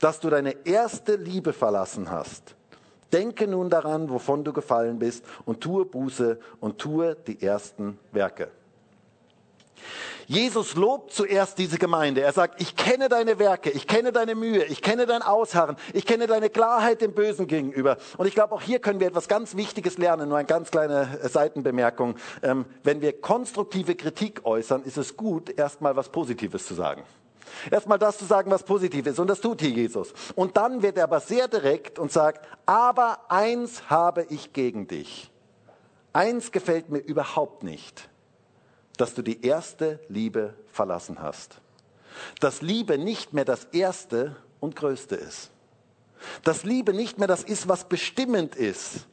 dass 0.00 0.20
du 0.20 0.30
deine 0.30 0.66
erste 0.66 1.16
Liebe 1.16 1.52
verlassen 1.52 2.10
hast. 2.10 2.54
Denke 3.12 3.46
nun 3.46 3.70
daran, 3.70 4.10
wovon 4.10 4.44
du 4.44 4.52
gefallen 4.52 4.98
bist, 4.98 5.24
und 5.44 5.60
tue 5.60 5.84
Buße 5.84 6.38
und 6.60 6.78
tue 6.78 7.16
die 7.26 7.40
ersten 7.40 7.98
Werke. 8.12 8.50
Jesus 10.26 10.74
lobt 10.74 11.12
zuerst 11.12 11.56
diese 11.58 11.78
Gemeinde. 11.78 12.20
Er 12.20 12.32
sagt, 12.32 12.60
ich 12.60 12.74
kenne 12.74 13.08
deine 13.08 13.38
Werke, 13.38 13.70
ich 13.70 13.86
kenne 13.86 14.10
deine 14.10 14.34
Mühe, 14.34 14.64
ich 14.64 14.82
kenne 14.82 15.06
dein 15.06 15.22
Ausharren, 15.22 15.76
ich 15.92 16.04
kenne 16.04 16.26
deine 16.26 16.50
Klarheit 16.50 17.00
dem 17.00 17.14
Bösen 17.14 17.46
gegenüber. 17.46 17.96
Und 18.16 18.26
ich 18.26 18.34
glaube, 18.34 18.54
auch 18.54 18.62
hier 18.62 18.80
können 18.80 18.98
wir 18.98 19.06
etwas 19.06 19.28
ganz 19.28 19.56
Wichtiges 19.56 19.98
lernen, 19.98 20.28
nur 20.28 20.38
eine 20.38 20.46
ganz 20.46 20.72
kleine 20.72 21.20
Seitenbemerkung. 21.22 22.16
Ähm, 22.42 22.64
wenn 22.82 23.00
wir 23.02 23.20
konstruktive 23.20 23.94
Kritik 23.94 24.44
äußern, 24.44 24.82
ist 24.82 24.96
es 24.96 25.16
gut, 25.16 25.56
erstmal 25.56 25.94
was 25.94 26.08
Positives 26.08 26.66
zu 26.66 26.74
sagen. 26.74 27.04
Erstmal 27.70 27.98
das 27.98 28.18
zu 28.18 28.24
sagen, 28.24 28.50
was 28.50 28.62
positiv 28.62 29.06
ist. 29.06 29.18
Und 29.18 29.28
das 29.28 29.40
tut 29.40 29.60
hier 29.60 29.70
Jesus. 29.70 30.12
Und 30.34 30.56
dann 30.56 30.82
wird 30.82 30.96
er 30.96 31.04
aber 31.04 31.20
sehr 31.20 31.48
direkt 31.48 31.98
und 31.98 32.12
sagt, 32.12 32.46
aber 32.66 33.30
eins 33.30 33.90
habe 33.90 34.26
ich 34.28 34.52
gegen 34.52 34.86
dich. 34.88 35.30
Eins 36.12 36.50
gefällt 36.52 36.88
mir 36.88 36.98
überhaupt 36.98 37.62
nicht, 37.62 38.08
dass 38.96 39.14
du 39.14 39.22
die 39.22 39.44
erste 39.44 40.00
Liebe 40.08 40.54
verlassen 40.72 41.20
hast. 41.20 41.60
Dass 42.40 42.62
Liebe 42.62 42.96
nicht 42.96 43.34
mehr 43.34 43.44
das 43.44 43.64
Erste 43.66 44.36
und 44.60 44.76
Größte 44.76 45.16
ist. 45.16 45.50
Dass 46.42 46.64
Liebe 46.64 46.94
nicht 46.94 47.18
mehr 47.18 47.28
das 47.28 47.42
ist, 47.42 47.68
was 47.68 47.84
bestimmend 47.84 48.56
ist, 48.56 49.06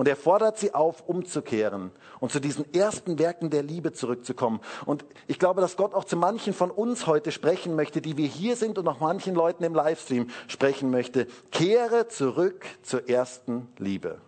und 0.00 0.08
er 0.08 0.16
fordert 0.16 0.58
sie 0.58 0.72
auf, 0.72 1.06
umzukehren 1.06 1.90
und 2.20 2.32
zu 2.32 2.40
diesen 2.40 2.72
ersten 2.72 3.18
Werken 3.18 3.50
der 3.50 3.62
Liebe 3.62 3.92
zurückzukommen. 3.92 4.60
Und 4.86 5.04
ich 5.26 5.38
glaube, 5.38 5.60
dass 5.60 5.76
Gott 5.76 5.92
auch 5.92 6.04
zu 6.04 6.16
manchen 6.16 6.54
von 6.54 6.70
uns 6.70 7.06
heute 7.06 7.30
sprechen 7.30 7.76
möchte, 7.76 8.00
die 8.00 8.16
wir 8.16 8.26
hier 8.26 8.56
sind 8.56 8.78
und 8.78 8.88
auch 8.88 9.00
manchen 9.00 9.34
Leuten 9.34 9.62
im 9.62 9.74
Livestream 9.74 10.30
sprechen 10.48 10.90
möchte. 10.90 11.26
Kehre 11.52 12.08
zurück 12.08 12.64
zur 12.82 13.10
ersten 13.10 13.68
Liebe. 13.76 14.22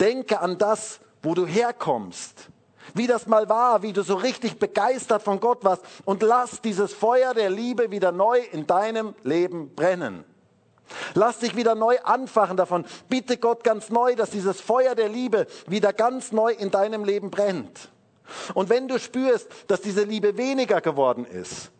Denke 0.00 0.40
an 0.40 0.56
das, 0.56 1.00
wo 1.22 1.34
du 1.34 1.44
herkommst, 1.44 2.48
wie 2.94 3.06
das 3.06 3.26
mal 3.26 3.46
war, 3.50 3.82
wie 3.82 3.92
du 3.92 4.00
so 4.00 4.14
richtig 4.14 4.58
begeistert 4.58 5.22
von 5.22 5.38
Gott 5.38 5.64
warst 5.64 5.84
und 6.06 6.22
lass 6.22 6.62
dieses 6.62 6.94
Feuer 6.94 7.34
der 7.34 7.50
Liebe 7.50 7.90
wieder 7.90 8.10
neu 8.10 8.38
in 8.52 8.66
deinem 8.66 9.14
Leben 9.22 9.74
brennen. 9.74 10.24
Lass 11.14 11.38
dich 11.38 11.56
wieder 11.56 11.74
neu 11.74 11.98
anfachen 12.04 12.56
davon. 12.56 12.84
Bitte 13.08 13.36
Gott 13.36 13.64
ganz 13.64 13.90
neu, 13.90 14.14
dass 14.14 14.30
dieses 14.30 14.60
Feuer 14.60 14.94
der 14.94 15.08
Liebe 15.08 15.46
wieder 15.66 15.92
ganz 15.92 16.32
neu 16.32 16.52
in 16.52 16.70
deinem 16.70 17.04
Leben 17.04 17.30
brennt. 17.30 17.90
Und 18.54 18.68
wenn 18.68 18.88
du 18.88 18.98
spürst, 18.98 19.48
dass 19.68 19.80
diese 19.80 20.04
Liebe 20.04 20.36
weniger 20.36 20.80
geworden 20.80 21.24
ist, 21.24 21.70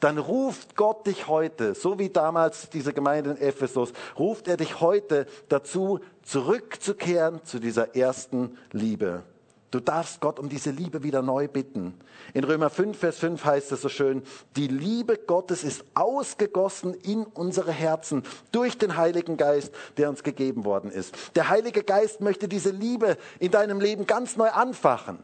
dann 0.00 0.18
ruft 0.18 0.76
Gott 0.76 1.06
dich 1.06 1.26
heute, 1.26 1.74
so 1.74 1.98
wie 1.98 2.08
damals 2.08 2.70
diese 2.70 2.92
Gemeinde 2.92 3.30
in 3.30 3.38
Ephesus, 3.38 3.92
ruft 4.18 4.46
er 4.48 4.56
dich 4.56 4.80
heute 4.80 5.26
dazu, 5.48 6.00
zurückzukehren 6.22 7.44
zu 7.44 7.58
dieser 7.58 7.96
ersten 7.96 8.56
Liebe. 8.70 9.24
Du 9.70 9.80
darfst 9.80 10.20
Gott 10.20 10.38
um 10.38 10.48
diese 10.48 10.70
Liebe 10.70 11.02
wieder 11.02 11.20
neu 11.20 11.46
bitten. 11.46 11.92
In 12.32 12.44
Römer 12.44 12.70
5, 12.70 12.96
Vers 12.96 13.18
5 13.18 13.44
heißt 13.44 13.72
es 13.72 13.82
so 13.82 13.90
schön, 13.90 14.22
die 14.56 14.66
Liebe 14.66 15.18
Gottes 15.18 15.62
ist 15.62 15.84
ausgegossen 15.94 16.94
in 16.94 17.24
unsere 17.24 17.72
Herzen 17.72 18.22
durch 18.50 18.78
den 18.78 18.96
Heiligen 18.96 19.36
Geist, 19.36 19.74
der 19.98 20.08
uns 20.08 20.22
gegeben 20.22 20.64
worden 20.64 20.90
ist. 20.90 21.14
Der 21.36 21.50
Heilige 21.50 21.82
Geist 21.82 22.22
möchte 22.22 22.48
diese 22.48 22.70
Liebe 22.70 23.18
in 23.40 23.50
deinem 23.50 23.78
Leben 23.78 24.06
ganz 24.06 24.38
neu 24.38 24.48
anfachen. 24.48 25.18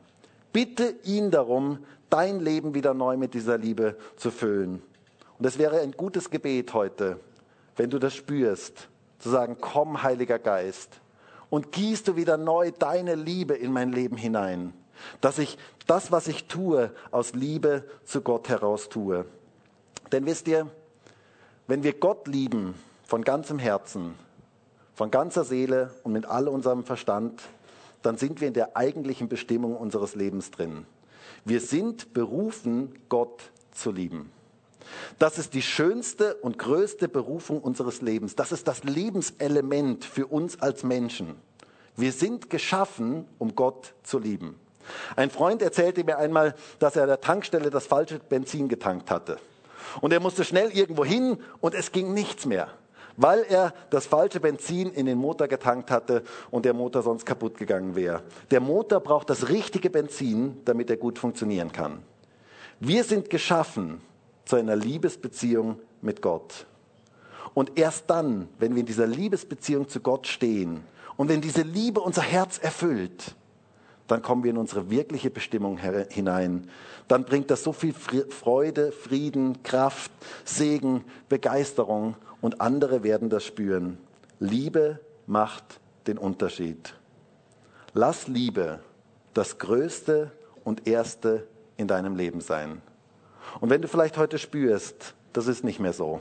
Bitte 0.53 0.95
ihn 1.05 1.30
darum, 1.30 1.78
dein 2.11 2.38
Leben 2.40 2.74
wieder 2.74 2.92
neu 2.92 3.16
mit 3.16 3.32
dieser 3.32 3.57
Liebe 3.57 3.97
zu 4.16 4.30
füllen. 4.30 4.82
Und 5.38 5.47
es 5.47 5.59
wäre 5.59 5.80
ein 5.80 5.92
gutes 5.92 6.28
Gebet 6.28 6.74
heute, 6.74 7.18
wenn 7.76 7.88
du 7.88 7.99
das 7.99 8.14
spürst, 8.14 8.88
zu 9.18 9.30
sagen, 9.30 9.57
komm, 9.59 10.03
Heiliger 10.03 10.38
Geist 10.38 11.01
und 11.55 11.70
gießt 11.70 12.09
du 12.09 12.16
wieder 12.16 12.36
neu 12.36 12.72
deine 12.72 13.14
Liebe 13.14 13.55
in 13.55 13.72
mein 13.72 13.92
Leben 13.92 14.16
hinein. 14.16 14.74
Dass 15.20 15.38
ich 15.38 15.57
das, 15.86 16.11
was 16.11 16.26
ich 16.26 16.48
tue, 16.48 16.90
aus 17.12 17.32
Liebe 17.32 17.84
zu 18.05 18.22
Gott 18.22 18.48
heraus 18.48 18.88
tue. 18.88 19.24
Denn 20.11 20.26
wisst 20.26 20.48
ihr, 20.48 20.66
wenn 21.68 21.84
wir 21.84 21.92
Gott 21.92 22.26
lieben 22.26 22.74
von 23.07 23.22
ganzem 23.22 23.61
Herzen, 23.61 24.16
von 24.96 25.12
ganzer 25.12 25.44
Seele 25.44 25.94
und 26.02 26.11
mit 26.11 26.26
all 26.26 26.48
unserem 26.48 26.82
Verstand, 26.82 27.40
dann 28.02 28.16
sind 28.16 28.40
wir 28.40 28.48
in 28.48 28.55
der 28.55 28.76
eigentlichen 28.76 29.28
Bestimmung 29.28 29.76
unseres 29.76 30.16
Lebens 30.16 30.50
drin. 30.50 30.86
Wir 31.44 31.61
sind 31.61 32.14
berufen, 32.14 32.98
Gott 33.09 33.44
zu 33.70 33.92
lieben. 33.92 34.32
Das 35.18 35.39
ist 35.39 35.55
die 35.55 35.62
schönste 35.62 36.35
und 36.37 36.59
größte 36.59 37.09
Berufung 37.09 37.61
unseres 37.61 38.03
Lebens. 38.03 38.37
Das 38.37 38.53
ist 38.53 38.68
das 38.68 38.85
Lebenselement 38.85 40.05
für 40.05 40.26
uns 40.26 40.61
als 40.61 40.82
Menschen. 40.82 41.37
Wir 41.97 42.12
sind 42.12 42.51
geschaffen, 42.51 43.26
um 43.39 43.55
Gott 43.55 43.95
zu 44.03 44.18
lieben. 44.18 44.59
Ein 45.16 45.30
Freund 45.30 45.62
erzählte 45.62 46.05
mir 46.05 46.18
einmal, 46.18 46.55
dass 46.78 46.97
er 46.97 47.03
an 47.03 47.09
der 47.09 47.20
Tankstelle 47.20 47.70
das 47.70 47.87
falsche 47.87 48.18
Benzin 48.18 48.68
getankt 48.68 49.11
hatte. 49.11 49.39
Und 50.01 50.12
er 50.12 50.20
musste 50.20 50.45
schnell 50.45 50.70
irgendwo 50.70 51.05
hin 51.05 51.39
und 51.61 51.74
es 51.74 51.93
ging 51.93 52.12
nichts 52.12 52.47
mehr, 52.47 52.68
weil 53.16 53.45
er 53.49 53.72
das 53.91 54.07
falsche 54.07 54.41
Benzin 54.41 54.93
in 54.93 55.07
den 55.07 55.18
Motor 55.18 55.47
getankt 55.47 55.91
hatte 55.91 56.24
und 56.51 56.64
der 56.64 56.74
Motor 56.74 57.03
sonst 57.03 57.24
kaputt 57.24 57.57
gegangen 57.57 57.95
wäre. 57.95 58.22
Der 58.51 58.61
Motor 58.61 59.01
braucht 59.01 59.30
das 59.30 59.49
richtige 59.49 59.91
Benzin, 59.91 60.61
damit 60.64 60.91
er 60.91 60.97
gut 60.97 61.18
funktionieren 61.18 61.70
kann. 61.70 62.03
Wir 62.80 63.05
sind 63.05 63.30
geschaffen, 63.30 64.01
zu 64.55 64.61
einer 64.61 64.76
Liebesbeziehung 64.76 65.80
mit 66.00 66.22
Gott. 66.22 66.66
Und 67.55 67.76
erst 67.76 68.09
dann, 68.09 68.48
wenn 68.61 68.74
wir 68.74 68.80
in 68.80 68.86
dieser 68.86 69.09
Liebesbeziehung 69.09 69.88
zu 69.88 69.98
Gott 69.98 70.28
stehen 70.28 70.84
und 71.16 71.28
wenn 71.28 71.40
diese 71.40 71.62
Liebe 71.62 72.00
unser 72.00 72.22
Herz 72.22 72.59
erfüllt, 72.59 73.34
dann 74.07 74.22
kommen 74.22 74.44
wir 74.44 74.52
in 74.52 74.57
unsere 74.57 74.90
wirkliche 74.90 75.28
Bestimmung 75.28 75.78
hinein. 75.78 76.70
Dann 77.09 77.24
bringt 77.24 77.50
das 77.50 77.64
so 77.64 77.72
viel 77.72 77.94
Freude, 77.94 78.92
Frieden, 78.92 79.61
Kraft, 79.64 80.12
Segen, 80.44 81.02
Begeisterung 81.28 82.14
und 82.40 82.61
andere 82.61 83.02
werden 83.02 83.30
das 83.30 83.44
spüren. 83.44 83.98
Liebe 84.38 85.00
macht 85.26 85.80
den 86.07 86.16
Unterschied. 86.16 86.94
Lass 87.92 88.28
Liebe 88.28 88.78
das 89.32 89.59
Größte 89.59 90.30
und 90.62 90.86
Erste 90.86 91.44
in 91.76 91.88
deinem 91.88 92.14
Leben 92.14 92.40
sein. 92.40 92.82
Und 93.61 93.70
wenn 93.70 93.82
du 93.82 93.88
vielleicht 93.88 94.16
heute 94.16 94.38
spürst, 94.38 95.14
das 95.32 95.46
ist 95.46 95.64
nicht 95.64 95.80
mehr 95.80 95.92
so. 95.92 96.20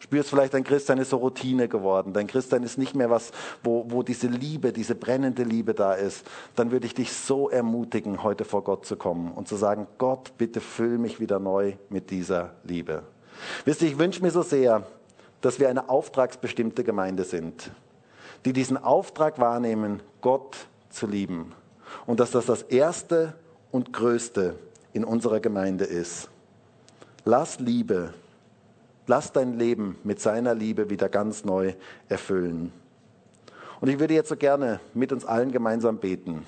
Spürst 0.00 0.30
vielleicht, 0.30 0.54
dein 0.54 0.64
Christsein 0.64 0.98
ist 0.98 1.10
so 1.10 1.16
Routine 1.16 1.68
geworden. 1.68 2.12
Dein 2.12 2.26
Christsein 2.26 2.62
ist 2.62 2.78
nicht 2.78 2.94
mehr 2.94 3.10
was, 3.10 3.32
wo, 3.62 3.86
wo 3.88 4.02
diese 4.02 4.28
Liebe, 4.28 4.72
diese 4.72 4.94
brennende 4.94 5.42
Liebe 5.42 5.74
da 5.74 5.94
ist. 5.94 6.26
Dann 6.54 6.70
würde 6.70 6.86
ich 6.86 6.94
dich 6.94 7.12
so 7.12 7.48
ermutigen, 7.48 8.22
heute 8.22 8.44
vor 8.44 8.62
Gott 8.62 8.86
zu 8.86 8.96
kommen 8.96 9.32
und 9.32 9.48
zu 9.48 9.56
sagen, 9.56 9.86
Gott, 9.98 10.32
bitte 10.38 10.60
füll 10.60 10.98
mich 10.98 11.18
wieder 11.18 11.38
neu 11.38 11.74
mit 11.88 12.10
dieser 12.10 12.52
Liebe. 12.64 13.02
Wisst 13.64 13.82
ihr, 13.82 13.88
ich 13.88 13.98
wünsche 13.98 14.22
mir 14.22 14.30
so 14.30 14.42
sehr, 14.42 14.86
dass 15.40 15.58
wir 15.58 15.68
eine 15.68 15.88
auftragsbestimmte 15.88 16.84
Gemeinde 16.84 17.24
sind, 17.24 17.70
die 18.44 18.52
diesen 18.52 18.76
Auftrag 18.76 19.38
wahrnehmen, 19.38 20.02
Gott 20.20 20.56
zu 20.90 21.06
lieben. 21.06 21.52
Und 22.06 22.20
dass 22.20 22.30
das 22.30 22.46
das 22.46 22.62
Erste 22.62 23.34
und 23.70 23.92
Größte 23.92 24.56
in 24.92 25.04
unserer 25.04 25.40
Gemeinde 25.40 25.84
ist. 25.84 26.28
Lass 27.24 27.58
Liebe, 27.58 28.14
lass 29.06 29.32
dein 29.32 29.58
Leben 29.58 29.98
mit 30.04 30.20
seiner 30.20 30.54
Liebe 30.54 30.90
wieder 30.90 31.08
ganz 31.08 31.44
neu 31.44 31.74
erfüllen. 32.08 32.72
Und 33.80 33.88
ich 33.88 33.98
würde 33.98 34.14
jetzt 34.14 34.28
so 34.28 34.36
gerne 34.36 34.80
mit 34.94 35.12
uns 35.12 35.24
allen 35.24 35.52
gemeinsam 35.52 35.98
beten. 35.98 36.46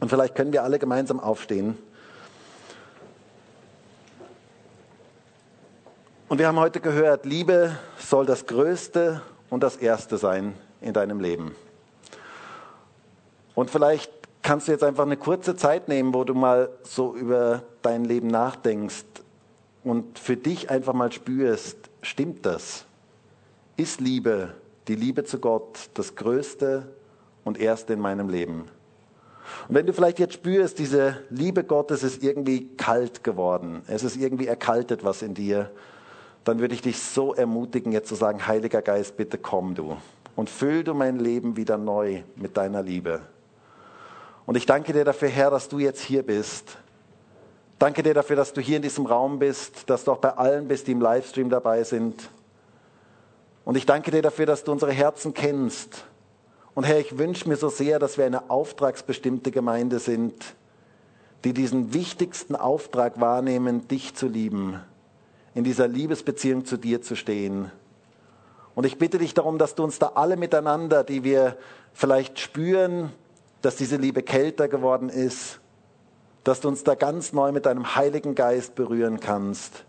Und 0.00 0.08
vielleicht 0.08 0.34
können 0.34 0.52
wir 0.52 0.62
alle 0.62 0.78
gemeinsam 0.78 1.20
aufstehen. 1.20 1.76
Und 6.28 6.38
wir 6.38 6.48
haben 6.48 6.58
heute 6.58 6.80
gehört, 6.80 7.24
Liebe 7.24 7.76
soll 7.98 8.26
das 8.26 8.46
Größte 8.46 9.22
und 9.48 9.62
das 9.62 9.76
Erste 9.76 10.18
sein 10.18 10.54
in 10.80 10.92
deinem 10.92 11.20
Leben. 11.20 11.54
Und 13.54 13.70
vielleicht 13.70 14.10
kannst 14.46 14.68
du 14.68 14.72
jetzt 14.72 14.84
einfach 14.84 15.04
eine 15.04 15.16
kurze 15.16 15.56
Zeit 15.56 15.88
nehmen, 15.88 16.14
wo 16.14 16.22
du 16.22 16.32
mal 16.32 16.68
so 16.84 17.16
über 17.16 17.64
dein 17.82 18.04
Leben 18.04 18.28
nachdenkst 18.28 19.04
und 19.82 20.20
für 20.20 20.36
dich 20.36 20.70
einfach 20.70 20.92
mal 20.92 21.10
spürst, 21.10 21.76
stimmt 22.00 22.46
das? 22.46 22.84
Ist 23.76 24.00
Liebe, 24.00 24.54
die 24.86 24.94
Liebe 24.94 25.24
zu 25.24 25.40
Gott, 25.40 25.90
das 25.94 26.14
Größte 26.14 26.86
und 27.42 27.58
Erste 27.58 27.94
in 27.94 27.98
meinem 27.98 28.28
Leben? 28.28 28.68
Und 29.66 29.74
wenn 29.74 29.84
du 29.84 29.92
vielleicht 29.92 30.20
jetzt 30.20 30.34
spürst, 30.34 30.78
diese 30.78 31.16
Liebe 31.28 31.64
Gottes 31.64 32.04
ist 32.04 32.22
irgendwie 32.22 32.68
kalt 32.76 33.24
geworden, 33.24 33.82
es 33.88 34.04
ist 34.04 34.16
irgendwie 34.16 34.46
erkaltet 34.46 35.02
was 35.02 35.22
in 35.22 35.34
dir, 35.34 35.72
dann 36.44 36.60
würde 36.60 36.74
ich 36.74 36.82
dich 36.82 37.00
so 37.00 37.34
ermutigen, 37.34 37.90
jetzt 37.90 38.08
zu 38.08 38.14
sagen, 38.14 38.46
Heiliger 38.46 38.80
Geist, 38.80 39.16
bitte 39.16 39.38
komm 39.38 39.74
du 39.74 39.96
und 40.36 40.48
füll 40.50 40.84
du 40.84 40.94
mein 40.94 41.18
Leben 41.18 41.56
wieder 41.56 41.78
neu 41.78 42.22
mit 42.36 42.56
deiner 42.56 42.84
Liebe. 42.84 43.22
Und 44.46 44.56
ich 44.56 44.64
danke 44.64 44.92
dir 44.92 45.04
dafür, 45.04 45.28
Herr, 45.28 45.50
dass 45.50 45.68
du 45.68 45.80
jetzt 45.80 46.00
hier 46.00 46.22
bist. 46.22 46.78
Danke 47.78 48.02
dir 48.02 48.14
dafür, 48.14 48.36
dass 48.36 48.52
du 48.52 48.60
hier 48.60 48.76
in 48.76 48.82
diesem 48.82 49.04
Raum 49.04 49.38
bist, 49.38 49.90
dass 49.90 50.04
du 50.04 50.12
auch 50.12 50.18
bei 50.18 50.30
allen 50.30 50.68
bist, 50.68 50.86
die 50.86 50.92
im 50.92 51.00
Livestream 51.00 51.50
dabei 51.50 51.82
sind. 51.82 52.30
Und 53.64 53.76
ich 53.76 53.84
danke 53.84 54.12
dir 54.12 54.22
dafür, 54.22 54.46
dass 54.46 54.64
du 54.64 54.72
unsere 54.72 54.92
Herzen 54.92 55.34
kennst. 55.34 56.04
Und 56.74 56.84
Herr, 56.84 57.00
ich 57.00 57.18
wünsche 57.18 57.48
mir 57.48 57.56
so 57.56 57.68
sehr, 57.68 57.98
dass 57.98 58.16
wir 58.16 58.24
eine 58.24 58.48
auftragsbestimmte 58.48 59.50
Gemeinde 59.50 59.98
sind, 59.98 60.54
die 61.44 61.52
diesen 61.52 61.92
wichtigsten 61.92 62.54
Auftrag 62.54 63.20
wahrnehmen, 63.20 63.88
dich 63.88 64.14
zu 64.14 64.28
lieben, 64.28 64.80
in 65.54 65.64
dieser 65.64 65.88
Liebesbeziehung 65.88 66.64
zu 66.64 66.76
dir 66.76 67.02
zu 67.02 67.16
stehen. 67.16 67.72
Und 68.74 68.84
ich 68.86 68.98
bitte 68.98 69.18
dich 69.18 69.34
darum, 69.34 69.58
dass 69.58 69.74
du 69.74 69.84
uns 69.84 69.98
da 69.98 70.12
alle 70.14 70.36
miteinander, 70.36 71.02
die 71.02 71.24
wir 71.24 71.56
vielleicht 71.92 72.38
spüren, 72.38 73.12
dass 73.62 73.76
diese 73.76 73.96
Liebe 73.96 74.22
kälter 74.22 74.68
geworden 74.68 75.08
ist, 75.08 75.60
dass 76.44 76.60
du 76.60 76.68
uns 76.68 76.84
da 76.84 76.94
ganz 76.94 77.32
neu 77.32 77.52
mit 77.52 77.66
deinem 77.66 77.96
Heiligen 77.96 78.34
Geist 78.34 78.74
berühren 78.74 79.18
kannst. 79.20 79.84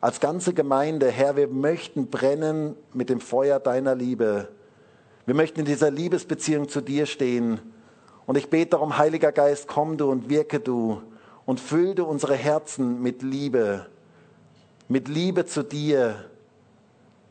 Als 0.00 0.18
ganze 0.18 0.54
Gemeinde, 0.54 1.10
Herr, 1.10 1.36
wir 1.36 1.48
möchten 1.48 2.08
brennen 2.08 2.74
mit 2.92 3.10
dem 3.10 3.20
Feuer 3.20 3.60
deiner 3.60 3.94
Liebe. 3.94 4.48
Wir 5.26 5.34
möchten 5.34 5.60
in 5.60 5.66
dieser 5.66 5.90
Liebesbeziehung 5.90 6.68
zu 6.68 6.80
dir 6.80 7.06
stehen. 7.06 7.60
Und 8.26 8.36
ich 8.36 8.48
bete 8.48 8.70
darum, 8.70 8.96
Heiliger 8.96 9.30
Geist, 9.30 9.68
komm 9.68 9.98
du 9.98 10.10
und 10.10 10.28
wirke 10.30 10.58
du 10.58 11.02
und 11.44 11.60
füll 11.60 11.94
du 11.94 12.04
unsere 12.04 12.34
Herzen 12.34 13.02
mit 13.02 13.22
Liebe, 13.22 13.86
mit 14.88 15.08
Liebe 15.08 15.46
zu 15.46 15.62
dir, 15.62 16.24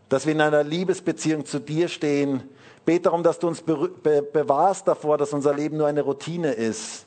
dass 0.09 0.25
wir 0.25 0.33
in 0.33 0.41
einer 0.41 0.63
Liebesbeziehung 0.63 1.45
zu 1.45 1.59
dir 1.59 1.87
stehen, 1.87 2.43
bete 2.89 3.03
darum, 3.03 3.21
dass 3.21 3.37
du 3.37 3.47
uns 3.47 3.61
bewahrst 3.61 4.87
davor, 4.87 5.19
dass 5.19 5.31
unser 5.31 5.53
Leben 5.53 5.77
nur 5.77 5.85
eine 5.85 6.01
Routine 6.01 6.53
ist, 6.53 7.05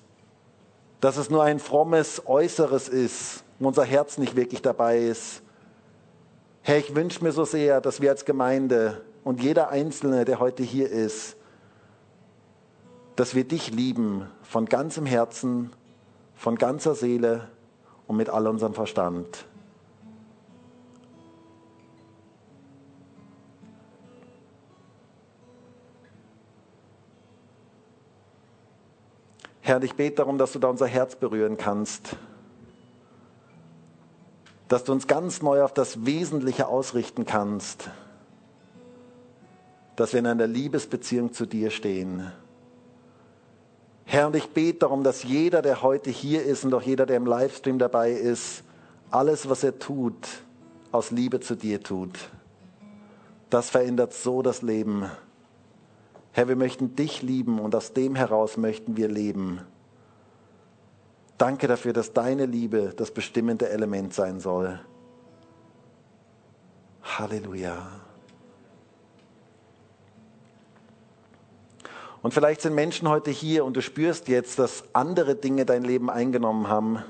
dass 1.01 1.17
es 1.17 1.29
nur 1.29 1.43
ein 1.43 1.59
frommes 1.59 2.23
Äußeres 2.25 2.89
ist, 2.89 3.43
wo 3.59 3.67
unser 3.67 3.83
Herz 3.83 4.17
nicht 4.17 4.37
wirklich 4.37 4.63
dabei 4.63 5.01
ist. 5.01 5.43
Herr, 6.61 6.79
ich 6.79 6.95
wünsche 6.95 7.25
mir 7.25 7.33
so 7.33 7.45
sehr, 7.45 7.81
dass 7.81 8.01
wir 8.01 8.11
als 8.11 8.25
Gemeinde 8.25 9.03
und 9.25 9.43
jeder 9.43 9.71
Einzelne, 9.71 10.25
der 10.25 10.39
heute 10.39 10.63
hier 10.63 10.89
ist, 10.89 11.37
dass 13.17 13.35
wir 13.35 13.43
dich 13.43 13.73
lieben 13.73 14.29
von 14.45 14.67
ganzem 14.67 15.05
Herzen, 15.05 15.73
von 16.37 16.55
ganzer 16.55 16.95
Seele 16.95 17.49
und 18.07 18.17
mit 18.17 18.31
all 18.31 18.47
unserem 18.47 18.75
Verstand. 18.75 19.47
Herr, 29.65 29.81
ich 29.85 29.95
bete 29.95 30.17
darum, 30.17 30.39
dass 30.39 30.53
du 30.53 30.59
da 30.59 30.69
unser 30.69 30.89
Herz 30.89 31.15
berühren 31.15 31.57
kannst, 31.57 32.17
dass 34.67 34.83
du 34.83 34.91
uns 34.91 35.07
ganz 35.07 35.41
neu 35.41 35.63
auf 35.63 35.73
das 35.73 36.05
Wesentliche 36.05 36.67
ausrichten 36.67 37.27
kannst, 37.27 37.89
dass 39.95 40.13
wir 40.13 40.19
in 40.19 40.27
einer 40.27 40.49
Liebesbeziehung 40.49 41.33
zu 41.33 41.47
dir 41.47 41.71
stehen. 41.71 42.33
Herr, 44.05 44.27
und 44.27 44.35
ich 44.35 44.51
bete 44.51 44.81
darum, 44.81 45.05
dass 45.05 45.23
jeder, 45.23 45.63
der 45.63 45.81
heute 45.81 46.11
hier 46.11 46.43
ist 46.43 46.65
und 46.65 46.75
auch 46.75 46.83
jeder, 46.83 47.07
der 47.07 47.17
im 47.17 47.27
Livestream 47.27 47.79
dabei 47.79 48.11
ist, 48.11 48.65
alles, 49.13 49.49
was 49.49 49.63
er 49.63 49.79
tut, 49.79 50.27
aus 50.91 51.13
Liebe 51.13 51.39
zu 51.39 51.55
dir 51.55 51.81
tut. 51.81 52.19
Das 53.49 53.71
verändert 53.71 54.13
so 54.13 54.43
das 54.43 54.63
Leben. 54.63 55.09
Herr, 56.33 56.49
wir 56.49 56.57
möchten 56.57 56.97
dich 56.97 57.23
lieben 57.23 57.59
und 57.59 57.75
aus 57.75 57.93
dem 57.93 58.15
heraus 58.15 58.57
möchten 58.57 58.97
wir 58.97 59.09
leben. 59.09 59.61
Danke 61.37 61.69
dafür, 61.69 61.93
dass 61.93 62.13
deine 62.13 62.47
Liebe 62.47 62.95
das 62.97 63.11
bestimmende 63.11 63.69
Element 63.69 64.15
sein 64.15 64.41
soll. 64.41 64.81
Halleluja. 67.03 67.87
Und 72.23 72.33
vielleicht 72.33 72.61
sind 72.61 72.75
Menschen 72.75 73.09
heute 73.09 73.31
hier 73.31 73.65
und 73.65 73.77
du 73.77 73.83
spürst 73.83 74.29
jetzt, 74.29 74.59
dass 74.59 74.85
andere 74.93 75.35
Dinge 75.35 75.67
dein 75.67 75.83
Leben 75.83 76.09
eingenommen 76.09 76.69
haben. 76.69 77.03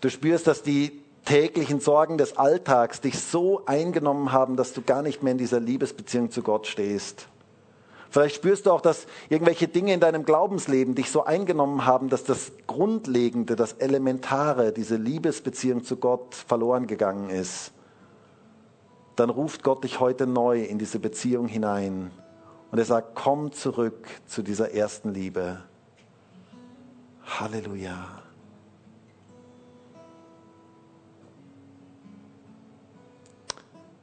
Du 0.00 0.08
spürst, 0.08 0.46
dass 0.46 0.62
die 0.62 1.02
täglichen 1.26 1.80
Sorgen 1.80 2.16
des 2.16 2.38
Alltags 2.38 3.02
dich 3.02 3.20
so 3.20 3.62
eingenommen 3.66 4.32
haben, 4.32 4.56
dass 4.56 4.72
du 4.72 4.80
gar 4.80 5.02
nicht 5.02 5.22
mehr 5.22 5.32
in 5.32 5.38
dieser 5.38 5.60
Liebesbeziehung 5.60 6.30
zu 6.30 6.42
Gott 6.42 6.66
stehst. 6.66 7.28
Vielleicht 8.10 8.34
spürst 8.34 8.66
du 8.66 8.72
auch, 8.72 8.80
dass 8.80 9.06
irgendwelche 9.28 9.68
Dinge 9.68 9.94
in 9.94 10.00
deinem 10.00 10.24
Glaubensleben 10.24 10.96
dich 10.96 11.12
so 11.12 11.24
eingenommen 11.24 11.86
haben, 11.86 12.08
dass 12.08 12.24
das 12.24 12.50
Grundlegende, 12.66 13.54
das 13.54 13.74
Elementare, 13.74 14.72
diese 14.72 14.96
Liebesbeziehung 14.96 15.84
zu 15.84 15.96
Gott 15.96 16.34
verloren 16.34 16.88
gegangen 16.88 17.30
ist. 17.30 17.72
Dann 19.14 19.30
ruft 19.30 19.62
Gott 19.62 19.84
dich 19.84 20.00
heute 20.00 20.26
neu 20.26 20.62
in 20.64 20.78
diese 20.78 20.98
Beziehung 20.98 21.46
hinein. 21.46 22.10
Und 22.72 22.78
er 22.78 22.84
sagt, 22.84 23.14
komm 23.14 23.52
zurück 23.52 24.08
zu 24.26 24.42
dieser 24.42 24.72
ersten 24.72 25.14
Liebe. 25.14 25.62
Halleluja. 27.24 28.22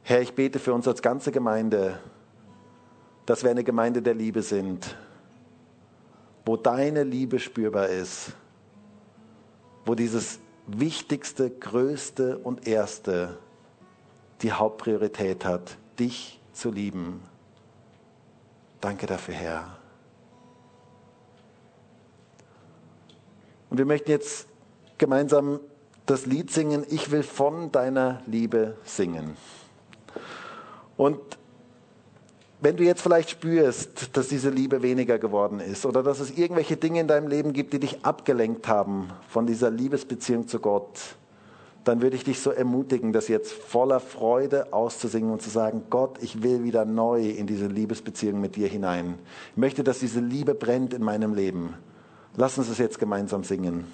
Herr, 0.04 0.22
ich 0.22 0.34
bete 0.34 0.60
für 0.60 0.74
uns 0.74 0.88
als 0.88 1.02
ganze 1.02 1.34
Gemeinde 1.34 2.00
dass 3.28 3.44
wir 3.44 3.52
eine 3.52 3.66
Gemeinde 3.66 4.02
der 4.02 4.16
Liebe 4.16 4.42
sind, 4.42 4.96
wo 6.46 6.56
deine 6.56 7.04
Liebe 7.04 7.40
spürbar 7.40 7.90
ist, 7.90 8.32
wo 9.86 9.96
dieses 9.96 10.40
Wichtigste, 10.66 11.50
Größte 11.50 12.38
und 12.38 12.66
Erste 12.68 13.38
die 14.42 14.54
Hauptpriorität 14.54 15.44
hat, 15.44 15.78
dich 16.00 16.40
zu 16.54 16.72
lieben. 16.72 17.22
Danke 18.80 19.08
dafür, 19.08 19.34
Herr. 19.34 19.78
Und 23.70 23.78
wir 23.78 23.86
möchten 23.86 24.10
jetzt 24.10 24.48
gemeinsam 24.98 25.60
das 26.06 26.26
Lied 26.26 26.50
singen, 26.50 26.86
Ich 26.90 27.12
will 27.12 27.24
von 27.24 27.74
deiner 27.74 28.22
Liebe 28.26 28.78
singen. 28.86 29.36
Und 30.96 31.37
wenn 32.60 32.76
du 32.76 32.84
jetzt 32.84 33.02
vielleicht 33.02 33.30
spürst, 33.30 34.18
dass 34.18 34.30
diese 34.30 34.50
Liebe 34.50 34.82
weniger 34.82 35.20
geworden 35.20 35.60
ist 35.60 35.86
oder 35.86 36.02
dass 36.02 36.20
es 36.20 36.38
irgendwelche 36.38 36.76
Dinge 36.76 37.00
in 37.00 37.08
deinem 37.08 37.28
Leben 37.28 37.54
gibt, 37.54 37.74
die 37.74 37.80
dich 37.80 38.04
abgelenkt 38.04 38.68
haben 38.68 39.10
von 39.30 39.46
dieser 39.46 39.70
Liebesbeziehung 39.70 40.48
zu 40.48 40.60
Gott, 40.60 41.00
dann 41.84 42.02
würde 42.02 42.16
ich 42.16 42.24
dich 42.24 42.40
so 42.40 42.52
ermutigen, 42.52 43.14
das 43.14 43.28
jetzt 43.28 43.54
voller 43.54 44.00
Freude 44.00 44.74
auszusingen 44.74 45.32
und 45.32 45.42
zu 45.42 45.50
sagen, 45.50 45.84
Gott, 45.90 46.18
ich 46.22 46.44
will 46.44 46.64
wieder 46.64 46.84
neu 46.84 47.30
in 47.30 47.48
diese 47.48 47.68
Liebesbeziehung 47.68 48.42
mit 48.42 48.56
dir 48.56 48.68
hinein. 48.68 49.20
Ich 49.52 49.58
möchte, 49.58 49.84
dass 49.84 50.00
diese 50.00 50.20
Liebe 50.20 50.54
brennt 50.54 50.94
in 50.94 51.04
meinem 51.04 51.34
Leben. 51.34 51.76
Lass 52.36 52.58
uns 52.58 52.70
es 52.70 52.78
jetzt 52.78 53.00
gemeinsam 53.00 53.44
singen. 53.44 53.86